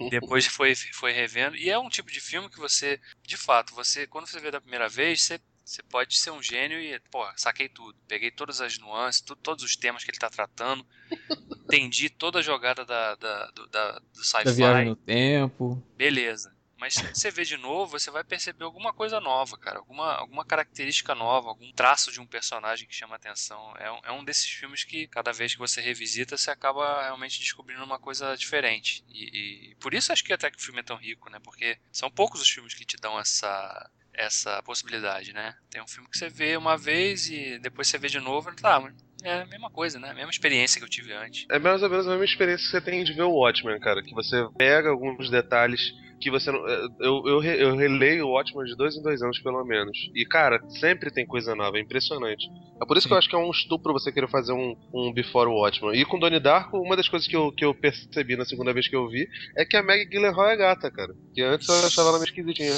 e 0.00 0.10
depois 0.10 0.46
foi, 0.46 0.74
foi 0.74 1.12
revendo. 1.12 1.56
E 1.56 1.68
é 1.68 1.78
um 1.78 1.88
tipo 1.88 2.03
de 2.12 2.20
filme 2.20 2.48
que 2.50 2.58
você, 2.58 3.00
de 3.26 3.36
fato, 3.36 3.74
você, 3.74 4.06
quando 4.06 4.26
você 4.26 4.40
vê 4.40 4.50
da 4.50 4.60
primeira 4.60 4.88
vez, 4.88 5.22
você 5.22 5.40
você 5.64 5.82
pode 5.82 6.14
ser 6.18 6.30
um 6.30 6.42
gênio 6.42 6.78
e, 6.78 7.00
pô, 7.10 7.26
saquei 7.38 7.70
tudo. 7.70 7.98
Peguei 8.06 8.30
todas 8.30 8.60
as 8.60 8.76
nuances, 8.78 9.22
tu- 9.22 9.34
todos 9.34 9.64
os 9.64 9.74
temas 9.76 10.04
que 10.04 10.10
ele 10.10 10.18
tá 10.18 10.28
tratando. 10.28 10.86
entendi 11.64 12.10
toda 12.10 12.40
a 12.40 12.42
jogada 12.42 12.84
da, 12.84 13.14
da, 13.14 13.46
do, 13.50 13.66
da- 13.68 13.98
do 13.98 14.20
Da 14.44 14.52
viagem 14.52 14.84
sci-fi. 14.84 14.84
no 14.84 14.94
tempo. 14.96 15.82
Beleza. 15.96 16.53
Mas 16.76 16.94
se 16.94 17.14
você 17.14 17.30
vê 17.30 17.44
de 17.44 17.56
novo, 17.56 17.98
você 17.98 18.10
vai 18.10 18.24
perceber 18.24 18.64
alguma 18.64 18.92
coisa 18.92 19.20
nova, 19.20 19.56
cara. 19.56 19.78
Alguma, 19.78 20.14
alguma 20.14 20.44
característica 20.44 21.14
nova, 21.14 21.48
algum 21.48 21.72
traço 21.72 22.12
de 22.12 22.20
um 22.20 22.26
personagem 22.26 22.86
que 22.86 22.94
chama 22.94 23.16
atenção. 23.16 23.74
É 23.78 23.90
um, 23.90 24.00
é 24.04 24.12
um 24.12 24.24
desses 24.24 24.50
filmes 24.50 24.84
que, 24.84 25.06
cada 25.08 25.32
vez 25.32 25.52
que 25.52 25.58
você 25.58 25.80
revisita, 25.80 26.36
você 26.36 26.50
acaba 26.50 27.02
realmente 27.02 27.38
descobrindo 27.38 27.84
uma 27.84 27.98
coisa 27.98 28.36
diferente. 28.36 29.04
E, 29.08 29.70
e 29.70 29.74
por 29.76 29.94
isso 29.94 30.12
acho 30.12 30.24
que 30.24 30.32
até 30.32 30.50
que 30.50 30.58
o 30.58 30.62
filme 30.62 30.80
é 30.80 30.84
tão 30.84 30.96
rico, 30.96 31.30
né? 31.30 31.38
Porque 31.42 31.78
são 31.92 32.10
poucos 32.10 32.40
os 32.40 32.48
filmes 32.48 32.74
que 32.74 32.84
te 32.84 32.96
dão 32.96 33.18
essa, 33.18 33.90
essa 34.12 34.62
possibilidade, 34.62 35.32
né? 35.32 35.56
Tem 35.70 35.82
um 35.82 35.88
filme 35.88 36.08
que 36.08 36.18
você 36.18 36.28
vê 36.28 36.56
uma 36.56 36.76
vez 36.76 37.28
e 37.28 37.58
depois 37.58 37.88
você 37.88 37.98
vê 37.98 38.08
de 38.08 38.20
novo 38.20 38.54
tá, 38.54 38.80
mas 38.80 38.94
é 39.24 39.42
a 39.42 39.46
mesma 39.46 39.70
coisa, 39.70 39.98
né? 39.98 40.10
A 40.10 40.14
mesma 40.14 40.30
experiência 40.30 40.78
que 40.80 40.84
eu 40.84 40.88
tive 40.88 41.12
antes. 41.12 41.46
É 41.50 41.58
mais 41.58 41.82
ou 41.82 41.90
menos 41.90 42.06
a 42.06 42.10
mesma 42.10 42.24
experiência 42.24 42.64
que 42.64 42.70
você 42.70 42.80
tem 42.80 43.02
de 43.04 43.12
ver 43.12 43.22
o 43.22 43.32
Watchmen, 43.32 43.78
cara. 43.80 44.02
Que 44.02 44.14
você 44.14 44.46
pega 44.56 44.90
alguns 44.90 45.30
detalhes 45.30 45.80
que 46.20 46.30
você 46.30 46.50
não. 46.50 46.66
Eu, 47.00 47.22
eu, 47.26 47.38
re- 47.40 47.62
eu 47.62 47.76
releio 47.76 48.26
o 48.26 48.30
Watchmen 48.30 48.64
de 48.64 48.76
dois 48.76 48.96
em 48.96 49.02
dois 49.02 49.20
anos, 49.20 49.38
pelo 49.40 49.62
menos. 49.64 49.96
E, 50.14 50.24
cara, 50.24 50.58
sempre 50.80 51.10
tem 51.12 51.26
coisa 51.26 51.54
nova, 51.54 51.76
é 51.76 51.80
impressionante. 51.80 52.46
É 52.80 52.86
por 52.86 52.96
isso 52.96 53.06
que 53.06 53.12
eu 53.12 53.18
acho 53.18 53.28
que 53.28 53.34
é 53.34 53.38
um 53.38 53.50
estupro 53.50 53.92
você 53.92 54.10
querer 54.12 54.28
fazer 54.30 54.52
um, 54.52 54.74
um 54.94 55.12
Before 55.12 55.50
Watchmen. 55.50 55.98
E 56.00 56.04
com 56.04 56.18
Donnie 56.18 56.40
Darko, 56.40 56.78
uma 56.78 56.96
das 56.96 57.08
coisas 57.08 57.28
que 57.28 57.36
eu, 57.36 57.52
que 57.52 57.64
eu 57.64 57.74
percebi 57.74 58.36
na 58.36 58.44
segunda 58.44 58.72
vez 58.72 58.88
que 58.88 58.96
eu 58.96 59.08
vi 59.08 59.26
é 59.56 59.64
que 59.64 59.76
a 59.76 59.82
Maggie 59.82 60.06
Gyllenhaal 60.08 60.48
é 60.48 60.56
gata, 60.56 60.90
cara. 60.90 61.12
Que 61.34 61.42
antes 61.42 61.68
eu 61.68 61.74
achava 61.86 62.08
ela 62.08 62.18
meio 62.18 62.28
esquisitinha. 62.28 62.72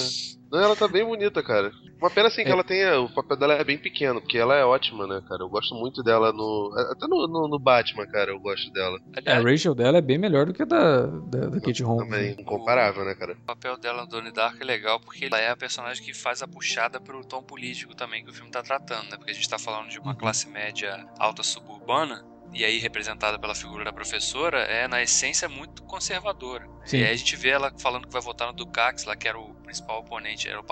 Não, 0.51 0.61
ela 0.61 0.77
tá 0.77 0.87
bem 0.87 1.05
bonita, 1.05 1.43
cara. 1.43 1.73
Uma 2.01 2.11
pena 2.11 2.29
assim 2.29 2.43
que 2.45 2.49
É. 2.49 2.53
ela 2.53 2.63
tenha. 2.63 3.01
O 3.01 3.13
papel 3.13 3.37
dela 3.37 3.55
é 3.55 3.65
bem 3.65 3.79
pequeno, 3.79 4.21
porque 4.21 4.39
ela 4.39 4.55
é 4.55 4.65
ótima, 4.65 5.07
né, 5.07 5.21
cara? 5.29 5.43
Eu 5.43 5.49
gosto 5.49 5.75
muito 5.75 6.03
dela 6.03 6.33
no. 6.33 6.73
Até 6.93 7.07
no, 7.09 7.27
no, 7.27 7.49
no 7.49 7.59
Batman, 7.59 8.07
cara, 8.07 8.31
eu 8.31 8.39
gosto 8.39 8.71
dela. 8.73 8.99
É, 9.15 9.19
Aliás, 9.21 9.45
a 9.45 9.51
Rachel 9.51 9.75
dela 9.75 9.99
é 9.99 10.01
bem 10.03 10.19
melhor 10.19 10.47
do 10.47 10.53
que 10.55 10.63
a 10.63 10.67
da, 10.67 11.07
da, 11.07 11.47
da 11.49 11.61
Kate 11.61 11.83
Holmes. 11.83 12.05
Também, 12.09 12.37
né? 12.37 12.37
incomparável, 12.39 13.05
né, 13.05 13.15
cara? 13.15 13.33
O 13.33 13.47
papel 13.47 13.77
dela 13.79 14.03
no 14.03 14.09
Donnie 14.09 14.33
Darko 14.33 14.59
é 14.61 14.65
legal 14.65 15.01
porque 15.01 15.25
ela 15.25 15.39
é 15.41 15.51
a 15.51 15.57
personagem 15.57 16.05
que 16.05 16.15
faz 16.15 16.43
a 16.43 16.47
puxada 16.49 17.01
pro 17.01 17.25
tom 17.25 17.43
político 17.43 17.95
também 17.97 18.23
que 18.25 18.31
o 18.31 18.35
filme 18.35 18.51
tá 18.51 18.63
tratando, 18.63 19.05
né? 19.11 19.17
Porque 19.17 19.31
a 19.31 19.35
gente 19.35 19.49
tá 19.49 19.59
falando 19.59 19.89
de 19.89 19.99
uma 19.99 20.13
Uhum. 20.13 20.17
classe 20.19 20.49
média 20.49 21.05
alta 21.19 21.43
suburbana 21.43 22.25
e 22.57 22.65
aí 22.65 22.79
representada 22.79 23.39
pela 23.39 23.55
figura 23.55 23.85
da 23.85 23.93
professora 23.93 24.61
é 24.61 24.89
na 24.89 25.03
essência 25.03 25.49
muito 25.49 25.83
conservadora. 25.83 26.67
Sim. 26.85 26.99
E 26.99 27.05
aí 27.05 27.13
a 27.13 27.17
gente 27.17 27.37
vê 27.37 27.51
ela 27.51 27.73
falando 27.79 28.07
que 28.07 28.13
vai 28.13 28.23
votar 28.23 28.49
no 28.49 28.55
Dukakis, 28.55 29.05
lá 29.05 29.15
que 29.15 29.29
era 29.29 29.39
o 29.39 29.55
principal 29.57 30.01
oponente, 30.01 30.49
era 30.49 30.59
o, 30.59 30.65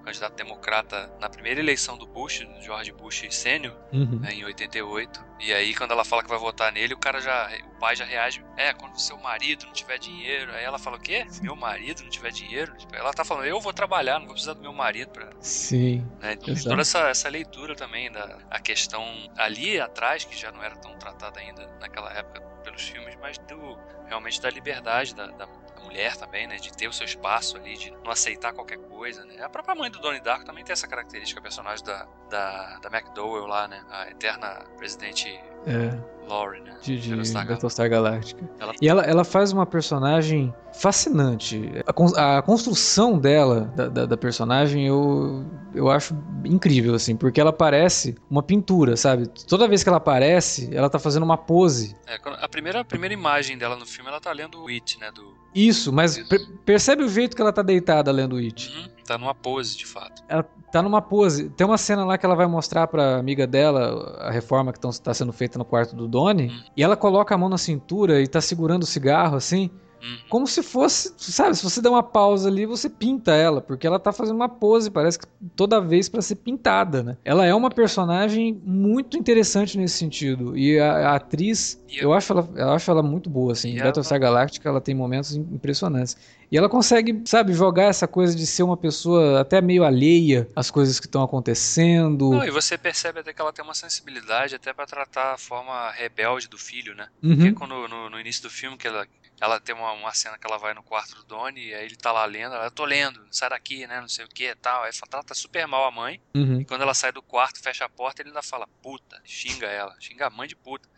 candidato 0.00 0.34
democrata 0.34 1.12
na 1.20 1.28
primeira 1.28 1.60
eleição 1.60 1.96
do 1.96 2.06
Bush, 2.06 2.40
do 2.40 2.62
George 2.62 2.92
Bush 2.92 3.24
sênior, 3.30 3.76
Uhum. 3.92 4.18
né, 4.20 4.32
em 4.32 4.44
88. 4.44 5.24
E 5.40 5.52
aí, 5.52 5.74
quando 5.74 5.92
ela 5.92 6.04
fala 6.04 6.22
que 6.22 6.28
vai 6.28 6.38
votar 6.38 6.70
nele, 6.72 6.92
o 6.94 6.98
cara 6.98 7.20
já. 7.20 7.50
O 7.74 7.78
pai 7.80 7.96
já 7.96 8.04
reage. 8.04 8.44
É, 8.56 8.72
quando 8.74 8.98
seu 9.00 9.16
marido 9.18 9.64
não 9.66 9.72
tiver 9.72 9.98
dinheiro. 9.98 10.52
Aí 10.52 10.62
ela 10.64 10.78
fala 10.78 10.96
o 10.96 11.00
quê? 11.00 11.26
Meu 11.40 11.56
marido 11.56 12.02
não 12.02 12.10
tiver 12.10 12.30
dinheiro? 12.30 12.76
Tipo, 12.76 12.94
ela 12.94 13.12
tá 13.12 13.24
falando, 13.24 13.46
eu 13.46 13.58
vou 13.60 13.72
trabalhar, 13.72 14.18
não 14.18 14.26
vou 14.26 14.34
precisar 14.34 14.52
do 14.54 14.60
meu 14.60 14.72
marido 14.72 15.10
pra. 15.10 15.30
Sim. 15.40 16.06
Né? 16.20 16.36
Tem 16.36 16.52
Exato. 16.52 16.68
toda 16.68 16.82
essa, 16.82 17.08
essa 17.08 17.28
leitura 17.30 17.74
também 17.74 18.10
da 18.12 18.38
a 18.50 18.60
questão 18.60 19.02
ali 19.36 19.80
atrás, 19.80 20.24
que 20.24 20.36
já 20.36 20.52
não 20.52 20.62
era 20.62 20.76
tão 20.76 20.94
tratada 20.98 21.40
ainda 21.40 21.66
naquela 21.80 22.12
época 22.12 22.40
pelos 22.62 22.82
filmes, 22.82 23.16
mas 23.20 23.38
do 23.38 23.78
realmente 24.06 24.40
da 24.42 24.50
liberdade 24.50 25.14
da, 25.14 25.26
da, 25.28 25.46
da 25.46 25.69
mulher 25.90 26.16
também, 26.16 26.46
né? 26.46 26.56
De 26.56 26.72
ter 26.72 26.88
o 26.88 26.92
seu 26.92 27.04
espaço 27.04 27.56
ali, 27.56 27.76
de 27.76 27.90
não 28.04 28.10
aceitar 28.12 28.52
qualquer 28.52 28.78
coisa, 28.78 29.24
né? 29.24 29.42
A 29.42 29.48
própria 29.48 29.74
mãe 29.74 29.90
do 29.90 29.98
Donnie 29.98 30.20
Darko 30.20 30.44
também 30.44 30.62
tem 30.64 30.72
essa 30.72 30.86
característica, 30.86 31.40
a 31.40 31.42
personagem 31.42 31.84
da, 31.84 32.06
da, 32.30 32.78
da 32.78 32.88
McDowell 32.96 33.46
lá, 33.46 33.66
né? 33.66 33.82
A 33.90 34.08
eterna 34.10 34.64
presidente 34.76 35.28
É, 35.66 35.98
Laurie, 36.28 36.62
né? 36.62 36.76
de, 36.80 36.98
de 36.98 37.32
Battlestar 37.34 37.88
Galactica. 37.90 38.48
Ela- 38.58 38.72
E 38.80 38.88
ela, 38.88 39.02
ela 39.02 39.24
faz 39.24 39.52
uma 39.52 39.66
personagem 39.66 40.54
fascinante. 40.72 41.70
A, 42.16 42.38
a 42.38 42.42
construção 42.42 43.18
dela, 43.18 43.62
da, 43.76 43.88
da, 43.88 44.06
da 44.06 44.16
personagem, 44.16 44.86
eu, 44.86 45.44
eu 45.74 45.90
acho 45.90 46.14
incrível, 46.44 46.94
assim, 46.94 47.16
porque 47.16 47.40
ela 47.40 47.52
parece 47.52 48.16
uma 48.30 48.42
pintura, 48.42 48.96
sabe? 48.96 49.26
Toda 49.48 49.66
vez 49.68 49.82
que 49.82 49.88
ela 49.88 49.98
aparece, 49.98 50.70
ela 50.74 50.88
tá 50.88 50.98
fazendo 50.98 51.24
uma 51.24 51.36
pose. 51.36 51.96
É, 52.06 52.16
a, 52.24 52.48
primeira, 52.48 52.80
a 52.80 52.84
primeira 52.84 53.12
imagem 53.12 53.58
dela 53.58 53.76
no 53.76 53.84
filme, 53.86 54.08
ela 54.08 54.20
tá 54.20 54.32
lendo 54.32 54.62
o 54.62 54.68
It, 54.68 54.98
né? 54.98 55.10
Do, 55.12 55.34
Isso, 55.54 55.92
mas 55.92 56.16
Isso. 56.16 56.28
per- 56.28 56.46
percebe 56.64 57.02
o 57.02 57.08
jeito 57.08 57.34
que 57.34 57.42
ela 57.42 57.52
tá 57.52 57.62
deitada 57.62 58.10
lendo 58.12 58.36
It. 58.36 58.72
Uhum, 58.76 58.88
tá 59.04 59.18
numa 59.18 59.34
pose, 59.34 59.76
de 59.76 59.86
fato. 59.86 60.22
Ela 60.28 60.42
tá 60.70 60.80
numa 60.82 61.02
pose. 61.02 61.50
Tem 61.50 61.66
uma 61.66 61.78
cena 61.78 62.04
lá 62.04 62.16
que 62.16 62.24
ela 62.24 62.34
vai 62.36 62.46
mostrar 62.46 62.86
pra 62.86 63.16
amiga 63.16 63.46
dela 63.46 64.16
a 64.20 64.30
reforma 64.30 64.72
que 64.72 64.78
tão, 64.78 64.90
tá 64.90 65.12
sendo 65.12 65.32
feita 65.32 65.58
no 65.58 65.64
quarto 65.64 65.96
do 65.96 66.06
Donnie. 66.06 66.48
Hum. 66.48 66.62
E 66.76 66.82
ela 66.82 66.96
coloca 66.96 67.34
a 67.34 67.38
mão 67.38 67.48
na 67.48 67.58
cintura 67.58 68.20
e 68.20 68.26
tá 68.28 68.40
segurando 68.40 68.84
o 68.84 68.86
cigarro 68.86 69.36
assim. 69.36 69.70
Uhum. 70.02 70.16
Como 70.28 70.46
se 70.46 70.62
fosse, 70.62 71.12
sabe, 71.18 71.56
se 71.56 71.62
você 71.62 71.82
der 71.82 71.88
uma 71.90 72.02
pausa 72.02 72.48
ali, 72.48 72.64
você 72.66 72.88
pinta 72.88 73.32
ela, 73.32 73.60
porque 73.60 73.86
ela 73.86 73.98
tá 73.98 74.12
fazendo 74.12 74.36
uma 74.36 74.48
pose, 74.48 74.90
parece 74.90 75.18
que 75.18 75.26
toda 75.54 75.80
vez 75.80 76.08
pra 76.08 76.22
ser 76.22 76.36
pintada, 76.36 77.02
né? 77.02 77.16
Ela 77.24 77.44
é 77.44 77.54
uma 77.54 77.70
personagem 77.70 78.60
muito 78.64 79.16
interessante 79.16 79.76
nesse 79.76 79.98
sentido. 79.98 80.56
E 80.56 80.78
a, 80.78 81.10
a 81.10 81.14
atriz, 81.16 81.82
eu 81.94 82.12
acho 82.12 82.32
ela, 82.32 82.48
eu 82.56 82.70
acho 82.70 82.90
ela 82.90 83.02
muito 83.02 83.28
boa, 83.28 83.52
assim. 83.52 83.70
Em 83.70 83.74
ela- 83.76 83.84
Battlestar 83.86 84.18
Galactica, 84.20 84.68
ela 84.68 84.80
tem 84.80 84.94
momentos 84.94 85.36
im- 85.36 85.40
impressionantes. 85.52 86.16
E 86.50 86.58
ela 86.58 86.68
consegue, 86.68 87.22
sabe, 87.26 87.52
jogar 87.52 87.84
essa 87.84 88.08
coisa 88.08 88.34
de 88.34 88.44
ser 88.44 88.64
uma 88.64 88.76
pessoa 88.76 89.40
até 89.40 89.60
meio 89.60 89.84
alheia 89.84 90.48
às 90.54 90.68
coisas 90.70 90.98
que 90.98 91.06
estão 91.06 91.22
acontecendo. 91.22 92.30
Não, 92.30 92.44
e 92.44 92.50
você 92.50 92.76
percebe 92.76 93.20
até 93.20 93.32
que 93.32 93.40
ela 93.40 93.52
tem 93.52 93.64
uma 93.64 93.74
sensibilidade 93.74 94.56
até 94.56 94.72
pra 94.72 94.84
tratar 94.84 95.34
a 95.34 95.38
forma 95.38 95.90
rebelde 95.92 96.48
do 96.48 96.58
filho, 96.58 96.94
né? 96.94 97.08
Uhum. 97.22 97.36
Porque 97.36 97.52
quando 97.52 97.86
no, 97.86 98.10
no 98.10 98.18
início 98.18 98.42
do 98.42 98.50
filme 98.50 98.76
que 98.76 98.88
ela, 98.88 99.06
ela 99.40 99.60
tem 99.60 99.74
uma, 99.74 99.92
uma 99.92 100.12
cena 100.12 100.36
que 100.36 100.46
ela 100.46 100.58
vai 100.58 100.74
no 100.74 100.82
quarto 100.82 101.14
do 101.14 101.24
Donnie 101.24 101.68
e 101.68 101.74
aí 101.74 101.86
ele 101.86 101.94
tá 101.94 102.10
lá 102.10 102.24
lendo, 102.24 102.54
ela, 102.56 102.64
eu 102.64 102.70
tô 102.70 102.84
lendo, 102.84 103.20
sai 103.30 103.50
daqui, 103.50 103.86
né, 103.86 104.00
não 104.00 104.08
sei 104.08 104.24
o 104.24 104.28
que 104.28 104.50
e 104.50 104.54
tal. 104.56 104.82
Aí 104.82 104.92
fala, 104.92 105.10
trata 105.10 105.34
super 105.34 105.68
mal 105.68 105.84
a 105.86 105.92
mãe. 105.92 106.20
Uhum. 106.34 106.62
E 106.62 106.64
quando 106.64 106.82
ela 106.82 106.94
sai 106.94 107.12
do 107.12 107.22
quarto, 107.22 107.62
fecha 107.62 107.84
a 107.84 107.88
porta, 107.88 108.22
ele 108.22 108.30
ainda 108.30 108.42
fala, 108.42 108.66
puta, 108.82 109.20
xinga 109.24 109.68
ela, 109.68 109.94
xinga 110.00 110.26
a 110.26 110.30
mãe 110.30 110.48
de 110.48 110.56
puta. 110.56 110.88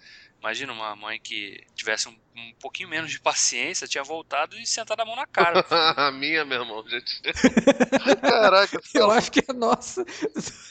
Imagina 0.43 0.73
uma 0.73 0.97
mãe 0.97 1.21
que 1.23 1.57
tivesse 1.73 2.09
um, 2.09 2.13
um 2.37 2.53
pouquinho 2.61 2.89
menos 2.89 3.13
de 3.13 3.21
paciência, 3.21 3.87
tinha 3.87 4.03
voltado 4.03 4.59
e 4.59 4.67
sentado 4.67 5.01
a 5.01 5.05
mão 5.05 5.15
na 5.15 5.25
cara. 5.25 5.65
a 5.97 6.11
minha, 6.11 6.45
meu 6.45 6.63
irmão. 6.63 6.85
Gente. 6.89 7.23
Caraca, 8.21 8.81
Eu 8.93 9.09
acho 9.13 9.31
que 9.31 9.41
é 9.49 9.53
nossa 9.53 10.05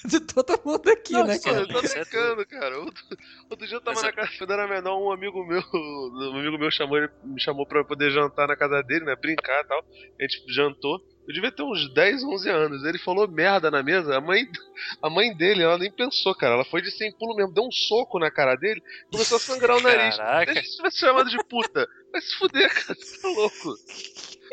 de 0.04 0.20
todo 0.20 0.60
mundo 0.66 0.90
aqui, 0.90 1.14
Não, 1.14 1.26
né, 1.26 1.36
sim, 1.36 1.44
cara? 1.44 1.62
eu 1.62 1.68
tô 1.70 1.80
é 1.80 1.82
brincando, 1.82 2.46
cara. 2.48 2.80
Outro, 2.80 3.04
outro 3.50 3.66
dia 3.66 3.78
eu 3.78 3.82
tava 3.82 3.96
Mas 3.96 4.04
na 4.04 4.10
é- 4.10 4.12
casa 4.12 4.32
quando 4.38 4.52
era 4.52 4.68
menor, 4.68 5.00
um 5.00 5.10
amigo 5.10 5.46
meu, 5.48 5.64
um 5.74 6.38
amigo 6.38 6.58
meu 6.58 6.70
chamou, 6.70 6.98
ele 6.98 7.10
me 7.24 7.42
chamou 7.42 7.66
pra 7.66 7.86
poder 7.86 8.12
jantar 8.12 8.50
na 8.50 8.58
casa 8.58 8.82
dele, 8.84 9.06
né? 9.06 9.16
Brincar 9.16 9.62
e 9.64 9.68
tal. 9.68 9.80
A 10.20 10.24
gente 10.24 10.54
jantou. 10.54 11.00
Eu 11.32 11.36
devia 11.36 11.52
ter 11.52 11.64
uns 11.64 11.92
10, 11.94 12.24
11 12.26 12.50
anos. 12.50 12.84
Ele 12.84 12.98
falou 12.98 13.26
merda 13.26 13.72
na 13.72 13.82
mesa. 13.82 14.18
A 14.18 14.22
mãe, 14.22 14.46
a 15.02 15.10
mãe 15.10 15.34
dele, 15.34 15.64
ela 15.64 15.78
nem 15.78 15.90
pensou, 15.90 16.36
cara. 16.36 16.56
Ela 16.56 16.66
foi 16.66 16.82
de 16.82 16.92
sem 16.92 17.10
pulo 17.14 17.36
mesmo. 17.36 17.54
Deu 17.54 17.64
um 17.64 17.72
soco 17.72 18.20
na 18.20 18.30
cara 18.30 18.56
dele. 18.56 18.84
Começou 19.10 19.38
a 19.38 19.40
sangrar 19.40 19.78
o 19.78 19.82
nariz. 19.82 20.18
Caraca. 20.18 20.52
Se 20.52 20.60
a 20.60 20.62
gente 20.62 20.76
tivesse 20.76 21.00
chamado 21.00 21.30
de 21.30 21.38
puta, 21.46 21.88
vai 22.12 22.22
se 22.22 22.36
fuder, 22.36 22.70
cara. 22.74 23.00
Você 23.00 23.22
tá 23.22 23.28
louco. 23.30 23.76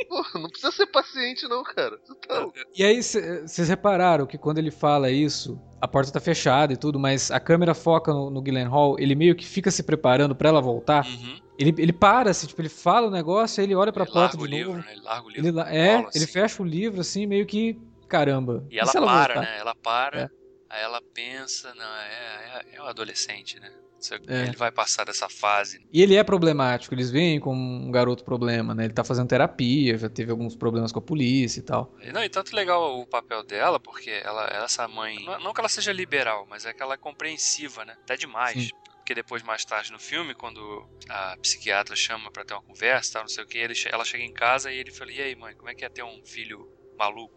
Pô, 0.08 0.38
não 0.38 0.48
precisa 0.48 0.70
ser 0.70 0.86
paciente, 0.86 1.48
não, 1.48 1.64
cara. 1.64 1.98
Você 2.04 2.14
tá 2.14 2.38
louco. 2.38 2.58
E 2.76 2.84
aí, 2.84 3.02
vocês 3.02 3.68
repararam 3.68 4.24
que 4.24 4.38
quando 4.38 4.58
ele 4.58 4.70
fala 4.70 5.10
isso, 5.10 5.60
a 5.80 5.88
porta 5.88 6.12
tá 6.12 6.20
fechada 6.20 6.72
e 6.72 6.76
tudo, 6.76 6.96
mas 6.96 7.32
a 7.32 7.40
câmera 7.40 7.74
foca 7.74 8.12
no, 8.12 8.30
no 8.30 8.40
Gyllenhaal, 8.40 8.96
ele 9.00 9.16
meio 9.16 9.34
que 9.34 9.44
fica 9.44 9.72
se 9.72 9.82
preparando 9.82 10.36
pra 10.36 10.48
ela 10.48 10.60
voltar. 10.60 11.04
Uhum. 11.04 11.40
Ele, 11.58 11.74
ele 11.76 11.92
para, 11.92 12.30
assim, 12.30 12.46
tipo, 12.46 12.60
ele 12.60 12.68
fala 12.68 13.08
o 13.08 13.10
negócio, 13.10 13.60
aí 13.60 13.66
ele 13.66 13.74
olha 13.74 13.92
pra 13.92 14.04
Ele 14.04 14.12
porta 14.12 14.36
larga 14.36 14.42
o 14.42 14.46
de 14.48 14.54
livro, 14.56 14.72
novo. 14.74 14.84
né? 14.86 14.92
Ele 14.92 15.02
larga 15.02 15.26
o 15.26 15.28
livro. 15.30 15.46
Ele, 15.48 15.50
la- 15.56 15.64
no 15.64 15.70
é, 15.70 15.96
colo, 15.96 16.10
ele 16.14 16.24
assim. 16.24 16.32
fecha 16.32 16.62
o 16.62 16.66
livro, 16.66 17.00
assim, 17.00 17.26
meio 17.26 17.44
que, 17.46 17.76
caramba. 18.08 18.64
E 18.70 18.78
ela 18.78 18.90
se 18.90 18.96
ela 18.96 19.06
para, 19.06 19.34
voltar? 19.34 19.50
né? 19.50 19.58
Ela 19.58 19.74
para, 19.74 20.20
É. 20.20 20.28
aí 20.70 20.82
ela 20.82 21.02
pensa, 21.12 21.74
não, 21.74 21.84
é, 21.84 22.64
é, 22.72 22.76
é 22.76 22.82
um 22.82 22.86
adolescente, 22.86 23.58
né? 23.58 23.70
Você- 23.98 24.14
É. 24.28 24.42
Ele 24.44 24.56
vai 24.56 24.70
passar 24.70 25.04
dessa 25.04 25.28
fase. 25.28 25.80
E 25.92 26.00
ele 26.00 26.14
é 26.14 26.22
problemático, 26.22 26.94
eles 26.94 27.10
veem 27.10 27.40
como 27.40 27.60
um 27.60 27.90
garoto 27.90 28.22
problema, 28.22 28.72
né? 28.72 28.84
Ele 28.84 28.94
tá 28.94 29.02
fazendo 29.02 29.26
terapia, 29.26 29.98
já 29.98 30.08
teve 30.08 30.30
alguns 30.30 30.54
problemas 30.54 30.92
com 30.92 31.00
a 31.00 31.02
polícia 31.02 31.58
e 31.58 31.62
tal. 31.64 31.92
E 32.00 32.12
Não, 32.12 32.22
e 32.22 32.28
tanto 32.28 32.54
legal 32.54 33.00
o 33.00 33.04
papel 33.04 33.42
dela, 33.42 33.80
porque 33.80 34.10
ela, 34.24 34.46
essa 34.64 34.86
mãe. 34.86 35.16
Não, 35.24 35.40
não 35.40 35.52
que 35.52 35.58
ela 35.60 35.68
seja 35.68 35.92
liberal, 35.92 36.46
mas 36.48 36.64
é 36.64 36.72
que 36.72 36.80
ela 36.80 36.94
é 36.94 36.96
compreensiva, 36.96 37.84
né? 37.84 37.94
Até 38.04 38.16
demais. 38.16 38.52
Sim. 38.66 38.70
Porque 39.08 39.22
depois, 39.22 39.42
mais 39.42 39.64
tarde 39.64 39.90
no 39.90 39.98
filme, 39.98 40.34
quando 40.34 40.86
a 41.08 41.34
psiquiatra 41.40 41.96
chama 41.96 42.30
pra 42.30 42.44
ter 42.44 42.52
uma 42.52 42.62
conversa, 42.62 43.14
tal, 43.14 43.22
não 43.22 43.28
sei 43.30 43.42
o 43.42 43.46
que, 43.46 43.56
ele, 43.56 43.72
ela 43.90 44.04
chega 44.04 44.22
em 44.22 44.34
casa 44.34 44.70
e 44.70 44.76
ele 44.76 44.92
fala: 44.92 45.10
E 45.10 45.22
aí, 45.22 45.34
mãe, 45.34 45.56
como 45.56 45.70
é 45.70 45.74
que 45.74 45.82
é 45.82 45.88
ter 45.88 46.02
um 46.02 46.22
filho 46.26 46.70
maluco? 46.98 47.34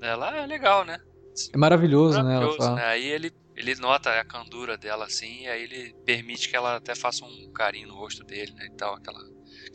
ela 0.00 0.30
ah, 0.30 0.36
é 0.36 0.46
legal, 0.46 0.84
né? 0.84 1.00
É 1.52 1.58
maravilhoso, 1.58 2.18
né? 2.18 2.34
Maravilhoso, 2.34 2.58
fala. 2.58 2.76
né? 2.76 2.84
Aí 2.84 3.04
ele, 3.04 3.32
ele 3.56 3.74
nota 3.80 4.10
a 4.10 4.24
candura 4.24 4.78
dela 4.78 5.06
assim, 5.06 5.42
e 5.42 5.48
aí 5.48 5.64
ele 5.64 5.92
permite 6.06 6.48
que 6.48 6.54
ela 6.54 6.76
até 6.76 6.94
faça 6.94 7.24
um 7.24 7.52
carinho 7.52 7.88
no 7.88 7.96
rosto 7.96 8.22
dele, 8.22 8.52
né? 8.52 8.66
E 8.66 8.76
tal, 8.76 8.94
aquela, 8.94 9.18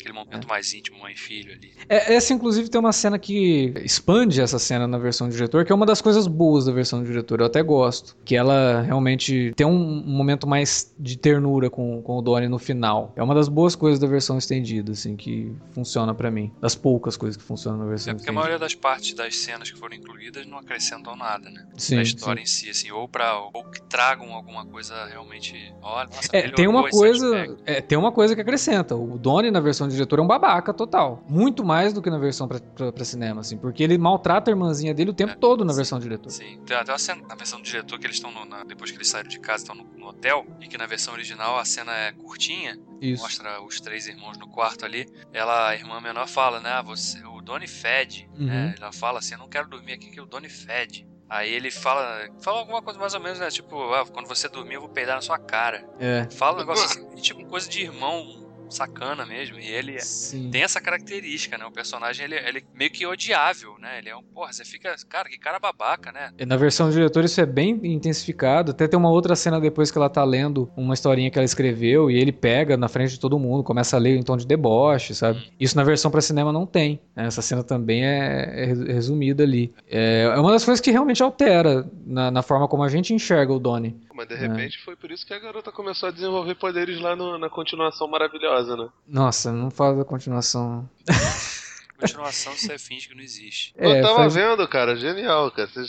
aquele 0.01 0.13
momento 0.13 0.47
mais 0.47 0.73
íntimo, 0.73 0.99
mãe 0.99 1.13
e 1.13 1.17
filho 1.17 1.53
ali. 1.53 1.71
É, 1.89 2.13
essa, 2.15 2.33
inclusive, 2.33 2.69
tem 2.69 2.79
uma 2.79 2.93
cena 2.93 3.17
que 3.19 3.73
expande 3.83 4.41
essa 4.41 4.59
cena 4.59 4.87
na 4.87 4.97
versão 4.97 5.27
do 5.27 5.33
diretor, 5.33 5.65
que 5.65 5.71
é 5.71 5.75
uma 5.75 5.85
das 5.85 6.01
coisas 6.01 6.27
boas 6.27 6.65
da 6.65 6.71
versão 6.71 7.01
do 7.01 7.05
diretor. 7.05 7.39
Eu 7.39 7.45
até 7.45 7.61
gosto. 7.61 8.15
Que 8.23 8.35
ela 8.35 8.81
realmente 8.81 9.53
tem 9.55 9.65
um, 9.65 10.03
momento 10.05 10.47
mais 10.47 10.93
de 10.97 11.17
ternura 11.17 11.69
com, 11.69 12.01
com 12.01 12.17
o 12.17 12.21
Donnie 12.21 12.47
no 12.47 12.59
final. 12.59 13.13
É 13.15 13.23
uma 13.23 13.35
das 13.35 13.47
boas 13.47 13.75
coisas 13.75 13.99
da 13.99 14.07
versão 14.07 14.37
estendida, 14.37 14.91
assim, 14.91 15.15
que 15.15 15.53
funciona 15.71 16.13
pra 16.13 16.29
mim. 16.29 16.51
Das 16.61 16.75
poucas 16.75 17.17
coisas 17.17 17.37
que 17.37 17.43
funcionam 17.43 17.79
na 17.79 17.85
versão 17.85 18.11
É 18.11 18.15
porque 18.15 18.29
a 18.29 18.31
estendida. 18.31 18.39
maioria 18.39 18.59
das 18.59 18.75
partes 18.75 19.13
das 19.13 19.35
cenas 19.37 19.71
que 19.71 19.77
foram 19.77 19.95
incluídas 19.95 20.45
não 20.45 20.57
acrescentam 20.57 21.15
nada, 21.15 21.49
né? 21.49 21.65
Sim, 21.77 21.97
da 21.97 22.01
história 22.01 22.39
sim. 22.39 22.43
em 22.43 22.45
si, 22.45 22.69
assim, 22.69 22.91
ou 22.91 23.07
para 23.07 23.37
ou 23.53 23.63
que 23.65 23.81
tragam 23.83 24.33
alguma 24.33 24.65
coisa 24.65 25.05
realmente. 25.05 25.73
Olha, 25.81 26.09
nossa, 26.09 26.29
É, 26.33 26.49
tem 26.49 26.67
uma 26.67 26.89
coisa, 26.89 27.57
é, 27.65 27.81
tem 27.81 27.97
uma 27.97 28.11
coisa 28.11 28.35
que 28.35 28.41
acrescenta. 28.41 28.95
O 28.95 29.17
Donnie 29.17 29.51
na 29.51 29.59
versão 29.59 29.86
do 29.87 29.93
diretor 29.93 30.19
é 30.19 30.21
um 30.21 30.27
babaca 30.27 30.73
total. 30.73 31.23
Muito 31.27 31.63
mais 31.63 31.93
do 31.93 32.01
que 32.01 32.09
na 32.09 32.17
versão 32.17 32.47
pra, 32.47 32.59
pra, 32.59 32.91
pra 32.91 33.05
cinema, 33.05 33.41
assim, 33.41 33.57
porque 33.57 33.81
ele 33.83 33.97
maltrata 33.97 34.49
a 34.49 34.53
irmãzinha 34.53 34.93
dele 34.93 35.11
o 35.11 35.13
tempo 35.13 35.33
É, 35.33 35.35
todo 35.35 35.63
na 35.65 35.71
sim. 35.73 35.77
versão 35.77 35.97
do 35.99 36.03
diretor. 36.03 36.29
Sim, 36.29 36.59
tem 36.65 36.75
até 36.77 36.91
uma 36.91 36.97
cena 36.99 37.21
na 37.27 37.35
versão 37.35 37.59
do 37.59 37.65
diretor 37.65 37.97
que 37.99 38.05
eles 38.05 38.17
estão 38.17 38.31
depois 38.67 38.91
que 38.91 38.97
eles 38.97 39.07
saíram 39.07 39.29
de 39.29 39.39
casa, 39.39 39.63
estão 39.63 39.75
no, 39.75 39.83
no 39.97 40.07
hotel, 40.07 40.45
e 40.61 40.67
que 40.67 40.77
na 40.77 40.85
versão 40.85 41.13
original 41.13 41.57
a 41.57 41.65
cena 41.65 41.91
é 41.93 42.11
curtinha, 42.11 42.77
Isso. 43.01 43.21
mostra 43.23 43.61
os 43.61 43.79
três 43.81 44.07
irmãos 44.07 44.37
no 44.37 44.47
quarto 44.47 44.85
ali. 44.85 45.05
Ela, 45.33 45.69
a 45.69 45.75
irmã 45.75 45.99
menor, 46.01 46.27
fala, 46.27 46.59
né? 46.59 46.69
ah, 46.71 46.81
Você, 46.81 47.23
o 47.25 47.41
Donnie 47.41 47.67
fede. 47.67 48.29
Uhum. 48.37 48.45
Né? 48.45 48.75
Ela 48.79 48.91
fala 48.91 49.19
assim: 49.19 49.33
Eu 49.33 49.39
não 49.39 49.49
quero 49.49 49.67
dormir 49.69 49.93
aqui 49.93 50.09
que 50.11 50.19
o 50.21 50.25
Donnie 50.25 50.49
fede. 50.49 51.07
Aí 51.29 51.51
ele 51.51 51.69
fala, 51.69 52.25
fala 52.41 52.59
alguma 52.59 52.81
coisa 52.81 52.97
mais 52.97 53.13
ou 53.13 53.19
menos, 53.19 53.37
né? 53.39 53.49
Tipo, 53.49 53.93
ah, 53.93 54.05
quando 54.05 54.27
você 54.27 54.47
dormir, 54.47 54.75
eu 54.75 54.79
vou 54.81 54.89
peidar 54.89 55.15
na 55.15 55.21
sua 55.21 55.37
cara. 55.37 55.85
É. 55.99 56.25
Fala 56.31 56.55
um 56.55 56.59
negócio 56.59 56.85
assim, 56.85 57.05
tipo, 57.15 57.45
coisa 57.47 57.67
de 57.69 57.81
irmão 57.81 58.46
sacana 58.69 59.25
mesmo. 59.25 59.59
E 59.59 59.67
ele 59.67 59.99
Sim. 59.99 60.49
tem 60.51 60.63
essa 60.63 60.79
característica, 60.81 61.57
né? 61.57 61.65
O 61.65 61.71
personagem, 61.71 62.25
ele, 62.25 62.35
ele 62.35 62.59
é 62.59 62.61
meio 62.77 62.91
que 62.91 63.05
odiável, 63.05 63.75
né? 63.79 63.97
Ele 63.99 64.09
é 64.09 64.15
um, 64.15 64.23
porra, 64.23 64.51
você 64.53 64.65
fica, 64.65 64.93
cara, 65.09 65.29
que 65.29 65.37
cara 65.37 65.59
babaca, 65.59 66.11
né? 66.11 66.31
E 66.37 66.45
Na 66.45 66.57
versão 66.57 66.87
do 66.87 66.93
diretor 66.93 67.23
isso 67.23 67.39
é 67.41 67.45
bem 67.45 67.79
intensificado. 67.83 68.71
Até 68.71 68.87
tem 68.87 68.97
uma 68.97 69.09
outra 69.09 69.35
cena 69.35 69.59
depois 69.59 69.91
que 69.91 69.97
ela 69.97 70.09
tá 70.09 70.23
lendo 70.23 70.69
uma 70.75 70.93
historinha 70.93 71.29
que 71.29 71.37
ela 71.37 71.45
escreveu 71.45 72.09
e 72.09 72.17
ele 72.17 72.31
pega 72.31 72.77
na 72.77 72.87
frente 72.87 73.11
de 73.11 73.19
todo 73.19 73.39
mundo, 73.39 73.63
começa 73.63 73.95
a 73.95 73.99
ler 73.99 74.15
em 74.17 74.23
tom 74.23 74.37
de 74.37 74.45
deboche, 74.47 75.13
sabe? 75.13 75.51
Isso 75.59 75.75
na 75.75 75.83
versão 75.83 76.09
pra 76.11 76.21
cinema 76.21 76.51
não 76.51 76.65
tem. 76.65 76.99
né? 77.15 77.27
Essa 77.27 77.41
cena 77.41 77.63
também 77.63 78.05
é, 78.05 78.63
é 78.63 78.65
resumida 78.93 79.43
ali. 79.43 79.73
É, 79.89 80.23
é 80.35 80.39
uma 80.39 80.51
das 80.51 80.63
coisas 80.65 80.81
que 80.81 80.91
realmente 80.91 81.21
altera 81.23 81.89
na, 82.05 82.31
na 82.31 82.41
forma 82.41 82.67
como 82.67 82.83
a 82.83 82.89
gente 82.89 83.13
enxerga 83.13 83.53
o 83.53 83.59
Donnie. 83.59 83.95
Mas 84.17 84.27
de 84.27 84.33
repente 84.35 84.83
foi 84.83 84.95
por 84.95 85.11
isso 85.11 85.23
que 85.25 85.33
a 85.33 85.37
garota 85.39 85.71
começou 85.71 86.09
a 86.09 86.11
desenvolver 86.11 86.55
poderes 86.55 86.99
lá 86.99 87.15
no- 87.15 87.37
na 87.37 87.51
continuação 87.51 88.07
maravilhosa, 88.07 88.75
né? 88.75 88.89
Nossa, 89.07 89.51
não 89.51 89.69
fala 89.69 89.97
da 89.97 90.03
continuação. 90.05 90.89
Continuação 91.99 92.53
você 92.55 92.77
finge 92.77 93.07
que 93.09 93.15
não 93.15 93.23
existe. 93.23 93.73
É, 93.75 93.99
eu 93.99 94.01
tava 94.03 94.17
faz- 94.17 94.35
vendo, 94.35 94.67
cara, 94.67 94.95
genial, 94.95 95.49
cara. 95.49 95.67
Você, 95.67 95.81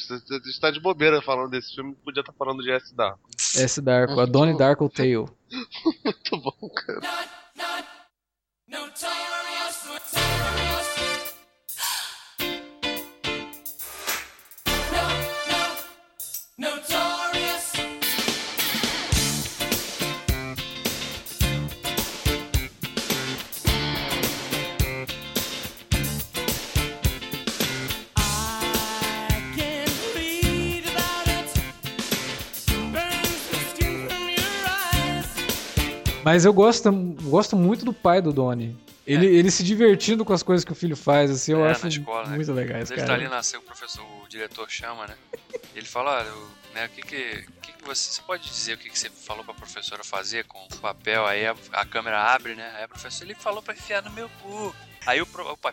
está 0.48 0.70
de 0.70 0.80
bobeira 0.80 1.20
falando 1.20 1.50
desse 1.50 1.74
filme, 1.74 1.94
podia 2.02 2.20
estar 2.20 2.32
falando 2.32 2.62
de 2.62 2.70
S 2.70 2.94
Dark. 2.94 3.18
S. 3.56 3.80
Darko, 3.82 4.18
a 4.18 4.24
Donnie 4.24 4.56
Darko 4.56 4.88
Tale. 4.88 5.16
Muito 6.02 6.36
bom, 6.38 6.70
cara. 6.74 7.00
Mas 36.28 36.44
eu 36.44 36.52
gosto, 36.52 36.92
gosto 37.22 37.56
muito 37.56 37.86
do 37.86 37.92
pai 37.92 38.20
do 38.20 38.34
Donnie. 38.34 38.76
Ele, 39.06 39.24
ele 39.26 39.50
se 39.50 39.62
divertindo 39.64 40.26
com 40.26 40.34
as 40.34 40.42
coisas 40.42 40.62
que 40.62 40.70
o 40.72 40.74
filho 40.74 40.94
faz, 40.94 41.30
assim, 41.30 41.52
eu 41.52 41.64
É, 41.64 41.70
acho 41.70 41.88
escola, 41.88 42.26
né? 42.28 42.36
muito 42.36 42.52
legais, 42.52 42.90
Quando 42.90 42.98
ele 42.98 43.06
cara. 43.06 43.06
tá 43.06 43.14
ali 43.14 43.28
nasceu, 43.30 43.60
o 43.60 43.62
professor, 43.62 44.04
o 44.22 44.28
diretor 44.28 44.68
chama, 44.68 45.06
né? 45.06 45.14
Ele 45.74 45.86
fala, 45.86 46.22
o- 46.30 46.74
né, 46.74 46.84
o 46.84 46.88
que 46.90 47.00
que, 47.00 47.46
que 47.62 47.72
que 47.72 47.84
você, 47.86 48.10
você 48.12 48.20
pode 48.20 48.46
dizer 48.46 48.74
o 48.74 48.76
que 48.78 48.90
que 48.90 48.98
você 48.98 49.08
falou 49.08 49.42
pra 49.42 49.54
professora 49.54 50.04
fazer 50.04 50.44
com 50.44 50.58
o 50.58 50.76
papel? 50.80 51.24
Aí 51.24 51.46
a, 51.46 51.56
a 51.72 51.86
câmera 51.86 52.20
abre, 52.22 52.54
né? 52.54 52.70
Aí 52.76 52.84
a 52.84 52.88
professora, 52.88 53.24
ele 53.24 53.34
falou 53.34 53.62
pra 53.62 53.72
enfiar 53.72 54.02
no 54.02 54.10
meu 54.10 54.28
cu. 54.42 54.74
Aí 55.06 55.22
o, 55.22 55.24
o 55.24 55.56
pai 55.56 55.72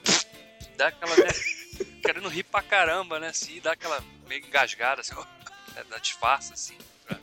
dá 0.78 0.88
aquela, 0.88 1.18
né, 1.18 1.32
querendo 2.02 2.30
rir 2.30 2.44
pra 2.44 2.62
caramba, 2.62 3.20
né? 3.20 3.28
Assim, 3.28 3.60
dá 3.62 3.74
aquela 3.74 4.02
meio 4.30 4.46
engasgada, 4.46 5.02
assim, 5.02 5.14
né, 5.76 5.84
dá 5.92 5.98
disfarça, 5.98 6.54
assim. 6.54 6.76
pra- 7.06 7.20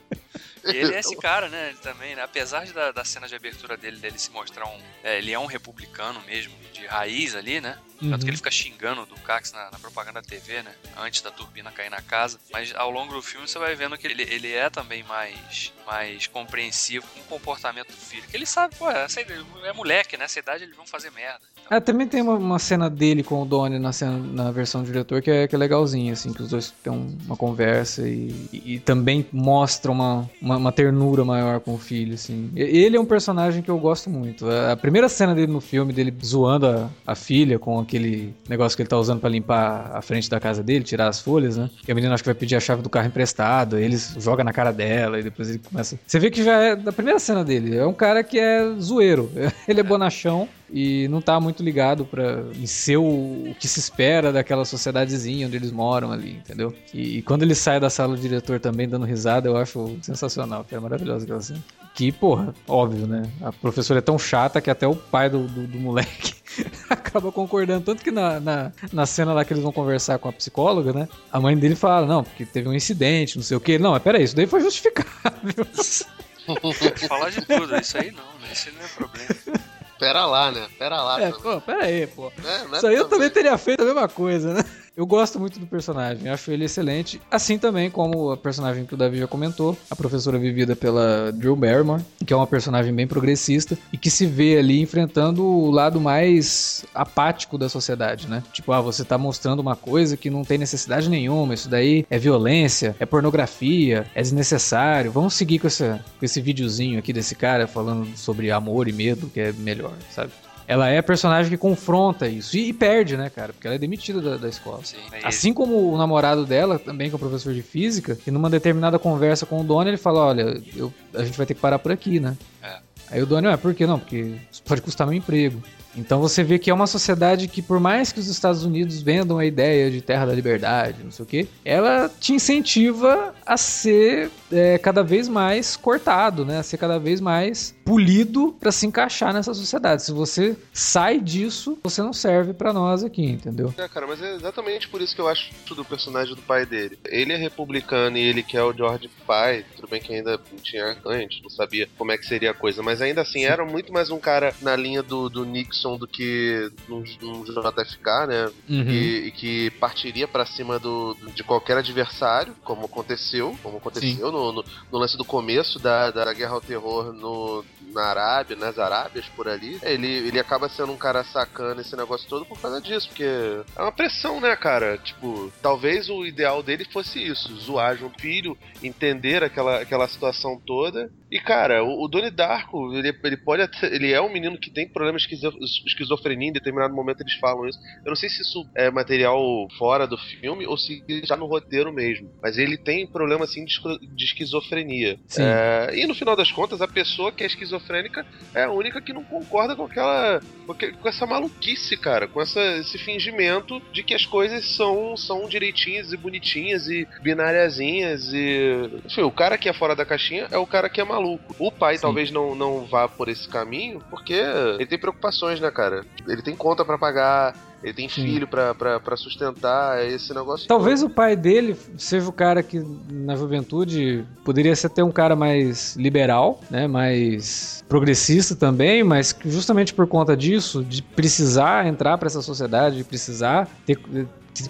E 0.73 0.77
ele 0.77 0.95
é 0.95 0.99
esse 0.99 1.15
cara, 1.17 1.49
né? 1.49 1.69
Ele 1.69 1.77
também, 1.79 2.15
né? 2.15 2.21
Apesar 2.23 2.65
da, 2.67 2.91
da 2.91 3.03
cena 3.03 3.27
de 3.27 3.35
abertura 3.35 3.75
dele, 3.75 3.97
dele 3.97 4.17
se 4.17 4.31
mostrar 4.31 4.65
um. 4.65 4.81
é, 5.03 5.17
ele 5.17 5.31
é 5.33 5.37
um 5.39 5.45
republicano 5.45 6.21
mesmo, 6.21 6.53
de 6.71 6.85
raiz 6.85 7.35
ali, 7.35 7.59
né? 7.61 7.77
Tanto 7.99 8.13
Uhum. 8.13 8.19
que 8.19 8.29
ele 8.29 8.37
fica 8.37 8.51
xingando 8.51 9.01
o 9.01 9.05
Ducax 9.05 9.51
na, 9.53 9.71
na 9.71 9.79
propaganda 9.79 10.21
da 10.21 10.27
TV, 10.27 10.61
né? 10.61 10.75
Antes 10.97 11.21
da 11.21 11.31
turbina 11.31 11.71
cair 11.71 11.89
na 11.89 12.01
casa. 12.01 12.39
Mas 12.51 12.73
ao 12.75 12.89
longo 12.91 13.13
do 13.13 13.21
filme 13.21 13.47
você 13.47 13.57
vai 13.59 13.75
vendo 13.75 13.97
que 13.97 14.05
ele, 14.07 14.23
ele 14.23 14.51
é 14.53 14.69
também 14.69 15.03
mais, 15.03 15.71
mais 15.85 16.27
compreensivo 16.27 17.05
com 17.07 17.19
o 17.21 17.23
comportamento 17.25 17.87
do 17.91 17.97
filho. 17.97 18.27
Que 18.27 18.35
ele 18.35 18.45
sabe, 18.45 18.75
pô, 18.75 18.89
essa 18.91 19.21
idade- 19.21 19.45
é 19.63 19.71
moleque, 19.73 20.17
nessa 20.17 20.39
idade 20.39 20.63
eles 20.63 20.75
vão 20.75 20.85
fazer 20.87 21.11
merda. 21.11 21.41
Ah, 21.69 21.81
também 21.81 22.05
tem 22.07 22.21
uma, 22.21 22.33
uma 22.35 22.59
cena 22.59 22.89
dele 22.89 23.23
com 23.23 23.41
o 23.41 23.45
Donnie 23.45 23.79
na, 23.79 23.91
cena, 23.91 24.17
na 24.17 24.51
versão 24.51 24.81
do 24.81 24.87
diretor 24.87 25.21
que 25.21 25.31
é, 25.31 25.47
que 25.47 25.55
é 25.55 25.57
legalzinha, 25.57 26.13
assim, 26.13 26.31
que 26.33 26.41
os 26.41 26.49
dois 26.49 26.73
têm 26.83 26.91
um- 26.93 27.15
uma 27.25 27.35
conversa 27.37 28.07
e, 28.07 28.33
e- 28.53 28.79
também 28.79 29.25
mostra 29.31 29.91
uma, 29.91 30.29
uma, 30.41 30.57
uma 30.57 30.71
ternura 30.71 31.23
maior 31.25 31.59
com 31.61 31.73
o 31.73 31.77
filho, 31.77 32.13
assim. 32.15 32.51
Ele 32.55 32.95
é 32.97 32.99
um 32.99 33.05
personagem 33.05 33.61
que 33.63 33.71
eu 33.71 33.77
gosto 33.79 34.09
muito. 34.09 34.47
A 34.49 34.73
a 34.73 34.75
primeira 34.77 35.07
cena 35.07 35.33
dele 35.35 35.51
no 35.51 35.61
filme, 35.61 35.93
dele 35.93 36.13
zoando 36.23 36.67
a, 36.67 36.89
a 37.07 37.15
filha 37.15 37.57
com 37.57 37.79
aquele 37.79 38.33
negócio 38.49 38.75
que 38.75 38.81
ele 38.81 38.89
tá 38.89 38.97
usando 38.97 39.19
pra 39.21 39.29
limpar 39.29 39.91
a 39.93 40.01
frente 40.01 40.29
da 40.29 40.39
casa 40.39 40.61
dele, 40.63 40.83
tirar 40.83 41.07
as 41.07 41.19
folhas, 41.21 41.55
né? 41.57 41.69
E 41.87 41.91
a 41.91 41.95
menina 41.95 42.13
acho 42.13 42.23
que 42.23 42.29
vai 42.29 42.35
pedir 42.35 42.55
a 42.55 42.59
chave 42.59 42.81
do 42.81 42.89
carro 42.89 43.07
emprestado, 43.07 43.75
aí 43.77 43.83
ele 43.83 43.97
joga 44.17 44.43
na 44.43 44.51
cara 44.51 44.71
dela 44.73 45.19
e 45.19 45.23
depois 45.23 45.49
ele 45.49 45.59
começa... 45.59 45.97
Você 46.05 46.19
vê 46.19 46.29
que 46.29 46.43
já 46.43 46.57
é 46.61 46.75
da 46.75 46.91
primeira 46.91 47.19
cena 47.19 47.43
dele, 47.43 47.77
é 47.77 47.85
um 47.85 47.93
cara 47.93 48.23
que 48.23 48.37
é 48.39 48.63
zoeiro, 48.79 49.31
ele 49.67 49.79
é 49.79 49.83
bonachão 49.83 50.49
e 50.73 51.07
não 51.07 51.21
tá 51.21 51.39
muito 51.39 51.61
ligado 51.61 52.03
para 52.03 52.43
em 52.59 52.65
ser 52.65 52.97
o, 52.97 53.55
que 53.59 53.67
se 53.67 53.79
espera 53.79 54.33
daquela 54.33 54.65
sociedadezinha 54.65 55.45
onde 55.45 55.55
eles 55.55 55.71
moram 55.71 56.11
ali, 56.11 56.31
entendeu? 56.31 56.73
E, 56.91 57.19
e 57.19 57.21
quando 57.21 57.43
ele 57.43 57.53
sai 57.53 57.79
da 57.79 57.91
sala 57.91 58.15
do 58.15 58.21
diretor 58.21 58.59
também 58.59 58.89
dando 58.89 59.05
risada, 59.05 59.47
eu 59.47 59.55
acho 59.55 59.95
sensacional, 60.01 60.63
que 60.63 60.73
é 60.73 60.79
maravilhoso 60.79 61.25
aquela 61.25 61.41
cena. 61.41 61.63
Que, 61.93 62.11
porra, 62.11 62.55
óbvio, 62.67 63.05
né? 63.05 63.21
A 63.39 63.51
professora 63.51 63.99
é 63.99 64.01
tão 64.01 64.17
chata 64.17 64.59
que 64.59 64.71
até 64.71 64.87
o 64.87 64.95
pai 64.95 65.29
do, 65.29 65.45
do, 65.45 65.67
do 65.67 65.77
moleque 65.79 66.33
acaba 66.89 67.31
concordando. 67.31 67.85
Tanto 67.85 68.03
que 68.03 68.09
na, 68.09 68.39
na, 68.39 68.71
na 68.91 69.05
cena 69.05 69.31
lá 69.31 69.45
que 69.45 69.53
eles 69.53 69.61
vão 69.61 69.71
conversar 69.71 70.17
com 70.17 70.27
a 70.27 70.33
psicóloga, 70.33 70.91
né? 70.91 71.07
A 71.31 71.39
mãe 71.39 71.55
dele 71.55 71.75
fala, 71.75 72.07
não, 72.07 72.23
porque 72.23 72.47
teve 72.47 72.67
um 72.67 72.73
incidente, 72.73 73.37
não 73.37 73.43
sei 73.43 73.57
o 73.57 73.61
quê. 73.61 73.77
Não, 73.77 73.91
mas 73.91 74.01
peraí, 74.01 74.23
isso 74.23 74.35
daí 74.35 74.47
foi 74.47 74.61
justificável. 74.61 75.67
Falar 77.07 77.29
de 77.29 77.45
tudo, 77.45 77.75
isso 77.77 77.95
aí 77.95 78.11
não, 78.11 78.23
né? 78.41 78.49
Isso 78.51 78.69
aí 78.69 78.75
não 78.75 78.83
é 78.83 78.87
problema. 78.87 79.72
Pera 79.99 80.25
lá, 80.25 80.51
né? 80.51 80.67
Pera 80.77 81.01
lá. 81.01 81.21
É, 81.21 81.31
também. 81.31 81.41
pô, 81.41 81.61
peraí, 81.61 82.07
pô. 82.07 82.31
É, 82.43 82.63
não 82.65 82.73
é 82.73 82.77
Isso 82.77 82.87
aí 82.87 82.95
eu 82.95 83.07
também. 83.07 83.29
teria 83.29 83.57
feito 83.57 83.81
a 83.81 83.85
mesma 83.85 84.07
coisa, 84.07 84.53
né? 84.53 84.63
Eu 84.95 85.07
gosto 85.07 85.39
muito 85.39 85.59
do 85.59 85.65
personagem, 85.65 86.29
acho 86.29 86.51
ele 86.51 86.65
excelente. 86.65 87.19
Assim 87.31 87.57
também 87.57 87.89
como 87.89 88.29
a 88.29 88.37
personagem 88.37 88.85
que 88.85 88.93
o 88.93 88.97
Davi 88.97 89.17
já 89.17 89.25
comentou, 89.25 89.75
a 89.89 89.95
professora 89.95 90.37
vivida 90.37 90.75
pela 90.75 91.31
Drew 91.31 91.55
Barrymore, 91.55 92.03
que 92.23 92.31
é 92.31 92.35
uma 92.35 92.45
personagem 92.45 92.93
bem 92.93 93.07
progressista 93.07 93.75
e 93.91 93.97
que 93.97 94.11
se 94.11 94.27
vê 94.27 94.55
ali 94.59 94.79
enfrentando 94.81 95.43
o 95.43 95.71
lado 95.71 95.99
mais 95.99 96.85
apático 96.93 97.57
da 97.57 97.67
sociedade, 97.67 98.27
né? 98.27 98.43
Tipo, 98.53 98.71
ah, 98.71 98.81
você 98.81 99.03
tá 99.03 99.17
mostrando 99.17 99.61
uma 99.61 99.75
coisa 99.75 100.15
que 100.15 100.29
não 100.29 100.43
tem 100.43 100.59
necessidade 100.59 101.09
nenhuma, 101.09 101.55
isso 101.55 101.67
daí 101.67 102.05
é 102.07 102.19
violência, 102.19 102.95
é 102.99 103.05
pornografia, 103.05 104.05
é 104.13 104.21
desnecessário. 104.21 105.11
Vamos 105.11 105.33
seguir 105.33 105.57
com, 105.57 105.65
essa, 105.65 106.05
com 106.19 106.23
esse 106.23 106.39
videozinho 106.39 106.99
aqui 106.99 107.11
desse 107.11 107.33
cara 107.33 107.65
falando 107.65 108.15
sobre 108.15 108.51
amor 108.51 108.87
e 108.87 108.93
medo, 108.93 109.27
que 109.27 109.39
é 109.39 109.51
melhor, 109.53 109.93
sabe? 110.11 110.31
Ela 110.67 110.89
é 110.89 110.97
a 110.97 111.03
personagem 111.03 111.49
que 111.51 111.57
confronta 111.57 112.27
isso. 112.27 112.55
E, 112.57 112.69
e 112.69 112.73
perde, 112.73 113.17
né, 113.17 113.29
cara? 113.29 113.53
Porque 113.53 113.67
ela 113.67 113.75
é 113.75 113.79
demitida 113.79 114.21
da, 114.21 114.37
da 114.37 114.49
escola. 114.49 114.79
Sim, 114.83 114.97
é 115.11 115.27
Assim 115.27 115.53
como 115.53 115.91
o 115.93 115.97
namorado 115.97 116.45
dela, 116.45 116.79
também 116.79 117.09
que 117.09 117.15
é 117.15 117.17
um 117.17 117.19
professor 117.19 117.53
de 117.53 117.61
física, 117.61 118.15
que 118.15 118.31
numa 118.31 118.49
determinada 118.49 118.97
conversa 118.97 119.45
com 119.45 119.61
o 119.61 119.63
Donnie, 119.63 119.89
ele 119.91 119.97
fala, 119.97 120.19
olha, 120.27 120.61
eu- 120.75 120.93
a 121.13 121.23
gente 121.23 121.37
vai 121.37 121.45
ter 121.45 121.53
que 121.53 121.61
parar 121.61 121.79
por 121.79 121.91
aqui, 121.91 122.19
né? 122.19 122.35
É. 122.61 122.77
Aí 123.11 123.21
o 123.21 123.25
Donnie, 123.25 123.49
ah, 123.51 123.57
por 123.57 123.73
que 123.73 123.85
não? 123.85 123.99
Porque 123.99 124.35
isso 124.51 124.63
pode 124.63 124.81
custar 124.81 125.05
meu 125.05 125.15
emprego. 125.15 125.61
Então 125.95 126.19
você 126.19 126.43
vê 126.43 126.57
que 126.57 126.71
é 126.71 126.73
uma 126.73 126.87
sociedade 126.87 127.47
que, 127.47 127.61
por 127.61 127.79
mais 127.79 128.11
que 128.11 128.19
os 128.19 128.27
Estados 128.27 128.63
Unidos 128.65 128.99
vendam 129.03 129.37
a 129.37 129.45
ideia 129.45 129.91
de 129.91 130.01
terra 130.01 130.25
da 130.25 130.33
liberdade, 130.33 131.03
não 131.03 131.11
sei 131.11 131.23
o 131.23 131.25
quê, 131.27 131.47
ela 131.63 132.09
te 132.19 132.33
incentiva 132.33 133.31
a 133.45 133.55
ser 133.57 134.31
é, 134.53 134.77
cada 134.77 135.03
vez 135.03 135.27
mais 135.27 135.75
cortado, 135.75 136.45
né? 136.45 136.61
Ser 136.63 136.77
cada 136.77 136.99
vez 136.99 137.19
mais 137.19 137.75
polido 137.83 138.55
pra 138.59 138.71
se 138.71 138.85
encaixar 138.85 139.33
nessa 139.33 139.53
sociedade. 139.53 140.03
Se 140.03 140.11
você 140.11 140.55
sai 140.71 141.19
disso, 141.19 141.77
você 141.83 142.01
não 142.01 142.13
serve 142.13 142.53
pra 142.53 142.71
nós 142.71 143.03
aqui, 143.03 143.25
entendeu? 143.25 143.73
É, 143.77 143.87
cara, 143.87 144.07
mas 144.07 144.21
é 144.21 144.35
exatamente 144.35 144.87
por 144.87 145.01
isso 145.01 145.15
que 145.15 145.21
eu 145.21 145.27
acho 145.27 145.51
do 145.73 145.83
personagem 145.83 146.35
do 146.35 146.41
pai 146.41 146.65
dele. 146.65 146.99
Ele 147.05 147.33
é 147.33 147.37
republicano 147.37 148.17
e 148.17 148.21
ele 148.21 148.43
quer 148.43 148.63
o 148.63 148.73
George 148.73 149.09
pai. 149.25 149.65
Tudo 149.75 149.87
bem 149.87 150.01
que 150.01 150.13
ainda 150.13 150.39
não 150.51 150.59
tinha 150.59 150.95
antes, 151.05 151.41
não 151.41 151.49
sabia 151.49 151.87
como 151.97 152.11
é 152.11 152.17
que 152.17 152.25
seria 152.25 152.51
a 152.51 152.53
coisa, 152.53 152.83
mas 152.83 153.01
ainda 153.01 153.21
assim 153.21 153.45
era 153.45 153.65
muito 153.65 153.91
mais 153.91 154.09
um 154.09 154.19
cara 154.19 154.53
na 154.61 154.75
linha 154.75 155.01
do, 155.01 155.29
do 155.29 155.45
Nixon 155.45 155.97
do 155.97 156.07
que 156.07 156.71
num, 156.87 157.03
num 157.21 157.43
JFK, 157.43 158.27
né? 158.27 158.51
Uhum. 158.69 158.89
E, 158.89 159.27
e 159.27 159.31
que 159.31 159.71
partiria 159.71 160.27
pra 160.27 160.45
cima 160.45 160.77
do, 160.77 161.15
de 161.33 161.43
qualquer 161.43 161.77
adversário, 161.77 162.55
como 162.63 162.85
aconteceu, 162.85 163.57
como 163.63 163.77
aconteceu 163.77 164.31
no, 164.31 164.42
no, 164.51 164.65
no 164.91 164.97
lance 164.97 165.17
do 165.17 165.25
começo 165.25 165.79
da, 165.79 166.11
da 166.11 166.33
guerra 166.33 166.53
ao 166.53 166.61
terror 166.61 167.13
no, 167.13 167.63
na 167.93 168.03
Arábia, 168.05 168.55
nas 168.55 168.77
Arábias 168.77 169.25
por 169.35 169.47
ali. 169.47 169.79
Ele, 169.83 170.07
ele 170.07 170.39
acaba 170.39 170.67
sendo 170.67 170.91
um 170.91 170.97
cara 170.97 171.23
sacana 171.23 171.81
esse 171.81 171.95
negócio 171.95 172.27
todo 172.27 172.45
por 172.45 172.59
causa 172.59 172.81
disso, 172.81 173.07
porque 173.07 173.23
é 173.23 173.81
uma 173.81 173.91
pressão, 173.91 174.39
né, 174.39 174.55
cara? 174.55 174.97
Tipo, 174.97 175.51
talvez 175.61 176.09
o 176.09 176.25
ideal 176.25 176.61
dele 176.63 176.85
fosse 176.85 177.19
isso: 177.19 177.55
zoar 177.57 177.97
João 177.97 178.11
Filho, 178.17 178.57
entender 178.81 179.43
aquela, 179.43 179.81
aquela 179.81 180.07
situação 180.07 180.59
toda. 180.65 181.09
E, 181.33 181.39
cara, 181.39 181.83
o, 181.83 182.03
o 182.03 182.07
Donnie 182.07 182.29
Darko, 182.29 182.93
ele, 182.93 183.11
ele 183.23 183.37
pode 183.37 183.63
até, 183.63 183.87
ele 183.87 184.11
é 184.13 184.21
um 184.21 184.31
menino 184.31 184.55
que 184.57 184.69
tem 184.69 184.87
problemas 184.87 185.23
de 185.23 185.33
esquizo- 185.33 185.57
esquizofrenia, 185.87 186.49
em 186.49 186.53
determinado 186.53 186.93
momento 186.93 187.21
eles 187.21 187.33
falam 187.35 187.67
isso. 187.67 187.79
Eu 188.05 188.09
não 188.09 188.15
sei 188.15 188.29
se 188.29 188.41
isso 188.43 188.63
é 188.75 188.91
material 188.91 189.41
fora 189.77 190.05
do 190.05 190.17
filme 190.17 190.67
ou 190.67 190.77
se 190.77 191.03
já 191.23 191.35
no 191.35 191.47
roteiro 191.47 191.91
mesmo. 191.91 192.29
Mas 192.41 192.57
ele 192.57 192.77
tem 192.77 193.07
problema 193.07 193.45
assim 193.45 193.65
de, 193.65 193.73
de 194.15 194.25
esquizofrenia. 194.25 195.17
É, 195.41 195.97
e 195.97 196.05
no 196.05 196.13
final 196.13 196.35
das 196.35 196.51
contas, 196.51 196.81
a 196.81 196.87
pessoa 196.87 197.31
que 197.31 197.43
é 197.43 197.47
esquizofrênica 197.47 198.23
é 198.53 198.63
a 198.63 198.71
única 198.71 199.01
que 199.01 199.11
não 199.11 199.23
concorda 199.23 199.75
com 199.75 199.85
aquela. 199.85 200.39
com, 200.67 200.71
aque- 200.71 200.91
com 200.91 201.09
essa 201.09 201.25
maluquice, 201.25 201.97
cara. 201.97 202.27
Com 202.27 202.41
essa, 202.41 202.61
esse 202.77 202.99
fingimento 202.99 203.81
de 203.91 204.03
que 204.03 204.13
as 204.13 204.25
coisas 204.25 204.65
são, 204.75 205.17
são 205.17 205.47
direitinhas 205.49 206.13
e 206.13 206.17
bonitinhas 206.17 206.87
e 206.87 207.07
binariazinhas 207.21 208.31
e. 208.33 208.89
Enfim, 209.05 209.21
o 209.21 209.31
cara 209.31 209.57
que 209.57 209.67
é 209.69 209.73
fora 209.73 209.95
da 209.95 210.05
caixinha 210.05 210.47
é 210.51 210.57
o 210.57 210.67
cara 210.67 210.89
que 210.89 211.01
é 211.01 211.03
maluco. 211.03 211.22
O 211.59 211.71
pai 211.71 211.95
Sim. 211.95 212.01
talvez 212.01 212.31
não, 212.31 212.55
não 212.55 212.85
vá 212.85 213.07
por 213.07 213.29
esse 213.29 213.47
caminho 213.47 214.01
porque 214.09 214.33
ele 214.33 214.85
tem 214.85 214.99
preocupações, 214.99 215.59
né, 215.59 215.71
cara? 215.71 216.05
Ele 216.27 216.41
tem 216.41 216.55
conta 216.55 216.83
pra 216.83 216.97
pagar. 216.97 217.55
Ele 217.83 217.93
tem 217.93 218.07
filho 218.07 218.47
pra 218.47 219.17
sustentar, 219.17 219.99
é 219.99 220.07
esse 220.07 220.33
negócio. 220.33 220.65
Talvez 220.69 221.03
o 221.03 221.09
pai 221.09 221.35
dele 221.35 221.75
seja 221.97 222.29
o 222.29 222.31
cara 222.31 222.63
que 222.63 222.81
na 223.11 223.35
juventude 223.35 224.23
poderia 224.45 224.73
ser 224.73 224.87
até 224.87 225.03
um 225.03 225.11
cara 225.11 225.35
mais 225.35 225.93
liberal, 225.97 226.61
né, 226.71 226.87
mais 226.87 227.83
progressista 227.89 228.55
também, 228.55 229.03
mas 229.03 229.35
justamente 229.43 229.93
por 229.93 230.07
conta 230.07 230.37
disso, 230.37 230.81
de 230.81 231.01
precisar 231.01 231.85
entrar 231.85 232.17
para 232.17 232.27
essa 232.27 232.41
sociedade, 232.41 232.95
de 232.95 233.03
precisar 233.03 233.67
ter 233.85 233.99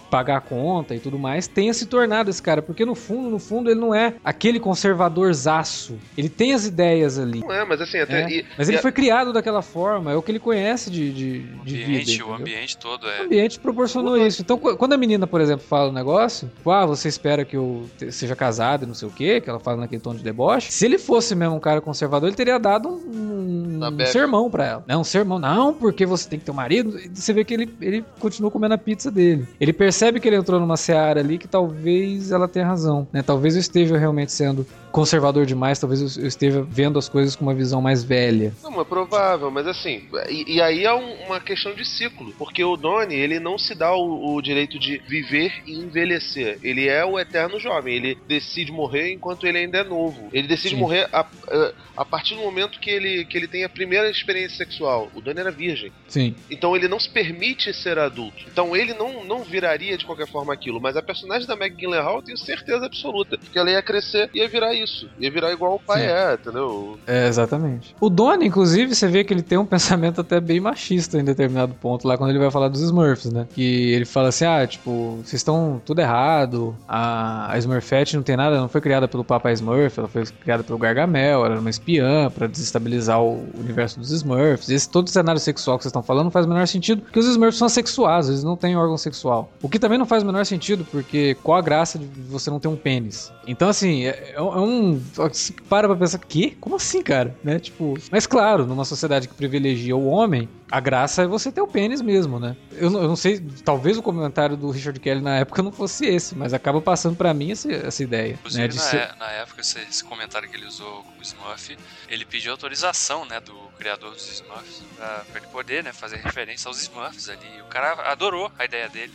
pagar 0.09 0.37
a 0.37 0.41
conta 0.41 0.95
e 0.95 0.99
tudo 0.99 1.19
mais, 1.19 1.47
tenha 1.47 1.73
se 1.73 1.85
tornado 1.85 2.29
esse 2.29 2.41
cara, 2.41 2.61
porque 2.61 2.85
no 2.85 2.95
fundo, 2.95 3.29
no 3.29 3.39
fundo 3.39 3.69
ele 3.69 3.79
não 3.79 3.93
é 3.93 4.13
aquele 4.23 4.59
conservadorzaço. 4.59 5.97
Ele 6.17 6.29
tem 6.29 6.53
as 6.53 6.65
ideias 6.65 7.19
ali. 7.19 7.39
Não 7.41 7.51
é, 7.51 7.65
mas 7.65 7.81
assim, 7.81 7.97
até. 7.99 8.23
né? 8.25 8.31
e- 8.31 8.45
Mas 8.57 8.67
e 8.67 8.71
ele 8.71 8.77
a- 8.79 8.81
foi 8.81 8.91
criado 8.91 9.33
daquela 9.33 9.61
forma, 9.61 10.11
é 10.11 10.15
o 10.15 10.21
que 10.21 10.31
ele 10.31 10.39
conhece 10.39 10.89
de, 10.89 11.11
de, 11.11 11.45
O 11.61 11.65
de 11.65 11.73
vida. 11.75 11.85
ambiente, 11.85 12.09
o 12.09 12.13
entendeu? 12.13 12.33
ambiente 12.35 12.77
todo 12.77 13.03
O 13.05 13.09
é. 13.09 13.21
ambiente 13.21 13.59
proporcionou 13.59 14.17
isso. 14.17 14.41
Então, 14.41 14.57
qu- 14.57 14.75
quando 14.77 14.93
a 14.93 14.97
menina, 14.97 15.27
por 15.27 15.41
exemplo, 15.41 15.65
fala 15.67 15.89
um 15.89 15.93
negócio, 15.93 16.49
tipo, 16.55 16.71
ah, 16.71 16.85
você 16.85 17.07
espera 17.07 17.43
que 17.45 17.55
eu 17.57 17.89
seja 18.09 18.35
casado 18.35 18.83
e 18.83 18.85
não 18.87 18.93
sei 18.93 19.07
o 19.07 19.11
quê, 19.11 19.41
que 19.41 19.49
ela 19.49 19.59
fala 19.59 19.77
naquele 19.77 20.01
tom 20.01 20.13
de 20.15 20.23
deboche. 20.23 20.71
Se 20.71 20.85
ele 20.85 20.97
fosse 20.97 21.35
mesmo 21.35 21.55
um 21.55 21.59
cara 21.59 21.81
conservador, 21.81 22.29
ele 22.29 22.35
teria 22.35 22.57
dado 22.59 22.89
um, 22.89 23.79
um 23.85 23.91
bebe. 23.91 24.05
sermão 24.09 24.49
pra 24.49 24.65
ela. 24.65 24.83
Não, 24.87 25.01
um 25.01 25.03
sermão, 25.03 25.39
não, 25.39 25.73
porque 25.73 26.05
você 26.05 26.29
tem 26.29 26.39
que 26.39 26.45
ter 26.45 26.51
um 26.51 26.55
marido. 26.55 26.97
E 26.99 27.09
Você 27.13 27.33
vê 27.33 27.43
que 27.43 27.53
ele, 27.53 27.75
ele 27.81 28.03
continua 28.19 28.49
comendo 28.51 28.73
a 28.73 28.77
pizza 28.77 29.09
dele. 29.11 29.47
Ele 29.59 29.72
percebe 29.73 30.19
que 30.19 30.27
ele 30.27 30.35
entrou 30.35 30.59
numa 30.59 30.77
seara 30.77 31.19
ali 31.19 31.37
que 31.37 31.47
talvez 31.47 32.31
ela 32.31 32.47
tenha 32.47 32.65
razão, 32.65 33.07
né? 33.11 33.21
Talvez 33.21 33.55
eu 33.55 33.59
esteja 33.59 33.97
realmente 33.97 34.31
sendo 34.31 34.65
conservador 34.93 35.45
demais, 35.45 35.79
talvez 35.79 36.17
eu 36.17 36.27
esteja 36.27 36.61
vendo 36.61 36.99
as 36.99 37.09
coisas 37.09 37.35
com 37.35 37.43
uma 37.43 37.53
visão 37.53 37.81
mais 37.81 38.03
velha. 38.03 38.53
Não, 38.61 38.79
é 38.79 38.85
provável, 38.85 39.49
mas 39.49 39.65
assim, 39.67 40.03
e, 40.29 40.55
e 40.57 40.61
aí 40.61 40.85
é 40.85 40.93
um- 40.93 41.25
uma 41.25 41.39
questão 41.39 41.73
de 41.73 41.83
ciclo, 41.83 42.31
porque 42.37 42.63
o 42.63 42.77
Donnie, 42.77 43.17
ele 43.17 43.39
não 43.39 43.57
se 43.57 43.73
dá 43.73 43.91
o, 43.95 44.35
o 44.35 44.41
direito 44.41 44.77
de 44.77 44.99
viver 45.09 45.51
e 45.65 45.79
envelhecer, 45.79 46.59
ele 46.61 46.87
é 46.87 47.03
o 47.03 47.19
eterno 47.19 47.59
jovem, 47.59 47.95
ele 47.95 48.17
decide 48.27 48.71
morrer 48.71 49.11
enquanto 49.11 49.47
ele 49.47 49.57
ainda 49.57 49.79
é 49.79 49.83
novo, 49.83 50.29
ele 50.31 50.47
decide 50.47 50.75
Sim. 50.75 50.79
morrer 50.81 51.09
a, 51.11 51.21
a, 51.21 51.73
a 51.97 52.05
partir 52.05 52.35
do 52.35 52.41
momento 52.41 52.79
que 52.79 52.91
ele, 52.91 53.25
que 53.25 53.35
ele 53.35 53.47
tem 53.47 53.63
a 53.63 53.69
primeira 53.69 54.07
experiência 54.09 54.57
sexual, 54.57 55.09
o 55.15 55.21
Donnie 55.21 55.39
era 55.41 55.51
virgem, 55.51 55.91
Sim. 56.07 56.35
então 56.51 56.75
ele 56.75 56.87
não 56.87 56.99
se 56.99 57.09
permite 57.09 57.73
ser 57.73 57.97
adulto, 57.97 58.43
então 58.47 58.75
ele 58.75 58.93
não, 58.93 59.23
não 59.23 59.39
vira 59.43 59.63
viraria 59.63 59.97
de 59.97 60.05
qualquer 60.05 60.27
forma 60.27 60.53
aquilo, 60.53 60.81
mas 60.81 60.97
a 60.97 61.01
personagem 61.01 61.47
da 61.47 61.55
Meg 61.55 61.73
Gyllenhaal 61.77 62.17
eu 62.17 62.21
tenho 62.21 62.37
certeza 62.37 62.85
absoluta 62.85 63.37
que 63.37 63.57
ela 63.57 63.71
ia 63.71 63.81
crescer 63.81 64.29
e 64.33 64.39
ia 64.39 64.47
virar 64.49 64.73
isso. 64.73 64.82
Ia 65.19 65.31
virar 65.31 65.51
igual 65.51 65.75
o 65.75 65.79
pai 65.79 66.01
Sim. 66.01 66.07
é, 66.07 66.33
entendeu? 66.33 66.99
É, 67.07 67.27
exatamente. 67.27 67.95
O 67.99 68.09
Donnie, 68.09 68.47
inclusive, 68.47 68.93
você 68.93 69.07
vê 69.07 69.23
que 69.23 69.33
ele 69.33 69.41
tem 69.41 69.57
um 69.57 69.65
pensamento 69.65 70.21
até 70.21 70.39
bem 70.39 70.59
machista 70.59 71.19
em 71.19 71.23
determinado 71.23 71.73
ponto 71.75 72.07
lá, 72.07 72.17
quando 72.17 72.29
ele 72.29 72.39
vai 72.39 72.51
falar 72.51 72.67
dos 72.67 72.81
Smurfs, 72.81 73.31
né? 73.31 73.47
Que 73.53 73.93
ele 73.93 74.05
fala 74.05 74.29
assim, 74.29 74.45
ah, 74.45 74.65
tipo, 74.65 75.17
vocês 75.23 75.33
estão 75.33 75.81
tudo 75.85 75.99
errado, 75.99 76.75
a, 76.87 77.51
a 77.51 77.57
Smurfette 77.57 78.15
não 78.15 78.23
tem 78.23 78.37
nada, 78.37 78.59
não 78.59 78.69
foi 78.69 78.81
criada 78.81 79.07
pelo 79.07 79.23
Papai 79.23 79.53
Smurf, 79.53 79.99
ela 79.99 80.07
foi 80.07 80.25
criada 80.25 80.63
pelo 80.63 80.77
Gargamel, 80.77 81.45
ela 81.45 81.53
era 81.53 81.59
uma 81.59 81.69
espiã 81.69 82.29
pra 82.29 82.47
desestabilizar 82.47 83.21
o 83.21 83.45
universo 83.57 83.99
dos 83.99 84.11
Smurfs. 84.11 84.69
Esse 84.69 84.89
todo 84.89 85.07
o 85.07 85.09
cenário 85.09 85.39
sexual 85.39 85.77
que 85.77 85.83
vocês 85.83 85.91
estão 85.91 86.03
falando 86.03 86.25
não 86.25 86.31
faz 86.31 86.45
o 86.45 86.49
menor 86.49 86.67
sentido, 86.67 87.01
porque 87.01 87.19
os 87.19 87.27
Smurfs 87.27 87.57
são 87.57 87.65
assexuados, 87.67 88.29
eles 88.29 88.43
não 88.43 88.55
têm 88.55 88.75
órgão 88.75 88.97
sexual. 88.97 89.51
O 89.61 89.69
que 89.69 89.79
também 89.79 89.97
não 89.97 90.05
faz 90.05 90.23
o 90.23 90.25
menor 90.25 90.45
sentido, 90.45 90.85
porque 90.89 91.35
qual 91.43 91.57
a 91.57 91.61
graça 91.61 91.97
de 91.97 92.05
você 92.05 92.49
não 92.49 92.59
ter 92.59 92.67
um 92.67 92.75
pênis? 92.75 93.31
Então, 93.47 93.69
assim, 93.69 94.05
é, 94.05 94.33
é 94.35 94.41
um. 94.41 94.72
Você 95.13 95.53
para 95.69 95.87
pra 95.87 95.97
pensar, 95.97 96.17
que? 96.19 96.51
Como 96.59 96.75
assim, 96.75 97.01
cara? 97.03 97.35
Né? 97.43 97.59
Tipo, 97.59 97.95
mas 98.11 98.25
claro, 98.27 98.65
numa 98.65 98.85
sociedade 98.85 99.27
que 99.27 99.33
privilegia 99.33 99.95
o 99.95 100.05
homem, 100.07 100.47
a 100.71 100.79
graça 100.79 101.23
é 101.23 101.27
você 101.27 101.51
ter 101.51 101.61
o 101.61 101.67
pênis 101.67 102.01
mesmo, 102.01 102.39
né? 102.39 102.55
Eu, 102.71 102.89
não- 102.89 103.01
eu 103.03 103.07
não 103.07 103.15
sei, 103.15 103.39
talvez 103.63 103.97
o 103.97 104.01
comentário 104.01 104.57
do 104.57 104.71
Richard 104.71 104.99
Kelly 104.99 105.21
na 105.21 105.37
época 105.37 105.61
não 105.61 105.71
fosse 105.71 106.05
esse, 106.05 106.35
mas 106.35 106.53
acaba 106.53 106.81
passando 106.81 107.15
pra 107.15 107.33
mim 107.33 107.51
essa, 107.51 107.71
essa 107.71 108.03
ideia. 108.03 108.39
Né? 108.51 108.67
Na, 108.67 108.71
ser- 108.73 108.97
é- 108.97 109.15
na 109.19 109.27
época, 109.31 109.61
esse, 109.61 109.79
esse 109.79 110.03
comentário 110.03 110.49
que 110.49 110.55
ele 110.55 110.65
usou 110.65 111.03
com 111.03 111.19
o 111.19 111.21
Smurf, 111.21 111.77
ele 112.09 112.25
pediu 112.25 112.51
autorização, 112.51 113.25
né, 113.25 113.39
do 113.39 113.53
criador 113.77 114.11
dos 114.13 114.27
Smurfs, 114.31 114.81
pra, 114.95 115.25
pra 115.31 115.41
ele 115.41 115.47
poder, 115.51 115.83
né, 115.83 115.93
fazer 115.93 116.17
referência 116.17 116.67
aos 116.67 116.81
Smurfs 116.81 117.29
ali. 117.29 117.61
O 117.61 117.65
cara 117.65 118.11
adorou 118.11 118.51
a 118.57 118.65
ideia 118.65 118.89
dele. 118.89 119.13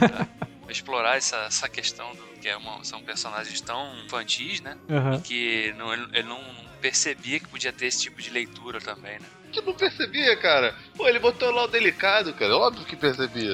né, 0.00 0.28
explorar 0.68 1.16
essa, 1.18 1.36
essa 1.48 1.68
questão 1.68 2.12
do 2.14 2.31
que 2.42 2.48
é 2.48 2.56
uma- 2.56 2.82
são 2.84 3.00
personagens 3.00 3.60
tão 3.60 3.96
infantis, 4.04 4.60
né, 4.60 4.76
Aham. 4.90 5.20
que 5.20 5.72
não- 5.78 5.92
ele, 5.94 6.06
ele 6.12 6.28
não 6.28 6.40
percebia 6.80 7.38
que 7.38 7.46
podia 7.48 7.72
ter 7.72 7.86
esse 7.86 8.02
tipo 8.02 8.20
de 8.20 8.30
leitura 8.30 8.80
também, 8.80 9.12
né. 9.20 9.26
Que 9.52 9.60
não 9.62 9.72
percebia, 9.74 10.34
cara. 10.36 10.74
Pô, 10.96 11.06
ele 11.08 11.20
botou 11.20 11.50
lá 11.52 11.64
o 11.64 11.68
delicado, 11.68 12.34
cara. 12.34 12.56
Óbvio 12.56 12.84
que 12.84 12.96
percebia. 12.96 13.52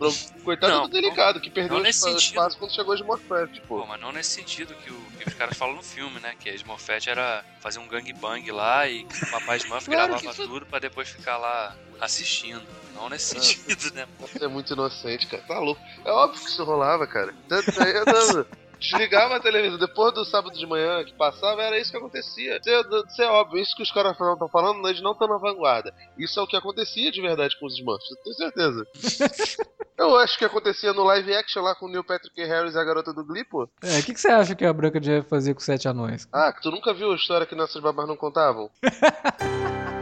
Pro- 0.00 0.42
Coitado 0.42 0.72
Não, 0.72 0.82
do 0.84 0.88
delicado, 0.88 1.40
que 1.40 1.50
perdeu 1.50 1.74
não 1.74 1.80
o 1.80 1.82
nesse 1.82 1.98
espa- 1.98 2.10
sentido. 2.12 2.28
espaço 2.30 2.58
quando 2.58 2.74
chegou 2.74 2.96
de 2.96 3.04
Morfett, 3.04 3.60
Pô, 3.68 3.80
pô. 3.80 3.86
mas 3.86 4.00
não 4.00 4.10
nesse 4.10 4.30
sentido 4.30 4.74
que, 4.74 4.90
o- 4.90 5.00
que 5.18 5.28
os 5.28 5.34
caras 5.34 5.56
falam 5.58 5.76
no 5.76 5.82
filme, 5.82 6.18
né? 6.20 6.34
Que 6.40 6.48
a 6.48 6.54
Smurfette 6.54 7.10
era 7.10 7.44
fazer 7.60 7.78
um 7.80 7.86
gangbang 7.86 8.50
lá 8.50 8.88
e 8.88 9.04
o 9.04 9.30
papai 9.30 9.58
Smurf 9.58 9.84
Claro 9.90 10.08
gravava 10.14 10.30
isso- 10.32 10.46
tudo 10.48 10.64
pra 10.64 10.78
depois 10.78 11.08
ficar 11.10 11.36
lá 11.36 11.76
assistindo. 12.00 12.62
Não 12.94 13.08
nesse 13.10 13.38
sentido, 13.38 13.94
né? 13.94 14.06
Você 14.18 14.44
é 14.44 14.48
muito 14.48 14.72
inocente, 14.72 15.26
cara. 15.26 15.42
Tá 15.46 15.58
louco. 15.58 15.80
É 16.04 16.10
óbvio 16.10 16.40
que 16.42 16.48
isso 16.50 16.64
rolava, 16.64 17.06
cara. 17.06 17.34
Desligava 18.80 19.36
a 19.36 19.40
televisão. 19.40 19.78
Depois 19.78 20.14
do 20.14 20.24
sábado 20.24 20.56
de 20.56 20.66
manhã 20.66 21.04
que 21.04 21.12
passava, 21.12 21.62
era 21.62 21.78
isso 21.78 21.90
que 21.90 21.98
acontecia. 21.98 22.58
Isso 22.58 22.70
é, 22.70 22.80
isso 22.80 23.22
é 23.22 23.26
óbvio. 23.26 23.60
Isso 23.60 23.76
que 23.76 23.82
os 23.82 23.92
caras 23.92 24.12
estão 24.12 24.48
falando, 24.48 24.88
eles 24.88 25.02
não 25.02 25.12
estão 25.12 25.28
na 25.28 25.36
vanguarda. 25.36 25.94
Isso 26.18 26.40
é 26.40 26.42
o 26.42 26.46
que 26.46 26.56
acontecia 26.56 27.12
de 27.12 27.20
verdade 27.20 27.58
com 27.60 27.66
os 27.66 27.74
Smurfs. 27.74 28.10
Eu 28.10 28.16
tenho 28.16 28.36
certeza. 28.36 28.86
Eu 30.00 30.16
acho 30.16 30.38
que 30.38 30.46
acontecia 30.46 30.94
no 30.94 31.04
live 31.04 31.34
action 31.34 31.62
lá 31.62 31.74
com 31.74 31.84
o 31.84 31.88
Neil 31.90 32.02
Patrick 32.02 32.42
Harris 32.42 32.74
e 32.74 32.78
a 32.78 32.82
garota 32.82 33.12
do 33.12 33.22
Glee, 33.22 33.44
pô. 33.44 33.68
É, 33.82 33.98
o 33.98 34.02
que, 34.02 34.14
que 34.14 34.20
você 34.20 34.28
acha 34.28 34.54
que 34.54 34.64
a 34.64 34.72
Branca 34.72 34.98
de 34.98 35.10
Neve 35.10 35.28
fazia 35.28 35.52
com 35.52 35.60
sete 35.60 35.86
anões? 35.88 36.26
Ah, 36.32 36.50
que 36.50 36.62
tu 36.62 36.70
nunca 36.70 36.94
viu 36.94 37.12
a 37.12 37.16
história 37.16 37.46
que 37.46 37.54
nossas 37.54 37.82
babás 37.82 38.08
não 38.08 38.16
contavam? 38.16 38.70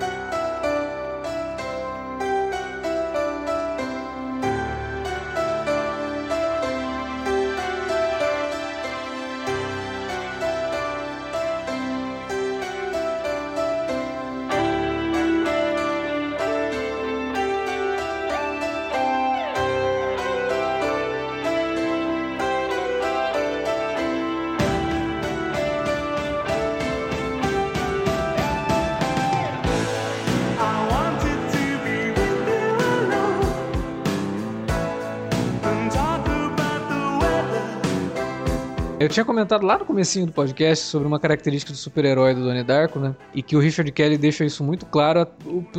Eu 39.08 39.12
tinha 39.12 39.24
comentado 39.24 39.64
lá 39.64 39.78
no 39.78 39.86
comecinho 39.86 40.26
do 40.26 40.32
podcast 40.32 40.84
sobre 40.84 41.08
uma 41.08 41.18
característica 41.18 41.72
do 41.72 41.78
super-herói 41.78 42.34
do 42.34 42.42
Donnie 42.42 42.62
Darko, 42.62 42.98
né? 42.98 43.16
E 43.32 43.42
que 43.42 43.56
o 43.56 43.58
Richard 43.58 43.90
Kelly 43.90 44.18
deixa 44.18 44.44
isso 44.44 44.62
muito 44.62 44.84
claro 44.84 45.26